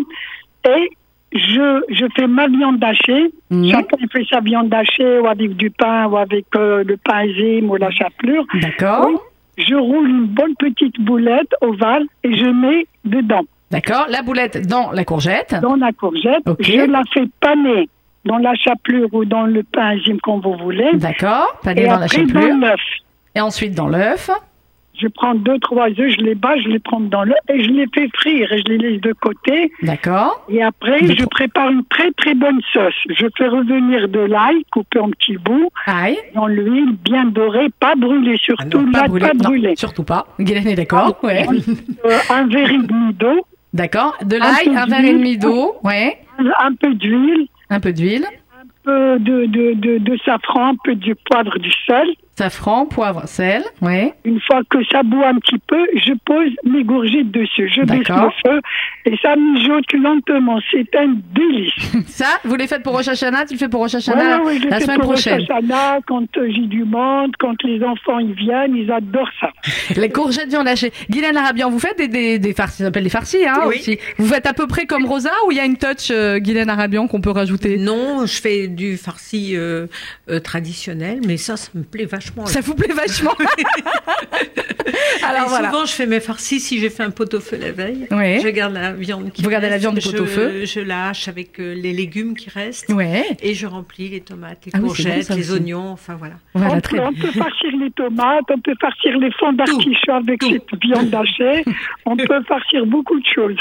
et 0.68 0.90
je, 1.32 1.82
je 1.90 2.06
fais 2.16 2.28
ma 2.28 2.48
viande 2.48 2.84
hachée. 2.84 3.32
Mhm. 3.52 3.70
Chacun 3.70 3.98
fait 4.12 4.26
sa 4.30 4.40
viande 4.40 4.74
hachée 4.74 5.20
ou 5.20 5.28
avec 5.28 5.56
du 5.56 5.70
pain 5.70 6.08
ou 6.08 6.18
avec 6.18 6.46
euh, 6.56 6.84
le 6.84 6.98
pain 6.98 7.26
zime 7.28 7.70
ou 7.70 7.76
la 7.76 7.92
chapelure. 7.92 8.46
D'accord. 8.60 9.08
Oui. 9.10 9.16
Je 9.58 9.76
roule 9.76 10.10
une 10.10 10.26
bonne 10.26 10.56
petite 10.56 11.00
boulette 11.00 11.54
ovale 11.62 12.04
et 12.24 12.36
je 12.36 12.46
mets 12.46 12.88
dedans, 13.06 13.44
D'accord. 13.72 14.06
La 14.10 14.22
boulette 14.22 14.68
dans 14.68 14.92
la 14.92 15.04
courgette. 15.04 15.56
dans 15.62 15.76
la 15.76 15.92
courgette. 15.92 16.48
Ok. 16.48 16.62
Je 16.62 16.86
la 16.90 17.02
fais 17.14 17.26
paner 17.40 17.90
dans 18.26 18.38
la 18.38 18.54
chapelure 18.56 19.10
ou 19.14 19.26
dans 19.26 19.44
le 19.46 19.64
pain 19.64 19.96
comme 20.22 20.42
vous 20.42 20.56
voulez. 20.58 20.92
D'accord. 20.94 21.60
Pané 21.64 21.82
Et 21.82 21.86
dans 21.88 21.98
la 22.00 22.06
après, 22.06 22.24
dans 22.26 22.34
chapelure. 22.34 22.58
l'œuf. 22.58 22.80
Et 23.36 23.42
ensuite 23.42 23.74
dans 23.74 23.88
l'œuf. 23.88 24.30
Je 25.00 25.08
prends 25.08 25.34
deux, 25.34 25.58
trois 25.60 25.88
œufs, 25.90 26.10
je 26.10 26.22
les 26.22 26.36
bats, 26.36 26.56
je 26.58 26.68
les 26.70 26.80
prends 26.80 27.00
dans 27.00 27.24
l'œuf 27.24 27.38
et 27.50 27.64
je 27.64 27.70
les 27.72 27.86
fais 27.94 28.08
frire 28.16 28.52
et 28.54 28.60
je 28.60 28.64
les 28.72 28.78
laisse 28.78 29.02
de 29.02 29.12
côté. 29.14 29.72
D'accord. 29.82 30.46
Et 30.50 30.62
après, 30.62 31.00
je 31.06 31.26
prépare 31.26 31.72
une 31.72 31.84
très 31.86 32.12
très 32.12 32.36
bonne 32.36 32.60
sauce. 32.72 32.94
Je 33.10 33.26
fais 33.38 33.48
revenir 33.48 34.08
de 34.08 34.20
l'ail 34.20 34.64
coupé 34.72 35.00
en 35.00 35.10
petits 35.10 35.38
bouts 35.38 35.70
Aïe. 35.88 36.18
dans 36.36 36.48
l'huile 36.48 36.94
bien 37.04 37.26
dorée, 37.26 37.70
pas 37.80 37.96
brûlée 37.96 38.36
Ah 38.36 38.44
surtout, 38.44 38.82
non, 38.82 38.92
là, 38.92 39.02
pas 39.02 39.08
brûlé. 39.08 39.26
pas 39.28 39.34
Non, 39.34 39.44
brûlée. 39.50 39.76
surtout 39.76 40.04
pas. 40.04 40.28
Guylaine 40.40 40.68
est 40.68 40.76
d'accord. 40.76 41.18
Ouais. 41.24 41.46
Euh, 42.06 42.18
un 42.30 42.48
verre 42.48 42.70
et 42.72 42.78
demi 42.78 43.14
d'eau, 43.14 43.46
D'accord. 43.74 44.16
De 44.24 44.36
Un 44.36 44.40
l'ail, 44.40 44.66
peu 44.66 44.78
un 44.78 44.86
verre 44.86 45.06
et 45.06 45.14
demi 45.14 45.38
d'eau. 45.38 45.74
Ouais. 45.84 46.18
un 46.38 46.74
peu 46.76 46.94
d'huile, 46.94 47.48
Un 47.72 47.80
peu 47.80 47.92
d'huile. 47.92 48.26
un 48.26 48.66
peu 48.86 49.20
de, 49.20 49.46
de, 49.48 49.74
de, 49.74 49.98
de 49.98 50.18
safran, 50.24 50.70
un 50.74 50.76
peu 50.84 50.94
du 50.94 51.16
poivre, 51.16 51.58
du 51.58 51.72
sel. 51.88 52.08
Safran, 52.36 52.88
poivre, 52.88 53.28
sel. 53.28 53.64
Ouais. 53.82 54.14
Une 54.26 54.40
fois 54.42 54.62
que 54.70 54.80
ça 54.92 55.04
bout 55.04 55.22
un 55.24 55.36
petit 55.40 55.60
peu, 55.68 55.86
je 55.96 56.14
pose 56.26 56.50
mes 56.66 56.84
gourgettes 56.84 57.30
dessus. 57.32 57.70
Je 57.74 57.82
baisse 57.82 58.08
le 58.10 58.30
feu 58.44 58.60
et 59.06 59.16
ça 59.22 59.36
mijote 59.36 59.94
lentement. 59.94 60.60
C'est 60.72 60.96
un 60.96 61.16
délice. 61.36 61.74
Ça, 62.08 62.26
vous 62.44 62.56
les 62.56 62.68
faites 62.68 62.84
pour 62.84 62.94
Rosh 62.94 63.08
Hashanah, 63.08 63.46
tu 63.46 63.54
le 63.54 63.60
fais 63.60 63.70
pour 63.70 63.82
Rosh 63.82 63.96
Hashanah 63.96 64.40
Ouais, 64.40 64.46
ouais, 64.46 64.60
je 64.60 64.68
la 64.68 64.78
fais 64.80 64.86
semaine 64.86 65.00
pour 65.00 65.10
prochaine. 65.12 65.40
Rosh 65.42 65.50
Hashanah, 65.50 66.00
quand 66.08 66.38
euh, 66.38 66.48
j'ai 66.52 66.66
du 66.68 66.84
monde, 66.84 67.34
quand 67.40 67.56
les 67.64 67.84
enfants 67.84 68.20
ils 68.20 68.34
viennent, 68.34 68.76
ils 68.76 68.92
adorent 68.92 69.30
ça. 69.40 69.50
Les 69.96 70.10
courgettes 70.10 70.50
viande 70.50 70.68
hachée. 70.68 70.92
Guylaine 71.10 71.38
Arabian, 71.38 71.70
vous 71.70 71.80
faites 71.80 71.98
des, 71.98 72.08
des, 72.08 72.40
des 72.40 72.54
farcis, 72.54 72.78
ça 72.80 72.86
s'appelle 72.86 73.04
des 73.04 73.10
farcis, 73.10 73.46
hein, 73.46 73.62
Oui. 73.68 73.76
aussi. 73.80 74.00
Vous 74.18 74.28
faites 74.28 74.46
à 74.48 74.54
peu 74.54 74.66
près 74.68 74.86
comme 74.86 75.06
Rosa 75.06 75.32
ou 75.48 75.52
il 75.52 75.58
y 75.58 75.60
a 75.60 75.66
une 75.66 75.78
touch 75.78 76.10
euh, 76.12 76.40
Guylaine 76.40 76.70
Arabian 76.70 77.08
qu'on 77.08 77.22
peut 77.22 77.32
rajouter? 77.32 77.78
Non, 77.78 78.26
je 78.26 78.42
fais 78.42 78.68
du 78.68 78.98
farci 78.98 79.56
euh, 79.56 79.88
euh, 80.30 80.40
traditionnel, 80.40 81.20
mais 81.26 81.38
ça, 81.38 81.58
ça 81.58 81.70
me 81.76 81.84
plaît 81.84 82.06
vachement. 82.06 82.23
Ça 82.46 82.62
vous 82.62 82.76
plaît 82.76 82.94
vachement 82.94 83.34
Alors 85.28 85.46
Et 85.46 85.50
voilà. 85.50 85.70
Souvent, 85.72 85.86
je 85.86 85.94
fais 85.94 86.06
mes 86.06 86.20
farcis 86.20 86.60
si 86.60 86.80
j'ai 86.80 86.90
fait 86.90 87.04
un 87.04 87.10
pot-au-feu 87.12 87.58
la 87.58 87.72
veille. 87.72 88.08
Oui. 88.12 88.40
Je 88.42 88.48
garde 88.50 88.74
la 88.74 88.92
viande 88.94 89.32
qui 89.32 89.42
Vous 89.44 89.50
gardez 89.50 89.68
la 89.68 89.74
reste, 89.74 89.82
viande 89.84 89.98
du 89.98 90.08
pot-au-feu. 90.10 90.66
Je 90.66 90.80
la 90.82 91.10
hache 91.10 91.28
avec 91.28 91.60
euh, 91.60 91.74
les 91.74 91.94
légumes 91.94 92.36
qui 92.36 92.50
restent. 92.50 92.92
Ouais. 92.92 93.26
Et 93.42 93.54
je 93.54 93.66
remplis 93.68 94.10
les 94.10 94.22
tomates, 94.22 94.66
les 94.66 94.72
Ah 94.74 94.80
oui, 94.82 94.90
c'est 94.96 95.04
bon, 95.04 95.10
courgettes, 95.10 95.30
les 95.30 95.52
aussi. 95.52 95.62
oignons, 95.62 95.90
enfin 95.90 96.16
voilà. 96.16 96.36
Voilà, 96.54 96.76
on, 96.76 96.82
très 96.82 96.98
peut, 96.98 97.04
bien. 97.04 97.12
on 97.12 97.22
peut 97.22 97.32
farcir 97.40 97.70
les 97.80 97.92
tomates, 97.92 98.46
on 98.50 98.60
peut 98.60 98.76
farcir 98.80 99.18
les 99.18 99.32
fonds 99.40 99.54
d'artichaut 99.54 100.12
avec 100.12 100.40
tout. 100.40 100.52
cette 100.52 100.82
viande 100.82 101.14
hachée. 101.16 101.64
On 102.06 102.16
peut 102.18 102.42
farcir 102.48 102.86
beaucoup 102.86 103.20
de 103.20 103.26
choses. 103.34 103.56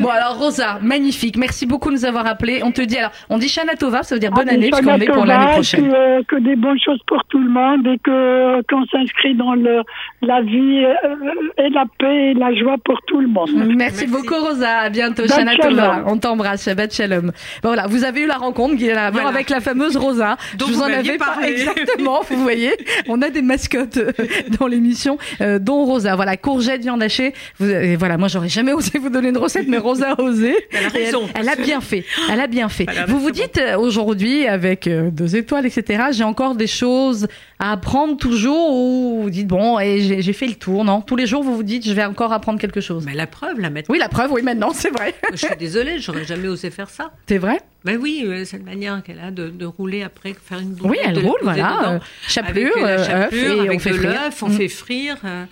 Bon 0.00 0.08
alors 0.08 0.38
Rosa, 0.38 0.78
magnifique. 0.82 1.36
Merci 1.36 1.66
beaucoup 1.66 1.88
de 1.90 1.94
nous 1.94 2.04
avoir 2.04 2.26
appelés. 2.26 2.62
On 2.62 2.72
te 2.72 2.82
dit 2.82 2.98
alors, 2.98 3.12
on 3.30 3.38
dit 3.38 3.48
Shana 3.48 3.74
Tova, 3.74 4.02
ça 4.02 4.14
veut 4.14 4.20
dire 4.20 4.30
bonne 4.30 4.48
Ah, 4.48 4.52
année 4.54 4.70
puisqu'on 4.70 4.96
est 5.00 5.06
pour 5.06 5.24
l'année 5.24 5.52
prochaine. 5.52 5.88
Que, 5.90 5.94
euh, 5.94 6.22
que 6.28 6.36
des 6.36 6.56
bonnes 6.56 6.80
choses 6.84 7.00
pour 7.06 7.22
tout 7.28 7.38
le 7.38 7.48
monde 7.50 7.81
et 7.86 7.98
que 7.98 8.62
qu'on 8.68 8.84
s'inscrit 8.86 9.34
dans 9.34 9.54
le, 9.54 9.82
la 10.22 10.40
vie 10.42 10.84
euh, 10.84 11.64
et 11.64 11.68
la 11.70 11.84
paix 11.98 12.30
et 12.30 12.34
la 12.34 12.54
joie 12.54 12.76
pour 12.84 13.00
tout 13.06 13.20
le 13.20 13.28
monde. 13.28 13.50
Merci, 13.54 13.74
Merci. 13.76 14.06
beaucoup 14.06 14.34
Rosa, 14.34 14.78
à 14.78 14.90
bientôt 14.90 15.26
Shabbat 15.26 15.38
Shana 15.38 15.56
Tova. 15.56 15.82
shalom. 15.94 16.04
On 16.08 16.18
t'embrasse, 16.18 16.64
Shabbat 16.64 16.92
Shalom. 16.94 17.26
Bon, 17.62 17.68
voilà, 17.68 17.86
vous 17.86 18.04
avez 18.04 18.20
eu 18.22 18.26
la 18.26 18.36
rencontre 18.36 18.74
Voilà. 18.78 19.28
avec 19.28 19.50
la 19.50 19.60
fameuse 19.60 19.96
Rosa. 19.96 20.36
Dont 20.58 20.66
Je 20.66 20.72
vous 20.72 20.78
vous 20.78 20.84
en 20.84 21.18
pas 21.18 21.24
parlé. 21.26 21.52
exactement, 21.52 22.20
vous 22.30 22.42
voyez. 22.42 22.72
On 23.08 23.20
a 23.22 23.30
des 23.30 23.42
mascottes 23.42 23.96
euh, 23.98 24.12
dans 24.58 24.66
l'émission 24.66 25.18
euh, 25.40 25.58
dont 25.58 25.84
Rosa. 25.84 26.16
Voilà, 26.16 26.36
courgette 26.36 26.82
viande 26.82 27.02
hachée. 27.02 27.32
Vous, 27.58 27.68
et 27.70 27.96
voilà, 27.96 28.16
moi 28.18 28.28
j'aurais 28.28 28.48
jamais 28.48 28.72
osé 28.78 28.98
vous 28.98 29.10
donner 29.10 29.28
une 29.30 29.38
recette 29.38 29.68
mais 29.68 29.78
Rosa 29.78 30.12
a 30.12 30.20
osé. 30.20 30.54
Elle 30.72 30.84
a 30.86 30.88
Et 30.98 31.04
raison. 31.04 31.22
Elle, 31.34 31.48
a 31.48 31.56
bien 31.56 31.80
fait. 31.80 32.04
Elle 32.30 32.40
a 32.40 32.46
bien 32.46 32.68
fait. 32.68 32.86
Vous 33.08 33.18
vous 33.20 33.30
dites 33.30 33.58
euh, 33.58 33.76
aujourd'hui 33.78 34.46
avec 34.46 34.86
euh, 34.86 35.10
deux 35.10 35.36
étoiles 35.36 35.66
etc. 35.66 36.04
J'ai 36.12 36.24
encore 36.24 36.54
des 36.54 36.66
choses 36.66 37.26
à 37.58 37.71
apprendre 37.72 38.16
toujours 38.16 38.70
ou 38.70 39.22
vous 39.22 39.30
dites 39.30 39.48
bon 39.48 39.78
et 39.78 40.22
j'ai 40.22 40.32
fait 40.32 40.46
le 40.46 40.54
tour 40.54 40.84
non? 40.84 41.00
Tous 41.00 41.16
les 41.16 41.26
jours 41.26 41.42
vous 41.42 41.56
vous 41.56 41.62
dites 41.62 41.86
je 41.86 41.92
vais 41.92 42.04
encore 42.04 42.32
apprendre 42.32 42.60
quelque 42.60 42.80
chose. 42.80 43.04
Mais 43.06 43.14
la 43.14 43.26
preuve, 43.26 43.58
la 43.60 43.70
mettre. 43.70 43.90
Oui, 43.90 43.98
la 43.98 44.08
preuve, 44.08 44.32
oui, 44.32 44.42
maintenant, 44.42 44.72
c'est 44.72 44.90
vrai. 44.90 45.14
Je 45.32 45.36
suis 45.36 45.56
désolée, 45.56 45.98
j'aurais 45.98 46.24
jamais 46.24 46.48
osé 46.48 46.70
faire 46.70 46.90
ça. 46.90 47.12
C'est 47.26 47.38
vrai? 47.38 47.60
Ben 47.84 47.98
oui, 48.00 48.22
euh, 48.26 48.44
cette 48.44 48.64
manière 48.64 49.02
qu'elle 49.02 49.18
a 49.18 49.30
de, 49.32 49.48
de 49.48 49.64
rouler 49.66 50.02
après, 50.04 50.34
faire 50.34 50.60
une 50.60 50.70
boule. 50.74 50.90
Oui, 50.92 50.98
elle 51.04 51.14
de 51.14 51.20
roule, 51.20 51.38
voilà. 51.42 51.94
euh, 51.94 51.98
chapelure, 52.28 52.70
avec 52.76 52.86
euh, 52.86 52.96
la 53.08 53.16
euh, 53.22 53.26
œuf, 53.26 53.32
et 53.34 53.70
on 53.70 53.78
fait 53.80 53.90
l'œuf, 53.92 54.42
on 54.42 54.48
Mm. 54.48 54.52
fait 54.52 54.68
frire. 54.68 55.16
euh, 55.24 55.44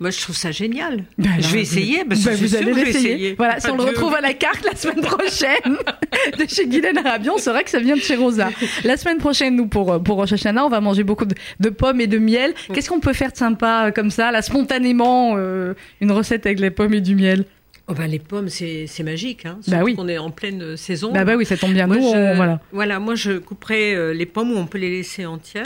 moi, 0.00 0.10
je 0.10 0.20
trouve 0.20 0.36
ça 0.36 0.50
génial. 0.50 1.04
Ben 1.18 1.30
je 1.38 1.48
vais 1.48 1.60
essayer. 1.60 2.04
Ben, 2.04 2.18
ben, 2.18 2.34
vous 2.34 2.48
sûr 2.48 2.58
allez 2.58 2.66
que 2.66 2.70
je 2.72 2.74
vais 2.80 2.84
l'essayer. 2.86 3.10
essayer. 3.14 3.34
Voilà, 3.36 3.60
si 3.60 3.70
on 3.70 3.76
le 3.76 3.84
retrouve 3.84 4.14
à 4.14 4.20
la 4.20 4.34
carte 4.34 4.64
la 4.64 4.74
semaine 4.74 5.00
prochaine 5.00 5.76
de 6.38 6.44
chez 6.48 6.66
Guylaine 6.66 6.98
Arabian, 6.98 7.34
on 7.36 7.38
saura 7.38 7.62
que 7.62 7.70
ça 7.70 7.78
vient 7.78 7.94
de 7.96 8.00
chez 8.00 8.16
Rosa. 8.16 8.50
La 8.84 8.96
semaine 8.96 9.18
prochaine, 9.18 9.54
nous, 9.56 9.66
pour, 9.68 10.02
pour 10.02 10.16
Rosh 10.16 10.32
Hashanah, 10.32 10.64
on 10.64 10.68
va 10.68 10.80
manger 10.80 11.04
beaucoup 11.04 11.26
de, 11.26 11.68
pommes 11.70 12.00
et 12.00 12.06
de 12.08 12.18
miel. 12.18 12.52
Qu'est-ce 12.74 12.88
qu'on 12.88 13.00
peut 13.00 13.12
faire 13.12 13.30
de 13.32 13.36
sympa 13.36 13.92
comme 13.94 14.10
ça, 14.10 14.32
là, 14.32 14.42
spontanément, 14.42 15.34
euh, 15.36 15.74
une 16.00 16.10
recette 16.10 16.46
avec 16.46 16.58
les 16.58 16.70
pommes 16.70 16.94
et 16.94 17.00
du 17.00 17.14
miel? 17.14 17.44
Oh 17.88 17.94
ben, 17.94 18.06
les 18.08 18.18
pommes, 18.18 18.48
c'est 18.48 18.86
c'est 18.88 19.02
magique. 19.04 19.46
Hein, 19.46 19.60
Bah 19.68 19.82
oui. 19.84 19.94
qu'on 19.94 20.08
est 20.08 20.18
en 20.18 20.30
pleine 20.30 20.60
euh, 20.62 20.76
saison. 20.76 21.12
Bah, 21.12 21.24
bah 21.24 21.36
oui, 21.36 21.46
ça 21.46 21.56
tombe 21.56 21.72
bien. 21.72 21.86
Moi, 21.86 21.96
Nous, 21.96 22.02
je, 22.02 22.16
on- 22.16 22.58
voilà. 22.72 22.98
moi 22.98 23.14
je 23.14 23.38
couperais 23.38 23.94
euh, 23.94 24.12
les 24.12 24.26
pommes 24.26 24.50
où 24.52 24.56
on 24.56 24.66
peut 24.66 24.78
les 24.78 24.90
laisser 24.90 25.24
entières 25.24 25.64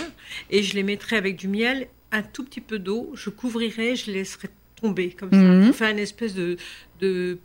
et 0.51 0.63
je 0.63 0.75
les 0.75 0.83
mettrais 0.83 1.17
avec 1.17 1.37
du 1.37 1.49
miel, 1.49 1.87
un 2.13 2.23
tout 2.23 2.45
petit 2.45 2.61
peu 2.61 2.79
d'eau, 2.79 3.11
je 3.15 3.31
couvrirais, 3.31 3.97
je 3.97 4.07
les 4.07 4.19
laisserais 4.19 4.49
tomber 4.81 5.11
comme 5.11 5.31
ça. 5.31 5.37
Mhm. 5.39 5.67
Pour 5.69 5.77
faire 5.77 5.91
une 5.91 5.99
espèce 5.99 6.35
de, 6.35 6.57
de 7.01 7.39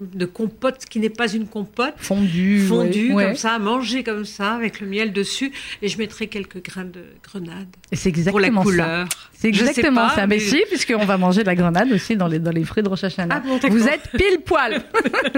de 0.00 0.26
compote 0.26 0.84
qui 0.88 1.00
n'est 1.00 1.10
pas 1.10 1.32
une 1.32 1.48
compote. 1.48 1.94
Fondue. 1.96 2.60
Fondue, 2.60 3.12
ouais. 3.14 3.24
comme 3.24 3.34
ça, 3.34 3.58
mangée 3.58 4.04
comme 4.04 4.24
ça, 4.24 4.52
avec 4.54 4.78
le 4.80 4.86
miel 4.86 5.12
dessus. 5.12 5.50
Et 5.82 5.88
je 5.88 5.98
mettrai 5.98 6.28
quelques 6.28 6.62
grains 6.64 6.84
de 6.84 7.02
grenade. 7.24 7.66
C'est 7.92 8.12
Pour 8.12 8.38
la 8.38 8.46
exactement 8.46 8.60
ça. 8.60 8.70
couleur. 8.70 9.08
C'est 9.40 9.48
exactement 9.48 10.08
pas, 10.08 10.14
ça. 10.16 10.26
Mais 10.26 10.36
mais- 10.36 10.40
si, 10.40 10.60
puisqu'on 10.68 11.04
va 11.04 11.16
manger 11.16 11.42
de 11.42 11.46
la 11.46 11.54
grenade 11.54 11.92
aussi 11.92 12.16
dans 12.16 12.26
les, 12.26 12.38
dans 12.40 12.50
les 12.50 12.64
fruits 12.64 12.82
de 12.82 12.88
Rosh 12.88 13.04
Hashanah. 13.04 13.36
Ah 13.36 13.42
bon. 13.46 13.58
Vous 13.70 13.86
êtes 13.86 14.10
pile 14.16 14.40
poil. 14.44 14.82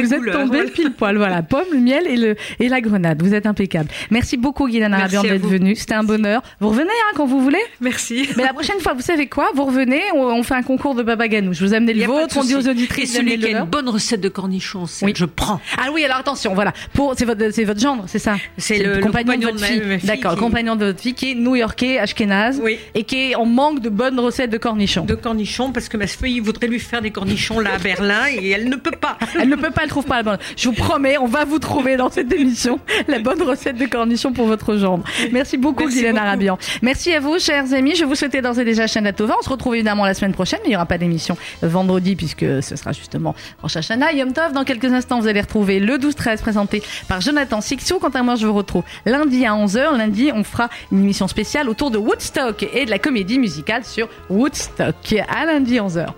Vous 0.00 0.14
êtes 0.14 0.32
tombé 0.32 0.64
pile 0.64 0.92
poil. 0.92 1.16
Voilà, 1.16 1.42
pomme, 1.42 1.66
le 1.72 1.78
miel 1.78 2.06
et, 2.06 2.16
le, 2.16 2.36
et 2.60 2.68
la 2.68 2.80
grenade. 2.80 3.22
Vous 3.22 3.34
êtes 3.34 3.46
impeccable. 3.46 3.88
Merci 4.10 4.36
beaucoup, 4.36 4.66
Guylaine 4.66 4.94
Arabian, 4.94 5.22
d'être 5.22 5.46
venue. 5.46 5.76
C'était 5.76 5.94
un 5.94 6.04
bonheur. 6.04 6.42
Vous 6.60 6.68
revenez 6.70 6.88
hein, 6.90 7.12
quand 7.16 7.26
vous 7.26 7.40
voulez. 7.40 7.58
Merci. 7.80 8.28
Mais 8.36 8.44
la 8.44 8.52
prochaine 8.52 8.80
fois, 8.80 8.94
vous 8.94 9.02
savez 9.02 9.26
quoi? 9.26 9.50
Vous 9.54 9.64
revenez, 9.64 10.00
on, 10.14 10.20
on 10.22 10.42
fait 10.42 10.54
un 10.54 10.62
concours 10.62 10.94
de 10.94 11.02
baba 11.02 11.28
ganoush. 11.28 11.58
Je 11.58 11.64
vous 11.66 11.74
amenez 11.74 11.94
le 11.94 12.04
vôtre, 12.06 12.36
on 12.38 12.44
dit 12.44 12.54
aux 12.54 12.66
auditrices 12.68 13.14
Et 13.14 13.18
celui 13.18 13.38
qui 13.38 13.54
a 13.54 13.58
une 13.60 13.64
bonne 13.66 13.88
recette 13.88 14.20
de 14.20 14.28
cornichons, 14.28 14.86
c'est- 14.86 15.04
Oui. 15.04 15.12
je 15.16 15.24
prends. 15.24 15.60
Ah 15.76 15.88
oui, 15.92 16.04
alors 16.04 16.18
attention, 16.18 16.54
voilà. 16.54 16.72
Pour 16.94 17.14
c'est 17.16 17.24
votre 17.24 17.50
c'est 17.52 17.64
votre 17.64 17.80
gendre, 17.80 18.04
c'est 18.06 18.18
ça? 18.18 18.36
C'est 18.56 18.78
le- 18.78 18.94
le 18.96 19.00
compagnon 19.00 19.36
de 19.38 19.44
votre 19.44 19.64
fille. 19.64 19.82
D'accord, 20.04 20.36
compagnon 20.36 20.76
de 20.76 20.86
votre 20.86 21.00
fille 21.00 21.14
qui 21.14 21.32
est 21.32 21.34
new-yorkais, 21.34 21.98
ashkénaze, 21.98 22.60
Oui. 22.62 22.78
et 22.94 23.04
qui 23.04 23.17
est 23.18 23.34
en 23.34 23.44
manque 23.46 23.80
de 23.80 23.88
bonnes 23.88 24.18
recettes 24.20 24.50
de 24.50 24.58
cornichons. 24.58 25.04
De 25.04 25.14
cornichons, 25.14 25.72
parce 25.72 25.88
que 25.88 25.96
ma 25.96 26.06
fille 26.06 26.40
voudrait 26.40 26.68
lui 26.68 26.80
faire 26.80 27.02
des 27.02 27.10
cornichons 27.10 27.60
là 27.60 27.74
à 27.74 27.78
Berlin 27.78 28.26
et 28.30 28.50
elle 28.50 28.68
ne 28.68 28.76
peut 28.76 28.90
pas. 28.90 29.18
Elle 29.40 29.48
ne 29.48 29.56
peut 29.56 29.70
pas, 29.70 29.82
elle 29.84 29.88
trouve 29.88 30.04
pas 30.04 30.16
la 30.16 30.22
bonne. 30.22 30.38
Je 30.56 30.68
vous 30.68 30.74
promets, 30.74 31.16
on 31.18 31.26
va 31.26 31.44
vous 31.44 31.58
trouver 31.58 31.96
dans 31.96 32.10
cette 32.10 32.32
émission 32.32 32.80
la 33.06 33.18
bonne 33.18 33.40
recette 33.42 33.76
de 33.76 33.86
cornichons 33.86 34.32
pour 34.32 34.46
votre 34.46 34.76
gendre. 34.76 35.04
Merci 35.32 35.56
beaucoup, 35.56 35.84
Merci 35.84 35.96
Guylaine 35.96 36.14
beaucoup. 36.14 36.26
Arabian. 36.26 36.58
Merci 36.82 37.12
à 37.12 37.20
vous, 37.20 37.38
chers 37.38 37.72
amis. 37.72 37.94
Je 37.94 38.04
vous 38.04 38.14
souhaitais 38.14 38.42
d'ores 38.42 38.58
et 38.58 38.64
déjà 38.64 38.86
Shana 38.86 39.12
Tova. 39.12 39.36
On 39.38 39.42
se 39.42 39.50
retrouve 39.50 39.74
évidemment 39.74 40.04
la 40.04 40.14
semaine 40.14 40.32
prochaine, 40.32 40.58
mais 40.62 40.68
il 40.68 40.70
n'y 40.70 40.76
aura 40.76 40.86
pas 40.86 40.98
d'émission 40.98 41.36
vendredi 41.62 42.16
puisque 42.16 42.44
ce 42.62 42.76
sera 42.76 42.92
justement 42.92 43.34
en 43.62 43.68
Shashana. 43.68 44.12
Yom 44.12 44.32
Tov, 44.32 44.52
dans 44.52 44.64
quelques 44.64 44.92
instants, 44.92 45.20
vous 45.20 45.28
allez 45.28 45.40
retrouver 45.40 45.78
le 45.78 45.98
12-13 45.98 46.40
présenté 46.40 46.82
par 47.08 47.20
Jonathan 47.20 47.60
Sixou. 47.60 47.98
Quant 47.98 48.08
à 48.08 48.22
moi, 48.22 48.34
je 48.34 48.46
vous 48.46 48.54
retrouve 48.54 48.82
lundi 49.06 49.46
à 49.46 49.52
11h. 49.52 49.96
Lundi, 49.96 50.30
on 50.34 50.44
fera 50.44 50.68
une 50.90 51.02
émission 51.04 51.28
spéciale 51.28 51.68
autour 51.68 51.90
de 51.90 51.98
Woodstock 51.98 52.66
et 52.72 52.84
de 52.84 52.90
la 52.90 52.98
comédie 53.08 53.38
musicale 53.38 53.86
sur 53.86 54.06
Woodstock. 54.28 55.14
À 55.28 55.46
lundi 55.46 55.76
11h. 55.76 56.08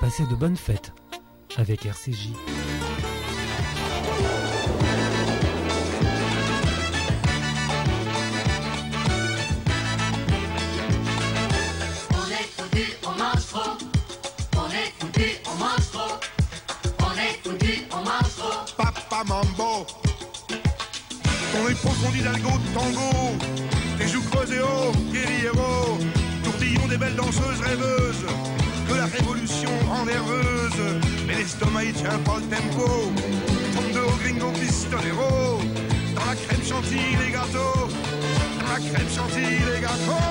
Passez 0.00 0.22
de 0.30 0.36
bonnes 0.36 0.56
fêtes 0.56 0.92
avec 1.56 1.84
RCJ. 1.84 2.28
On 12.12 12.30
est 12.30 12.48
foutu, 12.56 12.86
on 13.04 13.18
mange 13.18 13.46
trop. 13.48 13.72
On 14.56 14.68
est 14.70 14.92
foutu, 15.00 15.26
on 15.50 15.58
mange 15.58 15.90
trop. 15.90 16.20
On 17.00 17.12
est 17.14 17.40
foutu, 17.42 17.82
on 17.90 17.96
mange 17.96 18.36
trop. 18.36 18.76
Papa 18.76 19.24
Mambo. 19.26 20.05
Ton 21.56 21.68
épaule 21.70 21.96
fondit 22.04 22.20
d'algo 22.20 22.50
de 22.58 22.68
tango. 22.74 23.10
Tes 23.98 24.08
joues 24.08 24.22
creusées 24.30 24.60
haut, 24.60 24.92
guerriero. 25.10 25.98
Tourbillon 26.44 26.86
des 26.86 26.98
belles 26.98 27.16
danseuses 27.16 27.60
rêveuses. 27.62 28.26
Que 28.86 28.94
la 28.94 29.06
révolution 29.06 29.70
rend 29.88 30.04
nerveuse. 30.04 31.00
Mais 31.26 31.36
l'estomac 31.36 31.84
il 31.84 31.92
tient 31.94 32.18
pas 32.24 32.36
le 32.36 32.46
tempo. 32.54 33.10
Tombe 33.74 33.92
de 33.92 34.00
haut 34.00 34.16
gringo 34.22 34.50
pistolero. 34.52 35.60
Dans 36.14 36.26
la 36.26 36.36
crème 36.36 36.62
chantilly 36.62 37.16
les 37.24 37.32
gâteaux. 37.32 37.88
Dans 38.60 38.72
la 38.72 38.90
crème 38.90 39.08
chantilly 39.08 39.58
les 39.72 39.80
gâteaux. 39.80 40.26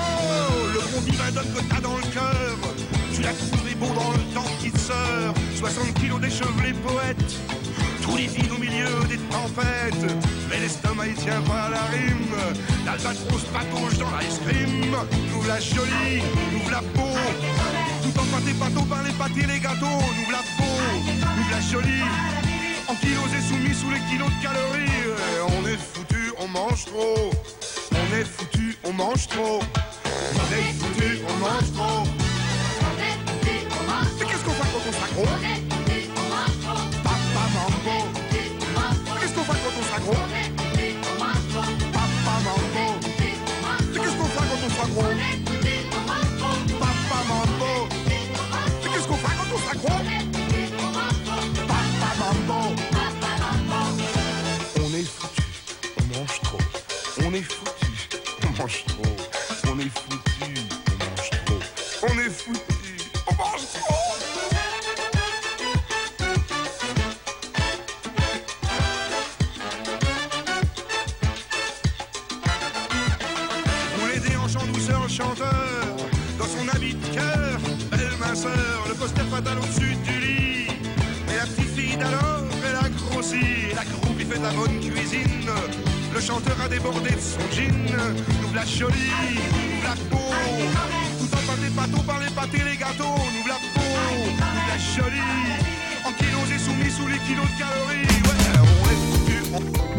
Le 0.76 0.82
bon 0.94 1.02
divin 1.10 1.32
donne 1.32 1.54
que 1.56 1.62
t'as 1.74 1.82
dans 1.82 1.98
le 1.98 2.08
cœur. 2.14 2.58
Tu 3.16 3.22
la 3.24 3.34
trouves 3.34 3.76
beau 3.80 3.88
dans 3.96 4.12
le 4.12 4.34
temps 4.34 4.52
qui 4.62 4.70
te 4.70 4.78
sort. 4.78 5.34
60 5.58 5.94
kilos 5.96 6.22
d'échevelés 6.22 6.74
poètes. 6.86 7.36
Au 8.16 8.58
milieu 8.58 9.04
des 9.10 9.18
tempêtes. 9.28 10.16
Mais 10.50 10.60
l'estomac 10.62 11.08
il 11.08 11.16
tient 11.16 11.42
pas 11.42 11.64
à 11.64 11.70
la 11.70 11.84
rime. 11.92 12.34
L'albatros 12.86 13.44
patauge 13.52 13.98
dans 13.98 14.10
l'ice 14.18 14.40
cream. 14.46 14.96
Nous 15.34 15.44
la 15.44 15.60
jolie, 15.60 16.24
nous 16.54 16.70
la 16.70 16.80
peau. 16.80 17.12
Tout 18.04 18.18
en 18.18 18.26
pâté 18.26 18.54
pâteau 18.54 18.86
par 18.86 19.04
les 19.04 19.12
pâtés, 19.12 19.46
les 19.46 19.60
gâteaux. 19.60 20.00
Nous 20.18 20.32
la 20.32 20.44
peau, 20.56 20.78
nous 21.04 21.50
la 21.52 21.60
jolie. 21.60 22.08
En 22.88 22.96
kilos 22.96 23.34
et 23.38 23.42
soumis 23.42 23.76
sous 23.76 23.92
les 23.92 24.00
kilos 24.10 24.30
de 24.30 24.42
calories. 24.42 25.12
On 25.60 25.68
est 25.68 25.78
foutu, 25.78 26.32
on 26.40 26.48
mange 26.48 26.86
trop. 26.86 27.32
On 27.92 28.16
est 28.16 28.24
foutu, 28.24 28.78
on 28.86 28.94
mange 28.94 29.28
trop. 29.28 29.60
On 30.36 30.48
est 30.56 30.72
foutu, 30.80 31.20
on 31.28 31.38
mange 31.44 31.74
trop. 31.76 32.04
Mais 34.18 34.26
qu'est-ce 34.26 34.44
qu'on 34.46 34.52
fait 34.52 34.72
quand 34.72 34.84
on 34.88 34.94
sera 34.94 35.55
qu'on 40.06 40.35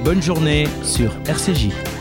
Bonne 0.07 0.23
journée 0.23 0.69
sur 0.85 1.11
RCJ. 1.27 1.96